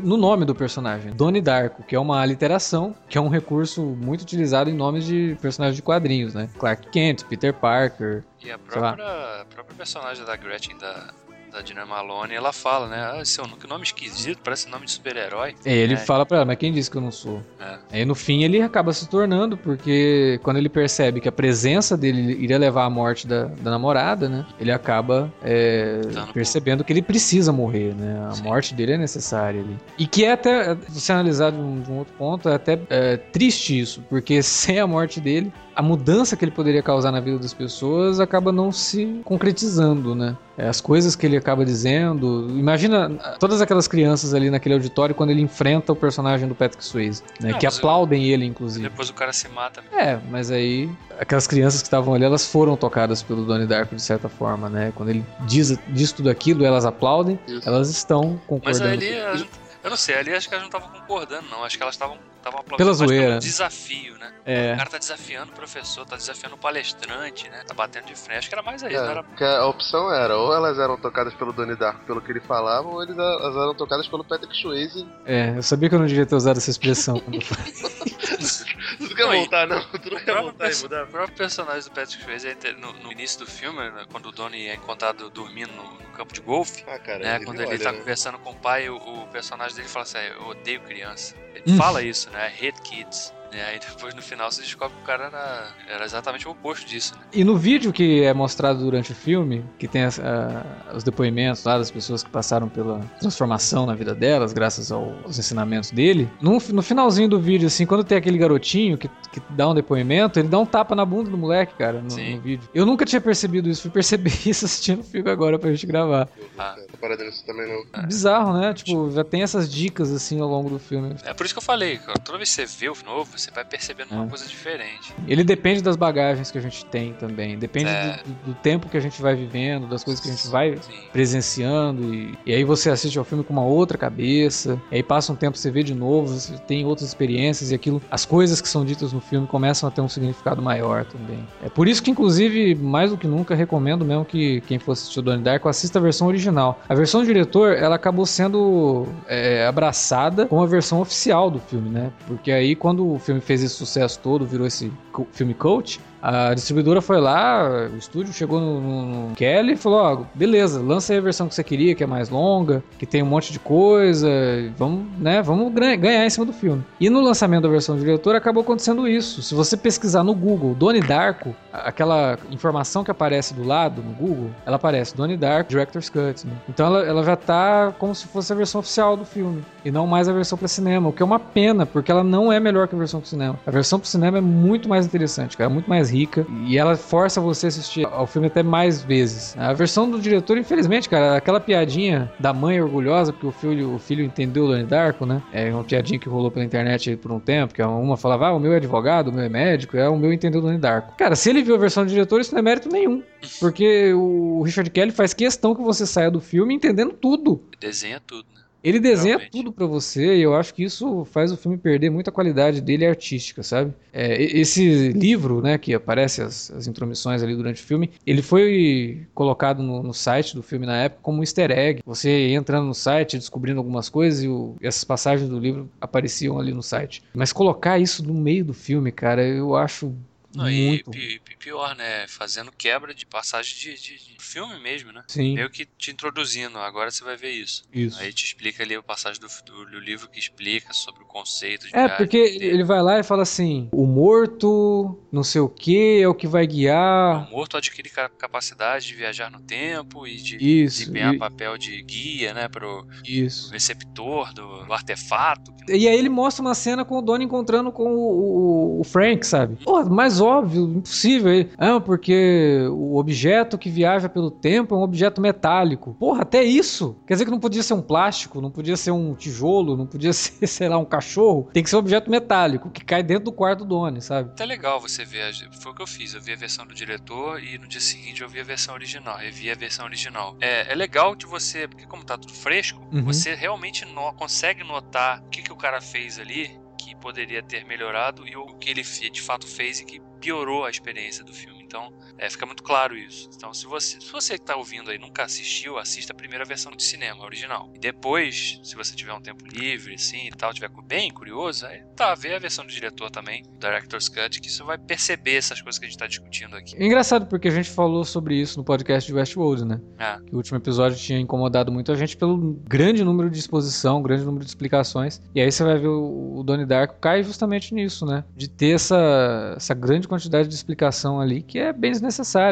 no 0.02 0.18
nome 0.18 0.46
do 0.46 0.56
personagem, 0.56 1.12
Donnie 1.12 1.40
Darko, 1.40 1.84
que 1.84 1.96
é 1.96 2.00
uma 2.00 2.20
aliteração, 2.20 2.96
que 3.08 3.20
é 3.20 3.22
um 3.22 3.28
recurso 3.28 3.84
muito 3.84 4.22
utilizado 4.22 4.72
em 4.72 4.74
nomes 4.74 5.06
de 5.06 5.38
personagens 5.40 5.76
de 5.76 5.84
quadrinhos, 5.84 6.34
né? 6.34 6.50
Clark 6.58 6.90
Kent, 6.90 7.24
Peter 7.26 7.54
Parker. 7.54 8.24
E 8.44 8.50
a 8.50 8.58
própria, 8.58 9.42
a 9.42 9.46
própria 9.46 9.78
personagem 9.78 10.26
da 10.26 10.36
Gretchen, 10.36 10.76
da, 10.80 11.14
da 11.52 11.62
Dina 11.62 11.86
Malone, 11.86 12.34
ela 12.34 12.54
fala, 12.54 12.88
né? 12.88 12.98
Ah, 13.20 13.26
seu 13.26 13.44
que 13.46 13.68
nome 13.68 13.84
esquisito, 13.84 14.40
parece 14.44 14.70
nome 14.70 14.86
de 14.86 14.92
super-herói. 14.92 15.56
É, 15.66 15.74
ele 15.74 15.94
É. 15.96 15.98
fala 15.98 16.26
pra 16.26 16.38
ela, 16.38 16.46
mas 16.46 16.58
quem 16.58 16.72
disse 16.72 16.90
que 16.90 16.98
eu 16.98 17.02
não 17.02 17.12
sou? 17.12 17.42
É. 17.60 17.78
Aí 17.92 18.06
no 18.06 18.16
fim 18.16 18.44
ele 18.44 18.62
acaba 18.62 18.94
se 18.94 19.08
tornando, 19.10 19.58
porque 19.58 20.40
quando 20.44 20.58
ele 20.58 20.70
percebe 20.70 21.20
que 21.20 21.28
a 21.28 21.32
presença 21.32 21.98
dele 21.98 22.34
iria 22.34 22.58
levar 22.58 22.86
à 22.86 22.90
morte 22.90 23.28
da, 23.28 23.46
da 23.46 23.72
namorada, 23.72 24.30
né? 24.30 24.46
Ele 24.60 24.72
acaba 24.72 25.32
é, 25.42 26.02
percebendo 26.34 26.84
que 26.84 26.94
ele 26.94 27.02
precisa 27.02 27.52
morrer, 27.52 27.94
né? 27.96 28.28
A 28.30 28.32
Sim. 28.32 28.44
morte 28.44 28.74
dele 28.74 28.94
é 28.94 28.98
necessária 28.98 29.62
ali. 29.62 29.78
E 29.98 30.06
que 30.08 30.24
é 30.26 30.34
até, 30.34 30.78
se 30.90 31.12
analisar 31.12 31.52
de 31.52 31.58
um, 31.58 31.82
de 31.82 31.92
um 31.92 31.98
outro 31.98 32.14
ponto, 32.18 32.48
é 32.50 32.56
até 32.56 32.80
é, 32.90 33.18
triste 33.18 33.78
isso, 33.80 34.04
porque 34.10 34.42
sem 34.44 34.80
a 34.80 34.88
morte 34.88 35.20
dele, 35.20 35.52
a 35.80 35.82
mudança 35.82 36.36
que 36.36 36.44
ele 36.44 36.52
poderia 36.52 36.84
causar 36.84 37.10
na 37.10 37.22
vida 37.22 37.40
das 37.40 37.54
pessoas 37.54 38.20
acaba 38.20 38.52
não 38.52 38.70
se 38.70 39.22
concretizando, 39.24 40.14
né? 40.14 40.36
É, 40.58 40.68
As 40.68 40.82
coisas 40.82 41.16
que 41.16 41.26
ele 41.26 41.38
acaba 41.38 41.64
dizendo. 41.64 42.48
Imagina 42.50 43.10
todas 43.40 43.62
aquelas 43.62 43.88
crianças 43.88 44.34
ali 44.34 44.50
naquele 44.50 44.76
auditório 44.76 45.16
quando 45.16 45.30
ele 45.30 45.42
enfrenta 45.42 45.94
o 45.94 45.96
personagem 45.96 46.50
do 46.50 46.54
Patrick 46.54 46.84
Swayze, 46.84 47.24
né? 47.40 47.52
Não, 47.52 47.58
que 47.60 47.66
mas 47.66 47.76
eu- 47.76 47.80
aplaudem 47.80 48.26
ele, 48.26 48.44
inclusive. 48.46 48.90
Depois 48.90 49.10
o 49.10 49.14
cara 49.14 49.32
se 49.32 49.48
mata. 49.48 49.82
É, 49.94 50.20
mas 50.30 50.52
aí 50.52 50.90
aquelas 51.18 51.48
crianças 51.48 51.82
que 51.82 51.88
estavam 51.88 52.14
ali, 52.14 52.26
elas 52.26 52.46
foram 52.46 52.76
tocadas 52.76 53.24
pelo 53.24 53.46
Donnie 53.46 53.66
Darko 53.66 53.96
de 53.96 54.02
certa 54.02 54.28
forma, 54.28 54.70
né? 54.70 54.92
Quando 54.96 55.08
ele 55.10 55.24
diz, 55.48 55.80
diz 55.88 56.12
tudo 56.12 56.30
aquilo, 56.30 56.66
elas 56.66 56.86
aplaudem, 56.86 57.40
Isso. 57.48 57.66
elas 57.68 57.90
estão 57.90 58.32
Mas 58.34 58.42
concordando. 58.48 58.84
ali, 58.90 59.14
elas- 59.14 59.46
eu 59.82 59.90
não 59.90 59.96
sei, 59.98 60.16
ali 60.16 60.34
acho 60.34 60.50
que 60.50 60.56
elas 60.56 60.70
não 60.70 60.78
estavam 60.78 61.00
concordando, 61.00 61.46
não. 61.50 61.64
Acho 61.64 61.78
que 61.78 61.84
elas 61.84 61.96
estavam 61.96 62.18
aplaudindo 62.48 62.78
Pela 62.78 62.90
mais 62.90 62.98
pelo 63.00 63.10
zoeira. 63.10 63.40
desafio, 63.40 64.18
né? 64.18 64.32
É. 64.46 64.74
O 64.74 64.78
cara 64.78 64.90
tá 64.90 64.98
desafiando 64.98 65.52
o 65.52 65.56
professor, 65.56 66.06
tá 66.06 66.16
desafiando 66.16 66.56
o 66.56 66.58
palestrante, 66.58 67.50
né? 67.50 67.64
Tá 67.68 67.74
batendo 67.74 68.06
de 68.06 68.16
frente. 68.16 68.38
Acho 68.40 68.50
que 68.50 68.56
era 68.56 68.64
mais 68.64 68.82
aí, 68.84 68.96
É, 68.96 68.98
não 69.02 69.10
era 69.10 69.24
porque 69.24 69.44
a 69.44 69.66
opção 69.68 70.12
era, 70.14 70.38
ou 70.38 70.54
elas 70.54 70.80
eram 70.80 70.98
tocadas 70.98 71.34
pelo 71.34 71.52
Donnie 71.52 71.76
Darko 71.76 72.06
pelo 72.06 72.22
que 72.22 72.32
ele 72.32 72.40
falava, 72.42 72.88
ou 72.88 73.04
eles, 73.04 73.18
elas 73.18 73.56
eram 73.56 73.76
tocadas 73.76 74.08
pelo 74.08 74.24
Patrick 74.24 74.56
Swayze. 74.56 75.06
É, 75.26 75.56
eu 75.58 75.64
sabia 75.64 75.90
que 75.90 75.96
eu 75.96 76.00
não 76.00 76.06
devia 76.08 76.26
ter 76.26 76.36
usado 76.36 76.58
essa 76.58 76.70
expressão 76.70 77.20
quando 77.20 77.36
eu 77.36 77.42
falei. 77.42 77.74
Tu 79.00 79.10
não 79.10 79.16
quer 79.16 79.24
Não, 79.26 79.32
voltar, 79.32 79.68
não? 79.68 79.82
Tu 79.82 80.10
não 80.12 80.18
O 80.18 80.20
quer 80.20 80.26
próprio, 80.26 80.44
voltar 80.44 80.72
e 80.72 80.76
mudar? 80.76 81.04
o 81.04 81.08
próprio 81.08 81.38
personagem 81.38 81.84
do 81.90 81.92
Patrick 81.96 82.22
Swayze, 82.24 82.48
é 82.50 82.74
no, 82.74 82.94
no 82.94 83.12
início 83.12 83.40
do 83.40 83.48
filme, 83.48 83.80
né, 83.92 84.06
quando 84.12 84.28
o 84.28 84.32
Donnie 84.32 84.68
é 84.68 84.76
encontrado 84.76 85.30
dormindo 85.30 85.72
no, 85.72 85.94
no 85.94 86.10
campo 86.12 86.34
de 86.34 86.42
golfe, 86.42 86.84
Ah, 86.86 87.00
cara, 87.00 87.24
né, 87.24 87.40
quando 87.40 87.62
ele 87.62 87.68
olha, 87.70 87.80
tá 87.80 87.94
conversando 87.94 88.38
com 88.40 88.52
o 88.52 88.56
pai, 88.56 88.90
o, 88.90 88.98
o 88.98 89.28
personagem 89.28 89.76
dele 89.76 89.88
fala 89.88 90.04
assim, 90.04 90.18
"Ah, 90.18 90.26
eu 90.28 90.48
odeio 90.48 90.82
criança. 90.82 91.34
Ele 91.56 91.64
Hum. 91.74 91.78
fala 91.78 92.04
isso, 92.04 92.30
né, 92.30 92.50
I 92.50 92.68
hate 92.68 92.82
kids. 92.82 93.34
E 93.52 93.60
aí 93.60 93.80
depois 93.80 94.14
no 94.14 94.22
final 94.22 94.52
você 94.52 94.62
descobre 94.62 94.96
que 94.98 95.04
o 95.04 95.06
cara 95.06 95.26
era, 95.26 95.68
era 95.96 96.06
exatamente 96.06 96.48
o 96.48 96.52
oposto 96.52 96.88
disso, 96.88 97.16
né. 97.16 97.22
E 97.34 97.44
no 97.44 97.58
vídeo 97.58 97.92
que 97.92 98.24
é 98.24 98.34
mostrado 98.34 98.80
durante 98.80 99.12
o 99.12 99.16
filme, 99.16 99.66
que 99.78 99.88
tem 99.88 100.04
as- 100.04 100.20
a- 100.20 100.64
os 100.96 101.04
depoimentos 101.04 101.64
lá 101.64 101.78
das 101.78 101.90
pessoas 101.90 102.24
que 102.24 102.30
passaram 102.30 102.70
pela 102.70 103.00
transformação 103.20 103.86
na 103.86 103.96
vida 103.96 104.14
delas, 104.14 104.54
graças 104.54 104.92
ao- 104.92 105.14
aos 105.24 105.40
ensinamentos 105.40 105.92
dele, 105.92 106.30
no, 106.42 106.60
no 106.70 106.82
finalzinho 106.82 107.28
do 107.28 107.40
vídeo, 107.40 107.68
assim, 107.68 107.86
quando 107.86 108.04
tem 108.04 108.18
aquele 108.18 108.38
garotinho 108.38 108.98
que, 108.98 109.08
que 109.32 109.42
dá 109.50 109.68
um 109.68 109.74
depoimento, 109.74 110.40
ele 110.40 110.48
dá 110.48 110.60
um 110.60 110.66
tapa 110.66 110.96
na 110.96 111.04
bunda 111.06 111.30
do 111.30 111.38
moleque, 111.38 111.74
cara, 111.76 112.02
no, 112.02 112.10
Sim. 112.12 112.36
no 112.36 112.42
vídeo. 112.42 112.70
Eu 112.74 112.86
nunca 112.86 113.04
tinha 113.06 113.20
percebido 113.22 113.68
isso, 113.70 113.82
fui 113.84 113.92
perceber 113.92 114.32
isso 114.48 114.66
assistindo 114.66 115.00
o 115.00 115.04
filme 115.04 115.30
agora 115.30 115.58
pra 115.58 115.72
gente 115.72 115.88
gravar. 115.88 116.28
Ah. 116.58 116.76
Parado 117.00 117.24
nisso 117.24 117.46
também, 117.46 117.66
não. 117.68 118.04
Bizarro, 118.06 118.54
né? 118.60 118.74
Tipo, 118.74 119.10
já 119.12 119.24
tem 119.24 119.42
essas 119.42 119.72
dicas, 119.72 120.12
assim, 120.12 120.40
ao 120.42 120.48
longo 120.50 120.70
do 120.70 120.78
filme. 120.80 121.16
É 121.24 121.34
por 121.34 121.46
isso 121.46 121.56
que 121.56 121.60
eu 121.60 121.64
falei, 121.64 121.98
cara, 121.98 122.20
toda 122.20 122.38
vez 122.38 122.50
que 122.54 122.56
você 122.56 122.66
vê 122.66 122.90
o 122.90 122.96
novo, 123.06 123.39
você 123.40 123.52
vai 123.52 123.64
percebendo 123.66 124.14
É. 124.14 124.16
uma 124.16 124.28
coisa 124.28 124.46
diferente. 124.46 125.14
Ele 125.28 125.44
depende 125.44 125.82
das 125.82 125.96
bagagens 125.96 126.52
que 126.52 126.58
a 126.58 126.62
gente 126.62 126.86
tem 126.86 127.14
também. 127.14 127.58
Depende 127.58 127.90
É. 127.90 128.20
do, 128.26 128.52
do 128.52 128.54
tempo 128.56 128.88
que 128.90 128.98
a 128.98 129.00
gente 129.00 129.22
vai 129.22 129.36
vivendo, 129.36 129.88
das 129.88 130.04
coisas 130.04 130.22
que 130.22 130.30
a 130.30 130.34
gente 130.34 130.48
vai 130.48 130.78
Sim. 130.78 130.94
presenciando. 131.12 132.14
E, 132.14 132.38
e 132.46 132.54
aí 132.54 132.64
você 132.64 132.90
assiste 132.90 133.18
ao 133.18 133.26
filme 133.26 133.44
com 133.44 133.54
uma 133.54 133.64
outra 133.64 133.98
cabeça. 133.98 134.80
E 134.92 134.96
aí 134.96 135.04
passa 135.04 135.32
um 135.32 135.36
tempo, 135.36 135.58
você 135.58 135.72
vê 135.72 135.84
de 135.84 135.94
novo, 135.94 136.34
você 136.34 136.58
tem 136.60 136.86
outras 136.86 137.08
experiências 137.08 137.72
e 137.72 137.76
aquilo. 137.76 138.02
As 138.10 138.26
coisas 138.26 138.62
que 138.62 138.68
são 138.68 138.84
ditas 138.84 139.14
no 139.14 139.22
filme 139.22 139.48
começam 139.48 139.88
a 139.88 139.92
ter 139.92 140.02
um 140.02 140.10
significado 140.10 140.62
maior 140.62 141.06
também. 141.06 141.46
É 141.64 141.70
por 141.70 141.88
isso 141.88 142.02
que, 142.04 142.12
inclusive, 142.12 142.76
mais 142.76 143.12
do 143.12 143.18
que 143.18 143.28
nunca, 143.28 143.56
recomendo 143.56 144.04
mesmo 144.04 144.26
que 144.26 144.62
quem 144.62 144.80
for 144.80 144.94
assistir 144.94 145.20
o 145.20 145.22
Donnie 145.22 145.44
Darko 145.44 145.70
assista 145.70 146.00
a 146.00 146.02
versão 146.02 146.28
original. 146.28 146.80
A 146.90 146.96
versão 146.96 147.22
do 147.22 147.26
diretor, 147.28 147.74
ela 147.76 147.96
acabou 147.96 148.26
sendo 148.26 149.08
é, 149.28 149.66
abraçada 149.66 150.46
com 150.46 150.62
a 150.62 150.66
versão 150.66 151.00
oficial 151.02 151.50
do 151.50 151.60
filme, 151.60 151.90
né? 151.90 152.12
Porque 152.28 152.52
aí, 152.52 152.76
quando 152.76 153.08
o 153.14 153.20
filme 153.30 153.42
fez 153.42 153.62
esse 153.62 153.76
sucesso 153.76 154.20
todo, 154.20 154.46
virou 154.46 154.66
esse 154.66 154.92
filme 155.32 155.54
coach, 155.54 156.00
a 156.22 156.54
distribuidora 156.54 157.02
foi 157.02 157.20
lá, 157.20 157.88
o 157.94 157.98
estúdio 157.98 158.34
chegou 158.34 158.60
no, 158.60 158.82
no- 158.82 159.30
no 159.30 159.36
Kelly 159.36 159.74
e 159.74 159.78
falou: 159.78 160.00
Ó, 160.00 160.22
beleza, 160.34 160.82
lança 160.82 161.14
aí 161.14 161.20
a 161.20 161.22
versão 161.22 161.48
que 161.48 161.56
você 161.56 161.64
queria, 161.64 161.96
que 161.96 162.04
é 162.04 162.08
mais 162.08 162.30
longa, 162.30 162.84
que 162.98 163.06
tem 163.06 163.24
um 163.24 163.26
monte 163.26 163.52
de 163.54 163.60
coisa, 163.60 164.30
vamos, 164.78 165.06
né, 165.20 165.42
vamos 165.42 165.74
ganhar 165.74 166.26
em 166.26 166.30
cima 166.30 166.46
do 166.46 166.54
filme. 166.54 166.84
E 167.00 167.10
no 167.10 167.22
lançamento 167.22 167.64
da 167.64 167.70
versão 167.70 167.96
do 167.96 168.02
diretor 168.02 168.36
acabou 168.36 168.64
acontecendo 168.64 169.08
isso. 169.08 169.42
Se 169.42 169.54
você 169.56 169.78
pesquisar 169.78 170.24
no 170.24 170.34
Google 170.36 170.74
Donnie 170.76 171.02
Darko, 171.02 171.56
aquela 171.72 172.38
informação 172.52 173.04
que 173.04 173.12
aparece 173.12 173.54
do 173.54 173.64
lado 173.64 174.02
no 174.04 174.12
Google, 174.14 174.50
ela 174.66 174.76
aparece 174.76 175.16
Donnie 175.16 175.38
Darko 175.38 175.70
Director's 175.70 176.10
Cut. 176.10 176.46
né? 176.46 176.54
Então 176.68 176.86
ela, 176.88 177.06
ela 177.06 177.24
já 177.24 177.36
tá 177.36 177.94
como 177.98 178.14
se 178.14 178.28
fosse 178.28 178.52
a 178.52 178.56
versão 178.56 178.80
oficial 178.80 179.16
do 179.16 179.26
filme 179.26 179.64
e 179.86 179.92
não 179.92 180.06
mais 180.06 180.28
a 180.28 180.34
versão 180.34 180.58
para 180.58 180.68
cinema, 180.68 181.10
o 181.10 181.14
que 181.14 181.22
é 181.22 181.26
uma 181.26 181.40
pena, 181.40 181.86
porque 181.86 182.12
ela 182.12 182.24
não 182.24 182.52
é 182.52 182.60
melhor 182.60 182.88
que 182.88 182.96
a 182.96 182.98
versão 182.98 183.20
pro 183.20 183.30
cinema. 183.30 183.58
A 183.66 183.72
versão 183.72 184.00
pro 184.00 184.08
cinema 184.08 184.38
é 184.38 184.42
muito 184.42 184.90
mais 184.90 185.06
interessante, 185.06 185.56
cara, 185.56 185.70
é 185.70 185.74
muito 185.74 185.90
mais 185.90 186.09
rica 186.10 186.46
e 186.66 186.78
ela 186.78 186.96
força 186.96 187.40
você 187.40 187.68
a 187.68 187.70
assistir 187.70 188.06
ao 188.06 188.28
filme 188.28 188.48
até 188.48 188.64
mais 188.64 189.02
vezes. 189.02 189.56
A 189.58 189.74
versão 189.74 190.10
do 190.10 190.20
diretor, 190.20 190.58
infelizmente, 190.58 191.10
cara, 191.10 191.38
aquela 191.38 191.60
piadinha 191.60 192.32
da 192.40 192.54
mãe 192.54 192.82
orgulhosa 192.82 193.32
porque 193.32 193.48
o 193.48 193.52
filho, 193.52 193.96
o 193.96 194.00
filho 194.00 194.24
entendeu 194.24 194.66
o 194.66 194.68
Donnie 194.68 194.86
Darko, 194.86 195.26
né? 195.26 195.42
É 195.54 195.72
uma 195.74 195.84
piadinha 195.84 196.20
que 196.20 196.28
rolou 196.28 196.52
pela 196.52 196.66
internet 196.66 197.16
por 197.18 197.32
um 197.32 197.40
tempo, 197.40 197.74
que 197.74 197.82
uma 197.82 198.18
falava, 198.18 198.48
ah, 198.48 198.54
o 198.54 198.60
meu 198.60 198.74
é 198.74 198.78
advogado, 198.78 199.30
o 199.30 199.34
meu 199.34 199.44
é 199.44 199.50
médico, 199.50 199.98
é 199.98 200.10
o 200.10 200.18
meu 200.18 200.34
entendeu 200.34 200.60
o 200.60 200.64
Donnie 200.64 200.80
Darko. 200.80 201.16
Cara, 201.18 201.36
se 201.36 201.50
ele 201.50 201.62
viu 201.62 201.76
a 201.76 201.78
versão 201.78 202.04
do 202.04 202.10
diretor, 202.10 202.42
isso 202.42 202.52
não 202.54 202.60
é 202.60 202.62
mérito 202.62 202.90
nenhum. 202.90 203.24
Porque 203.60 204.14
o 204.14 204.62
Richard 204.64 204.90
Kelly 204.90 205.12
faz 205.12 205.34
questão 205.34 205.76
que 205.76 205.82
você 205.82 206.06
saia 206.06 206.30
do 206.30 206.42
filme 206.42 206.74
entendendo 206.74 207.14
tudo. 207.14 207.62
Desenha 207.80 208.20
tudo, 208.26 208.46
né? 208.56 208.62
Ele 208.84 209.00
desenha 209.00 209.36
Realmente. 209.38 209.52
tudo 209.52 209.72
pra 209.72 209.86
você 209.86 210.38
e 210.38 210.42
eu 210.42 210.56
acho 210.56 210.74
que 210.74 210.84
isso 210.84 211.26
faz 211.26 211.52
o 211.52 211.58
filme 211.58 211.78
perder 211.78 212.10
muita 212.10 212.32
qualidade 212.32 212.80
dele 212.82 213.06
artística, 213.06 213.62
sabe? 213.62 213.94
É, 214.14 214.42
esse 214.42 215.10
livro, 215.10 215.62
né, 215.62 215.78
que 215.78 215.94
aparece 215.94 216.42
as, 216.42 216.72
as 216.72 216.88
intromissões 216.88 217.44
ali 217.44 217.56
durante 217.56 217.82
o 217.84 217.86
filme, 217.86 218.10
ele 218.26 218.42
foi 218.42 219.28
colocado 219.34 219.84
no, 219.84 220.02
no 220.02 220.14
site 220.14 220.56
do 220.56 220.64
filme 220.64 220.86
na 220.86 220.96
época 220.98 221.20
como 221.22 221.40
um 221.40 221.44
easter 221.44 221.72
egg. 221.72 222.02
Você 222.06 222.50
entrando 222.54 222.86
no 222.88 222.94
site, 222.96 223.38
descobrindo 223.38 223.80
algumas 223.80 224.08
coisas 224.10 224.44
e, 224.44 224.48
o- 224.48 224.76
e 224.82 224.88
essas 224.88 225.04
passagens 225.04 225.50
do 225.50 225.60
livro 225.60 225.90
apareciam 226.00 226.58
ali 226.58 226.74
no 226.74 226.82
site. 226.82 227.22
Mas 227.34 227.52
colocar 227.52 228.00
isso 228.00 228.26
no 228.26 228.34
meio 228.34 228.64
do 228.64 228.74
filme, 228.74 229.12
cara, 229.12 229.46
eu 229.46 229.76
acho 229.76 230.14
Não, 230.56 230.70
e 230.70 230.88
muito. 230.88 231.12
pi- 231.12 231.40
pi- 231.46 231.58
pior, 231.58 231.96
né? 231.96 232.28
Fazendo 232.28 232.72
quebra 232.72 233.14
de 233.14 233.26
passagem 233.26 233.76
de, 233.78 233.94
de- 234.02 234.18
de 234.18 234.38
filme 234.40 234.80
mesmo, 234.80 235.12
né? 235.12 235.24
Sim, 235.28 235.54
Meio 235.56 235.70
que 235.70 235.86
te 235.98 236.12
introduzindo, 236.12 236.78
agora 236.80 237.12
você 237.12 237.24
vai 237.24 237.36
ver 237.38 237.52
isso. 237.52 237.84
isso. 237.94 238.18
Aí 238.20 238.34
te 238.34 238.46
explica 238.46 238.82
ali 238.84 238.96
a 238.96 239.04
passagem 239.04 239.40
do, 239.40 239.48
do, 239.66 239.86
do 239.92 240.00
livro 240.00 240.28
que 240.30 240.40
explica 240.40 240.94
sobre 240.94 241.24
o 241.24 241.26
conceito 241.28 241.88
de 241.88 241.96
É, 241.96 242.00
viagem 242.08 242.18
porque 242.18 242.38
ele 242.38 242.84
vai 242.84 243.02
lá 243.02 243.20
e 243.20 243.24
fala 243.24 243.44
assim: 243.44 243.90
o 243.92 244.06
morto, 244.06 245.20
não 245.32 245.44
sei 245.44 245.62
o 245.62 245.70
que, 245.70 246.22
é 246.22 246.28
o 246.28 246.34
que 246.34 246.48
vai 246.48 246.66
guiar. 246.66 247.48
O 247.48 247.52
morto 247.52 247.78
adquire 247.78 248.10
ca- 248.10 248.30
capacidade 248.30 249.06
de 249.08 249.14
viajar 249.16 249.52
no 249.52 249.60
tempo 249.62 250.26
e 250.26 250.36
de 250.38 250.56
Isso, 250.84 251.00
desempenhar 251.00 251.36
e- 251.36 251.38
papel 251.38 251.78
de 251.78 252.02
guia, 252.04 252.54
né? 252.54 252.68
Pro 252.68 253.06
isso. 253.26 253.72
receptor 253.72 254.54
do, 254.54 254.86
do 254.86 254.94
artefato. 254.94 255.72
E 255.88 256.08
aí 256.08 256.18
ele 256.18 256.30
mostra 256.30 256.62
uma 256.64 256.76
cena 256.76 257.04
com 257.06 257.18
o 257.18 257.22
Donnie 257.22 257.46
encontrando 257.46 257.92
com 257.92 258.14
o, 258.14 258.98
o- 258.98 259.00
o 259.02 259.04
Frank, 259.04 259.46
sabe? 259.46 259.76
Pô, 259.84 260.04
mais 260.06 260.39
óbvio, 260.40 260.84
impossível. 260.98 261.70
Ah, 261.78 262.00
porque 262.00 262.86
o 262.92 263.18
objeto 263.18 263.78
que 263.78 263.90
viaja 263.90 264.28
pelo 264.30 264.50
tempo 264.52 264.96
é 264.96 264.98
um 264.98 265.02
objeto 265.02 265.40
metálico. 265.42 266.16
Porra, 266.20 266.42
até 266.44 266.64
isso. 266.64 267.16
Quer 267.28 267.34
dizer 267.36 267.46
que 267.46 267.52
não 267.52 267.60
podia 267.60 267.84
ser 267.84 267.94
um 267.94 268.02
plástico, 268.02 268.62
não 268.62 268.72
podia 268.72 268.96
ser 268.98 269.12
um 269.12 269.34
tijolo, 269.36 269.96
não 269.98 270.06
podia 270.06 270.32
ser, 270.34 270.66
sei 270.68 270.90
lá, 270.90 270.98
um 270.98 271.06
cachorro. 271.06 271.70
Tem 271.74 271.84
que 271.84 271.90
ser 271.90 271.96
um 271.96 272.00
objeto 272.00 272.30
metálico, 272.30 272.90
que 272.90 273.04
cai 273.04 273.24
dentro 273.24 273.46
do 273.46 273.52
quarto 273.52 273.80
do 273.80 273.86
Donnie, 273.90 274.22
sabe? 274.22 274.50
Até 274.52 274.66
legal 274.66 275.00
você 275.00 275.24
ver. 275.26 275.54
Foi 275.82 275.92
o 275.92 275.96
que 275.96 276.02
eu 276.02 276.08
fiz. 276.08 276.34
Eu 276.34 276.42
vi 276.42 276.54
a 276.54 276.58
versão 276.58 276.86
do 276.86 276.94
diretor 276.94 277.62
e 277.64 277.78
no 277.78 277.88
dia 277.88 278.02
seguinte 278.02 278.42
eu 278.42 278.50
vi 278.50 278.60
a 278.60 278.64
versão 278.64 278.94
original. 278.94 279.38
Revi 279.38 279.72
a 279.72 279.76
versão 279.76 280.06
original. 280.06 280.56
É, 280.62 280.92
é 280.92 280.96
legal 280.96 281.36
de 281.36 281.46
você, 281.46 281.88
porque 281.88 282.06
como 282.06 282.24
tá 282.24 282.38
tudo 282.38 282.54
fresco, 282.54 283.00
Uhum. 283.12 283.24
você 283.24 283.56
realmente 283.56 284.06
no- 284.06 284.34
consegue 284.34 284.84
notar 284.84 285.42
o 285.46 285.50
que, 285.50 285.62
que 285.62 285.72
o 285.72 285.76
cara 285.76 286.00
fez 286.02 286.38
ali 286.40 286.70
que 286.98 287.16
poderia 287.16 287.64
ter 287.64 287.86
melhorado 287.86 288.48
e 288.48 288.56
o 288.56 288.66
que 288.78 288.90
ele 288.90 289.02
de 289.02 289.42
fato 289.42 289.66
fez 289.66 290.00
e 290.02 290.06
que 290.06 290.22
piorou 290.40 290.86
a 290.86 290.90
experiência 290.90 291.44
do 291.44 291.54
filme. 291.54 291.84
Então, 291.84 292.12
é, 292.40 292.50
fica 292.50 292.66
muito 292.66 292.82
claro 292.82 293.18
isso. 293.18 293.50
Então, 293.56 293.74
se 293.74 293.86
você, 293.86 294.20
se 294.20 294.32
você 294.32 294.58
que 294.58 294.66
tá 294.66 294.76
ouvindo 294.76 295.12
aí 295.12 295.20
nunca 295.20 295.44
assistiu, 295.44 295.98
assista 295.98 296.34
a 296.34 296.36
primeira 296.36 296.64
versão 296.64 296.92
de 296.92 297.04
cinema, 297.04 297.44
original. 297.44 297.92
E 297.94 298.00
depois, 298.00 298.80
se 298.84 298.96
você 298.96 299.16
tiver 299.16 299.34
um 299.34 299.42
tempo 299.42 299.66
livre, 299.68 300.16
assim 300.16 300.48
e 300.48 300.52
tal, 300.52 300.74
tiver 300.74 300.90
bem 301.06 301.32
curioso, 301.32 301.86
aí 301.86 302.04
tá, 302.16 302.36
vê 302.36 302.54
a 302.54 302.60
versão 302.60 302.86
do 302.86 302.92
diretor 302.92 303.30
também, 303.30 303.64
do 303.64 303.78
Director's 303.80 304.30
Cut, 304.30 304.62
que 304.62 304.72
você 304.72 304.84
vai 304.84 304.98
perceber 304.98 305.56
essas 305.56 305.82
coisas 305.82 305.98
que 305.98 306.06
a 306.06 306.10
gente 306.10 306.18
tá 306.18 306.28
discutindo 306.28 306.76
aqui. 306.76 306.96
É 306.96 307.06
engraçado 307.06 307.48
porque 307.48 307.68
a 307.68 307.72
gente 307.72 307.90
falou 307.90 308.24
sobre 308.24 308.56
isso 308.56 308.78
no 308.78 308.84
podcast 308.84 309.28
de 309.28 309.36
Westworld, 309.36 309.86
né? 309.86 310.00
Ah, 310.18 310.40
que 310.46 310.54
o 310.54 310.58
último 310.58 310.78
episódio 310.78 311.18
tinha 311.18 311.40
incomodado 311.40 311.92
muito 311.92 312.12
a 312.12 312.16
gente 312.16 312.38
pelo 312.38 312.80
grande 312.88 313.24
número 313.24 313.50
de 313.50 313.60
exposição, 313.60 314.22
grande 314.22 314.44
número 314.44 314.64
de 314.64 314.70
explicações. 314.70 315.42
E 315.54 315.62
aí 315.62 315.72
você 315.72 315.84
vai 315.84 315.98
ver 315.98 316.08
o, 316.08 316.58
o 316.58 316.64
Donnie 316.64 316.86
Darko 316.86 317.20
cai 317.20 317.44
justamente 317.44 317.94
nisso, 317.94 318.26
né? 318.26 318.44
De 318.56 318.70
ter 318.70 318.92
essa, 318.92 319.74
essa 319.76 319.94
grande 319.94 320.28
quantidade 320.28 320.68
de 320.68 320.76
explicação 320.76 321.40
ali 321.40 321.62
que 321.62 321.80
é 321.80 321.92
bem 321.92 322.12
desnecessária, 322.12 322.29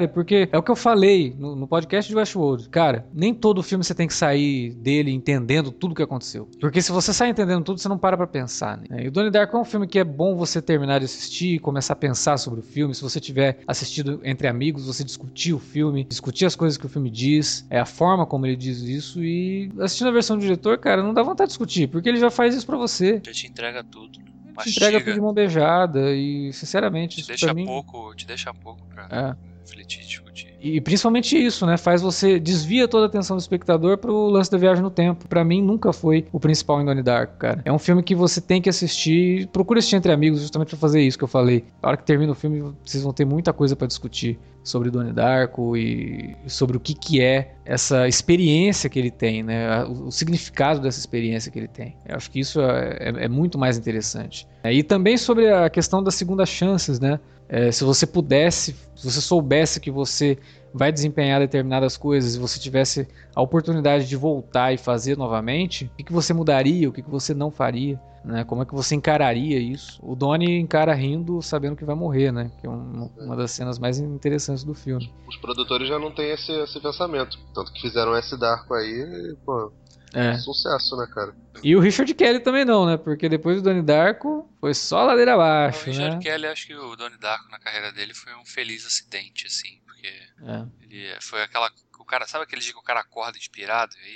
porque 0.07 0.49
é 0.51 0.57
o 0.57 0.63
que 0.63 0.71
eu 0.71 0.75
falei 0.75 1.35
no, 1.37 1.55
no 1.55 1.67
podcast 1.67 2.09
de 2.09 2.15
Westworld. 2.15 2.69
Cara, 2.69 3.05
nem 3.13 3.33
todo 3.33 3.63
filme 3.63 3.83
você 3.83 3.93
tem 3.93 4.07
que 4.07 4.13
sair 4.13 4.73
dele 4.75 5.11
entendendo 5.11 5.71
tudo 5.71 5.91
o 5.91 5.95
que 5.95 6.03
aconteceu. 6.03 6.49
Porque 6.59 6.81
se 6.81 6.91
você 6.91 7.13
sai 7.13 7.29
entendendo 7.29 7.63
tudo, 7.63 7.79
você 7.79 7.89
não 7.89 7.97
para 7.97 8.17
pra 8.17 8.27
pensar, 8.27 8.77
né? 8.77 9.03
E 9.03 9.07
o 9.07 9.11
Donnie 9.11 9.31
Darko 9.31 9.57
é 9.57 9.59
um 9.59 9.65
filme 9.65 9.87
que 9.87 9.99
é 9.99 10.03
bom 10.03 10.35
você 10.35 10.61
terminar 10.61 10.99
de 10.99 11.05
assistir 11.05 11.59
começar 11.59 11.93
a 11.93 11.95
pensar 11.95 12.37
sobre 12.37 12.59
o 12.59 12.63
filme. 12.63 12.95
Se 12.95 13.01
você 13.01 13.19
tiver 13.19 13.59
assistido 13.67 14.21
entre 14.23 14.47
amigos, 14.47 14.85
você 14.85 15.03
discutir 15.03 15.53
o 15.53 15.59
filme, 15.59 16.03
discutir 16.03 16.45
as 16.45 16.55
coisas 16.55 16.77
que 16.77 16.85
o 16.85 16.89
filme 16.89 17.09
diz, 17.09 17.65
é 17.69 17.79
a 17.79 17.85
forma 17.85 18.25
como 18.25 18.45
ele 18.45 18.55
diz 18.55 18.81
isso 18.81 19.23
e 19.23 19.71
assistindo 19.79 20.07
a 20.07 20.11
versão 20.11 20.37
do 20.37 20.41
diretor, 20.41 20.77
cara, 20.77 21.03
não 21.03 21.13
dá 21.13 21.21
vontade 21.21 21.49
de 21.49 21.51
discutir, 21.51 21.87
porque 21.87 22.07
ele 22.07 22.19
já 22.19 22.29
faz 22.29 22.55
isso 22.55 22.65
pra 22.65 22.77
você. 22.77 23.21
já 23.25 23.31
te 23.31 23.47
entrega 23.47 23.83
tudo. 23.83 24.19
Né? 24.19 24.36
Te 24.63 24.69
entrega 24.71 24.99
tudo 24.99 25.13
de 25.13 25.21
mão 25.21 25.33
beijada 25.33 26.11
e, 26.13 26.51
sinceramente, 26.53 27.15
te 27.15 27.19
isso 27.21 27.27
deixa 27.29 27.53
mim... 27.53 27.65
pouco, 27.65 28.13
te 28.15 28.25
deixa 28.25 28.53
pouco 28.53 28.81
pra 28.87 29.07
É. 29.11 29.35
refletir, 29.61 30.01
discutir. 30.05 30.55
E 30.59 30.81
principalmente 30.81 31.37
isso, 31.37 31.65
né? 31.65 31.77
Faz 31.77 32.01
você 32.01 32.39
desvia 32.39 32.87
toda 32.87 33.05
a 33.05 33.07
atenção 33.07 33.37
do 33.37 33.39
espectador 33.39 33.97
pro 33.97 34.27
lance 34.27 34.49
da 34.49 34.57
viagem 34.57 34.81
no 34.83 34.89
tempo. 34.89 35.27
Pra 35.27 35.43
mim 35.43 35.61
nunca 35.61 35.93
foi 35.93 36.25
o 36.31 36.39
principal 36.39 36.81
em 36.81 36.85
Donnie 36.85 37.03
Darko, 37.03 37.37
cara. 37.37 37.61
É 37.63 37.71
um 37.71 37.77
filme 37.77 38.01
que 38.01 38.15
você 38.15 38.41
tem 38.41 38.59
que 38.61 38.67
assistir, 38.69 39.47
procura 39.47 39.77
assistir 39.79 39.97
entre 39.97 40.11
amigos 40.11 40.41
justamente 40.41 40.69
pra 40.69 40.77
fazer 40.77 41.01
isso 41.01 41.17
que 41.17 41.23
eu 41.23 41.27
falei. 41.27 41.63
Na 41.81 41.89
hora 41.89 41.97
que 41.97 42.03
termina 42.03 42.31
o 42.31 42.35
filme, 42.35 42.73
vocês 42.83 43.03
vão 43.03 43.13
ter 43.13 43.23
muita 43.25 43.53
coisa 43.53 43.75
pra 43.75 43.85
discutir 43.87 44.39
sobre 44.67 44.91
Donnie 44.91 45.13
Darko 45.13 45.77
e 45.77 46.35
sobre 46.47 46.75
o 46.75 46.79
que 46.79 46.93
que 46.93 47.21
é 47.21 47.53
essa 47.63 48.07
experiência 48.07 48.89
que 48.89 48.99
ele 48.99 49.09
tem, 49.11 49.41
né? 49.43 49.83
O, 49.85 50.07
o 50.07 50.11
significado 50.11 50.81
dessa 50.81 50.99
experiência 50.99 51.49
que 51.51 51.57
ele 51.57 51.67
tem. 51.69 51.95
Eu 52.05 52.15
acho 52.17 52.29
que 52.29 52.39
isso 52.39 52.59
é, 52.59 52.97
é- 52.99 53.25
é 53.25 53.27
muito 53.29 53.57
mais 53.57 53.77
interessante. 53.77 54.45
É, 54.63 54.73
E 54.73 54.83
também 54.83 55.17
sobre 55.17 55.49
a 55.51 55.69
questão 55.69 56.03
das 56.03 56.15
segundas 56.15 56.49
chances, 56.49 56.99
né? 56.99 57.19
É, 57.49 57.71
se 57.71 57.85
você 57.85 58.05
pudesse, 58.05 58.75
se 58.93 59.09
você 59.09 59.21
soubesse 59.21 59.79
que 59.79 59.89
você 59.89 60.37
vai 60.73 60.91
desempenhar 60.91 61.39
determinadas 61.39 61.95
coisas 61.95 62.35
e 62.35 62.39
você 62.39 62.59
tivesse 62.59 63.07
a 63.33 63.41
oportunidade 63.41 64.05
de 64.05 64.15
voltar 64.17 64.73
e 64.73 64.77
fazer 64.77 65.17
novamente, 65.17 65.85
o 65.85 65.95
que, 65.97 66.03
que 66.03 66.11
você 66.13 66.33
mudaria, 66.33 66.89
o 66.89 66.91
que, 66.91 67.01
que 67.01 67.09
você 67.09 67.33
não 67.33 67.49
faria, 67.49 67.97
né? 68.27 68.43
Como 68.43 68.61
é 68.61 68.65
que 68.65 68.73
você 68.73 68.93
encararia 68.95 69.57
isso? 69.59 69.99
O 70.03 70.15
Donnie 70.15 70.59
encara 70.59 70.93
rindo, 70.93 71.41
sabendo 71.41 71.75
que 71.75 71.85
vai 71.85 71.95
morrer, 71.95 72.31
né? 72.31 72.51
Que 72.59 72.67
é 72.67 72.69
um- 72.69 73.11
uma 73.17 73.35
das 73.35 73.51
cenas 73.51 73.79
mais 73.79 73.97
interessantes 73.99 74.63
do 74.63 74.73
filme. 74.73 75.11
Os 75.27 75.37
produtores 75.37 75.87
já 75.87 75.97
não 75.97 76.11
têm 76.13 76.31
esse, 76.31 76.51
esse 76.51 76.79
pensamento. 76.79 77.37
Tanto 77.53 77.71
que 77.73 77.81
fizeram 77.81 78.15
esse 78.17 78.37
Darko 78.37 78.73
aí, 78.73 79.35
pô, 79.45 79.71
É. 80.13 80.33
sucesso, 80.37 80.95
né, 80.97 81.07
cara? 81.13 81.35
E 81.63 81.75
o 81.75 81.79
Richard 81.79 82.13
Kelly 82.13 82.39
também 82.39 82.63
não, 82.65 82.85
né? 82.85 82.97
Porque 82.97 83.27
depois 83.27 83.57
do 83.57 83.63
Donnie 83.69 83.81
Darko 83.81 84.47
foi 84.59 84.73
só 84.73 85.03
ladeira 85.03 85.31
o 85.31 85.41
abaixo, 85.41 85.85
Richard 85.85 86.15
né? 86.17 86.21
Kelly, 86.21 86.45
acho 86.47 86.67
que 86.67 86.75
o 86.75 86.95
Donnie 86.95 87.17
Darko 87.19 87.49
na 87.49 87.59
carreira 87.59 87.91
dele 87.91 88.13
foi 88.13 88.33
um 88.35 88.45
feliz 88.45 88.85
acidente, 88.85 89.47
assim, 89.47 89.79
porque 89.85 90.07
É. 90.07 90.65
ele 90.81 91.21
foi 91.21 91.41
aquela. 91.43 91.69
O 91.99 92.05
cara, 92.05 92.25
sabe 92.27 92.43
aquele 92.45 92.61
dia 92.61 92.71
que 92.73 92.79
o 92.79 92.83
cara 92.83 92.99
acorda 93.01 93.37
inspirado? 93.37 93.93
E 93.97 94.11
aí 94.11 94.15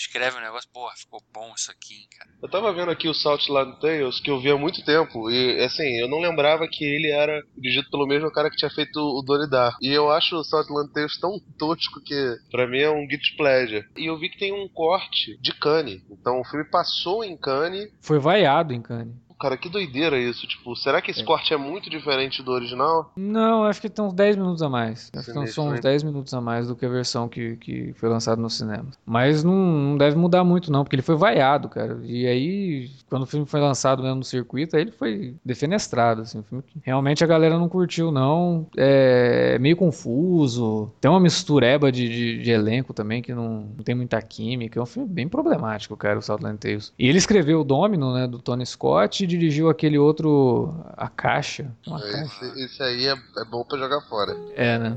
escreve 0.00 0.38
um 0.38 0.40
negócio, 0.40 0.68
porra, 0.72 0.94
ficou 0.96 1.22
bom 1.32 1.52
isso 1.54 1.70
aqui, 1.70 1.94
hein, 1.94 2.08
cara. 2.18 2.30
Eu 2.42 2.48
tava 2.48 2.72
vendo 2.72 2.90
aqui 2.90 3.08
o 3.08 3.14
Southland 3.14 3.78
Tales, 3.80 4.20
que 4.20 4.30
eu 4.30 4.40
vi 4.40 4.50
há 4.50 4.56
muito 4.56 4.84
tempo, 4.84 5.30
e 5.30 5.62
assim, 5.62 6.00
eu 6.00 6.08
não 6.08 6.20
lembrava 6.20 6.66
que 6.66 6.84
ele 6.84 7.10
era 7.10 7.42
dirigido 7.56 7.90
pelo 7.90 8.06
mesmo 8.06 8.32
cara 8.32 8.50
que 8.50 8.56
tinha 8.56 8.70
feito 8.70 8.98
o 8.98 9.22
Donnie 9.22 9.50
Darko. 9.50 9.78
E 9.82 9.92
eu 9.92 10.10
acho 10.10 10.36
o 10.36 10.44
Southland 10.44 10.92
Tales 10.92 11.18
tão 11.18 11.38
tosco 11.58 12.00
que 12.02 12.36
pra 12.50 12.66
mim 12.66 12.80
é 12.80 12.90
um 12.90 13.06
guilty 13.06 13.36
pleasure. 13.36 13.84
E 13.96 14.06
eu 14.06 14.18
vi 14.18 14.30
que 14.30 14.38
tem 14.38 14.52
um 14.52 14.68
corte 14.68 15.38
de 15.40 15.52
Cannes. 15.52 16.02
Então 16.10 16.40
o 16.40 16.44
filme 16.44 16.64
passou 16.64 17.22
em 17.22 17.36
Cannes. 17.36 17.90
Foi 18.00 18.18
vaiado 18.18 18.72
em 18.72 18.80
Cannes. 18.80 19.14
Cara, 19.40 19.56
que 19.56 19.68
doideira 19.68 20.18
isso. 20.18 20.46
Tipo, 20.46 20.76
será 20.76 21.00
que 21.00 21.10
esse 21.10 21.22
É. 21.22 21.24
corte 21.24 21.54
é 21.54 21.56
muito 21.56 21.88
diferente 21.88 22.42
do 22.42 22.50
original? 22.52 23.10
Não, 23.16 23.64
acho 23.64 23.80
que 23.80 23.88
tem 23.88 24.04
uns 24.04 24.12
10 24.12 24.36
minutos 24.36 24.62
a 24.62 24.68
mais. 24.68 25.10
Acho 25.16 25.26
que 25.32 25.46
são 25.48 25.68
uns 25.68 25.74
hein? 25.74 25.80
10 25.80 26.02
minutos 26.02 26.34
a 26.34 26.40
mais 26.40 26.68
do 26.68 26.76
que 26.76 26.84
a 26.84 26.88
versão 26.88 27.28
que, 27.28 27.56
que 27.56 27.92
foi 27.94 28.08
lançada 28.08 28.40
no 28.40 28.50
cinema. 28.50 28.86
Mas 29.06 29.42
não, 29.42 29.54
não 29.54 29.96
deve 29.96 30.16
mudar 30.16 30.44
muito, 30.44 30.70
não, 30.70 30.84
porque 30.84 30.96
ele 30.96 31.02
foi 31.02 31.16
vaiado, 31.16 31.68
cara. 31.68 31.98
E 32.04 32.26
aí, 32.26 32.90
quando 33.08 33.22
o 33.22 33.26
filme 33.26 33.46
foi 33.46 33.60
lançado 33.60 34.02
mesmo 34.02 34.16
no 34.16 34.24
circuito, 34.24 34.76
aí 34.76 34.82
ele 34.82 34.92
foi 34.92 35.34
defenestrado. 35.44 36.22
Assim, 36.22 36.38
um 36.38 36.42
filme 36.42 36.62
que 36.62 36.78
realmente 36.82 37.24
a 37.24 37.26
galera 37.26 37.58
não 37.58 37.68
curtiu, 37.68 38.12
não. 38.12 38.66
É 38.76 39.58
meio 39.58 39.76
confuso. 39.76 40.92
Tem 41.00 41.10
uma 41.10 41.20
mistureba 41.20 41.90
de, 41.90 42.08
de, 42.08 42.42
de 42.42 42.50
elenco 42.50 42.92
também 42.92 43.22
que 43.22 43.32
não, 43.34 43.68
não 43.76 43.84
tem 43.84 43.94
muita 43.94 44.20
química. 44.20 44.78
É 44.78 44.82
um 44.82 44.86
filme 44.86 45.08
bem 45.08 45.28
problemático, 45.28 45.96
cara, 45.96 46.18
o 46.18 46.22
Southland 46.22 46.58
Tales. 46.58 46.92
E 46.98 47.08
ele 47.08 47.18
escreveu 47.18 47.60
o 47.60 47.64
Domino, 47.64 48.12
né, 48.12 48.26
do 48.26 48.38
Tony 48.38 48.66
Scott, 48.66 49.26
dirigiu 49.30 49.68
aquele 49.70 49.98
outro, 49.98 50.74
A 50.96 51.08
Caixa. 51.08 51.70
Uma 51.86 52.00
Caixa. 52.00 52.44
Esse, 52.44 52.64
esse 52.64 52.82
aí 52.82 53.06
é, 53.06 53.12
é 53.12 53.44
bom 53.50 53.64
pra 53.64 53.78
jogar 53.78 54.00
fora. 54.02 54.36
É, 54.56 54.78
né? 54.78 54.96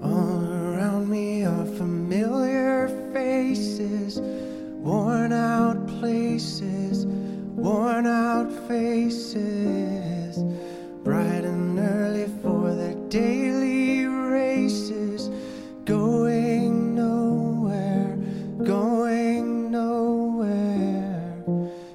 All 0.00 0.44
around 0.44 1.08
me 1.08 1.44
are 1.44 1.66
familiar 1.78 2.88
faces, 3.12 4.20
worn 4.82 5.32
out 5.32 5.78
places, 6.00 7.06
worn 7.56 8.06
out 8.06 8.50
faces, 8.68 9.53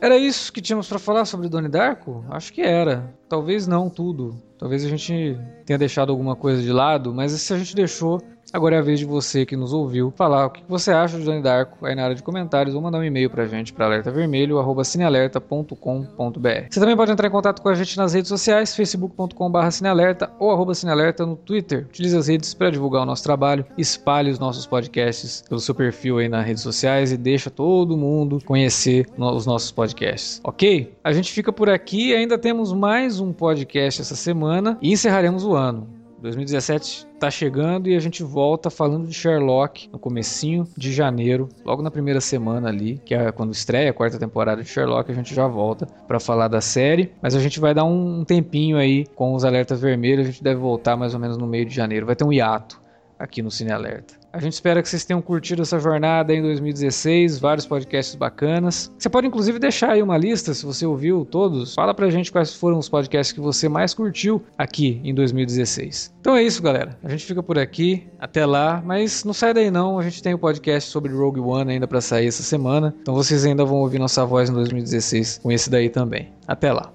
Era 0.10 0.18
isso 0.18 0.52
que 0.52 0.60
tínhamos 0.60 0.90
pra 0.90 0.98
falar 0.98 1.24
sobre 1.24 1.48
Donnie 1.48 1.70
Darko? 1.70 2.26
Acho 2.32 2.52
que 2.52 2.64
era. 2.64 3.14
Talvez 3.30 3.68
não 3.68 3.92
tudo. 3.92 4.42
Talvez 4.58 4.84
a 4.84 4.90
gente 4.90 5.38
tenha 5.68 5.78
deixado 5.78 6.10
alguma 6.10 6.36
coisa 6.36 6.64
de 6.64 6.74
lado, 6.74 7.14
mas 7.14 7.32
se 7.34 7.54
a 7.54 7.60
gente 7.60 7.76
deixou, 7.76 8.20
agora 8.54 8.76
é 8.76 8.80
a 8.80 8.82
vez 8.82 9.00
de 9.00 9.06
você 9.06 9.46
que 9.46 9.56
nos 9.56 9.72
ouviu 9.74 10.12
falar 10.16 10.48
o 10.48 10.50
que 10.50 10.62
você 10.68 10.92
acha 10.92 11.18
de 11.18 11.24
Donnie 11.24 11.42
Darko 11.42 11.86
aí 11.86 11.96
na 11.96 12.04
área 12.04 12.16
de 12.16 12.24
comentários 12.24 12.76
ou 12.76 12.82
mandar 12.82 13.00
um 13.00 13.04
e-mail 13.04 13.30
pra 13.30 13.46
gente 13.46 13.72
para 13.74 13.86
alertavermelho@cinealerta.com.br. 13.86 16.68
Você 16.70 16.80
também 16.80 16.96
pode 16.96 17.12
entrar 17.12 17.28
em 17.28 17.32
contato 17.32 17.62
com 17.62 17.68
a 17.70 17.76
gente 17.76 17.98
nas 17.98 18.14
redes 18.14 18.30
sociais, 18.30 18.76
facebook.com/cinealerta 18.76 20.32
ou 20.40 20.52
arroba 20.52 20.74
cinealerta 20.74 21.26
no 21.26 21.36
Twitter. 21.36 21.86
Utilize 21.90 22.18
as 22.18 22.28
redes 22.28 22.54
para 22.54 22.70
divulgar 22.70 23.02
o 23.04 23.06
nosso 23.06 23.24
trabalho, 23.24 23.66
espalhe 23.78 24.32
os 24.32 24.40
nossos 24.40 24.66
podcasts 24.66 25.44
pelo 25.48 25.60
seu 25.60 25.76
perfil 25.76 26.20
aí 26.20 26.30
nas 26.30 26.46
redes 26.46 26.64
sociais 26.64 27.12
e 27.12 27.18
deixa 27.18 27.50
todo 27.50 27.98
mundo 27.98 28.40
conhecer 28.46 29.06
os 29.18 29.46
nossos 29.46 29.72
podcasts. 29.72 30.40
Ok? 30.44 30.94
A 31.04 31.12
gente 31.12 31.32
fica 31.32 31.52
por 31.52 31.70
aqui, 31.70 32.16
ainda 32.16 32.38
temos 32.38 32.72
mais 32.74 33.20
um 33.20 33.34
podcast 33.34 34.02
essa 34.02 34.16
semana 34.16 34.78
e 34.82 34.92
encerraremos 34.92 35.46
o 35.46 35.56
ano. 35.56 35.99
2017 36.22 37.08
tá 37.20 37.32
chegando 37.32 37.90
e 37.90 37.96
a 37.96 38.00
gente 38.00 38.24
volta 38.24 38.70
falando 38.70 39.08
de 39.08 39.14
Sherlock 39.14 39.90
no 39.92 39.98
comecinho 39.98 40.68
de 40.78 40.92
janeiro, 40.92 41.50
logo 41.64 41.82
na 41.82 41.90
primeira 41.90 42.20
semana 42.20 42.70
ali, 42.70 43.00
que 43.06 43.14
é 43.14 43.32
quando 43.32 43.54
estreia 43.54 43.90
a 43.90 43.94
quarta 43.94 44.20
temporada 44.20 44.62
de 44.62 44.70
Sherlock, 44.70 45.12
a 45.12 45.16
gente 45.16 45.34
já 45.34 45.48
volta 45.48 45.86
para 46.08 46.20
falar 46.20 46.48
da 46.48 46.62
série, 46.62 47.12
mas 47.22 47.36
a 47.36 47.40
gente 47.40 47.60
vai 47.60 47.74
dar 47.74 47.86
um 47.86 48.24
tempinho 48.24 48.78
aí 48.78 49.06
com 49.16 49.34
os 49.34 49.46
alertas 49.46 49.80
vermelhos, 49.80 50.28
a 50.28 50.32
gente 50.32 50.44
deve 50.44 50.60
voltar 50.60 50.98
mais 50.98 51.14
ou 51.14 51.20
menos 51.20 51.38
no 51.38 51.48
meio 51.48 51.66
de 51.66 51.74
janeiro, 51.74 52.06
vai 52.06 52.16
ter 52.16 52.26
um 52.26 52.34
hiato 52.34 52.82
aqui 53.18 53.42
no 53.42 53.52
Cine 53.52 53.72
Alerta. 53.72 54.19
A 54.32 54.40
gente 54.40 54.54
espera 54.54 54.82
que 54.82 54.88
vocês 54.88 55.04
tenham 55.04 55.22
curtido 55.22 55.64
essa 55.64 55.80
jornada 55.80 56.34
em 56.34 56.42
2016, 56.42 57.40
vários 57.40 57.66
podcasts 57.66 58.14
bacanas. 58.14 58.92
Você 58.98 59.10
pode 59.10 59.26
inclusive 59.26 59.58
deixar 59.58 59.92
aí 59.92 60.04
uma 60.04 60.18
lista, 60.18 60.54
se 60.54 60.66
você 60.66 60.86
ouviu 60.86 61.26
todos. 61.26 61.74
Fala 61.74 61.96
pra 61.96 62.10
gente 62.12 62.32
quais 62.32 62.54
foram 62.54 62.78
os 62.78 62.88
podcasts 62.88 63.34
que 63.34 63.40
você 63.40 63.68
mais 63.68 63.94
curtiu 63.94 64.44
aqui 64.56 65.02
em 65.04 65.16
2016. 65.16 66.14
Então 66.22 66.36
é 66.36 66.44
isso, 66.44 66.62
galera. 66.62 66.98
A 67.04 67.10
gente 67.10 67.26
fica 67.26 67.42
por 67.42 67.58
aqui. 67.58 68.08
Até 68.20 68.46
lá, 68.46 68.84
mas 68.86 69.24
não 69.24 69.34
sai 69.34 69.54
daí 69.54 69.72
não. 69.72 69.98
A 69.98 70.04
gente 70.04 70.22
tem 70.22 70.34
o 70.34 70.40
podcast 70.40 70.92
sobre 70.92 71.12
Rogue 71.12 71.40
One 71.40 71.74
ainda 71.74 71.88
pra 71.88 72.00
sair 72.00 72.28
essa 72.28 72.44
semana. 72.44 72.94
Então 73.02 73.16
vocês 73.16 73.46
ainda 73.46 73.66
vão 73.66 73.78
ouvir 73.78 73.98
nossa 73.98 74.24
voz 74.26 74.50
em 74.50 74.54
2016 74.54 75.40
com 75.42 75.52
esse 75.52 75.70
daí 75.72 75.90
também. 75.90 76.32
Até 76.48 76.72
lá. 76.72 76.94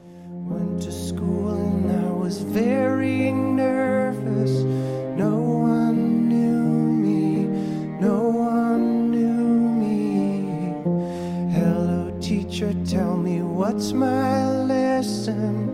What's 13.75 13.93
my 13.93 14.63
lesson. 14.67 15.67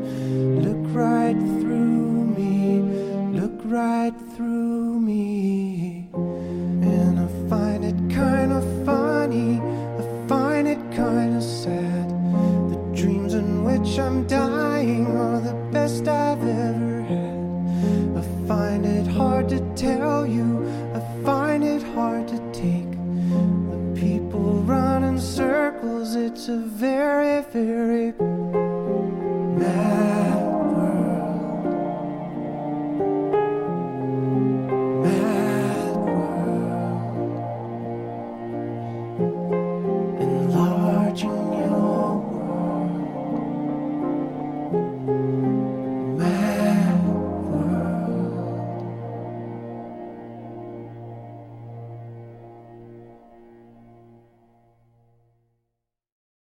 Look 0.62 0.96
right 0.96 1.36
through 1.60 2.24
me, 2.38 2.80
look 3.38 3.60
right 3.64 4.14
through 4.34 5.00
me. 5.00 6.08
And 6.14 7.20
I 7.20 7.26
find 7.50 7.84
it 7.84 7.98
kind 8.14 8.52
of 8.52 8.64
funny, 8.86 9.60
I 9.98 10.28
find 10.28 10.66
it 10.66 10.78
kind 10.96 11.36
of 11.36 11.42
sad. 11.42 12.08
The 12.70 12.78
dreams 12.94 13.34
in 13.34 13.64
which 13.64 13.98
I'm 13.98 14.26
dying 14.26 15.06
are 15.18 15.38
the 15.38 15.54
best 15.70 16.08
I've 16.08 16.42
ever 16.42 17.02
had. 17.02 18.16
I 18.16 18.22
find 18.48 18.86
it 18.86 19.08
hard 19.08 19.50
to 19.50 19.60
tell 19.74 20.26
you, 20.26 20.64
circles. 25.40 26.14
It's 26.16 26.48
a 26.48 26.58
very, 26.58 27.42
very 27.52 28.12
mad. 29.58 30.29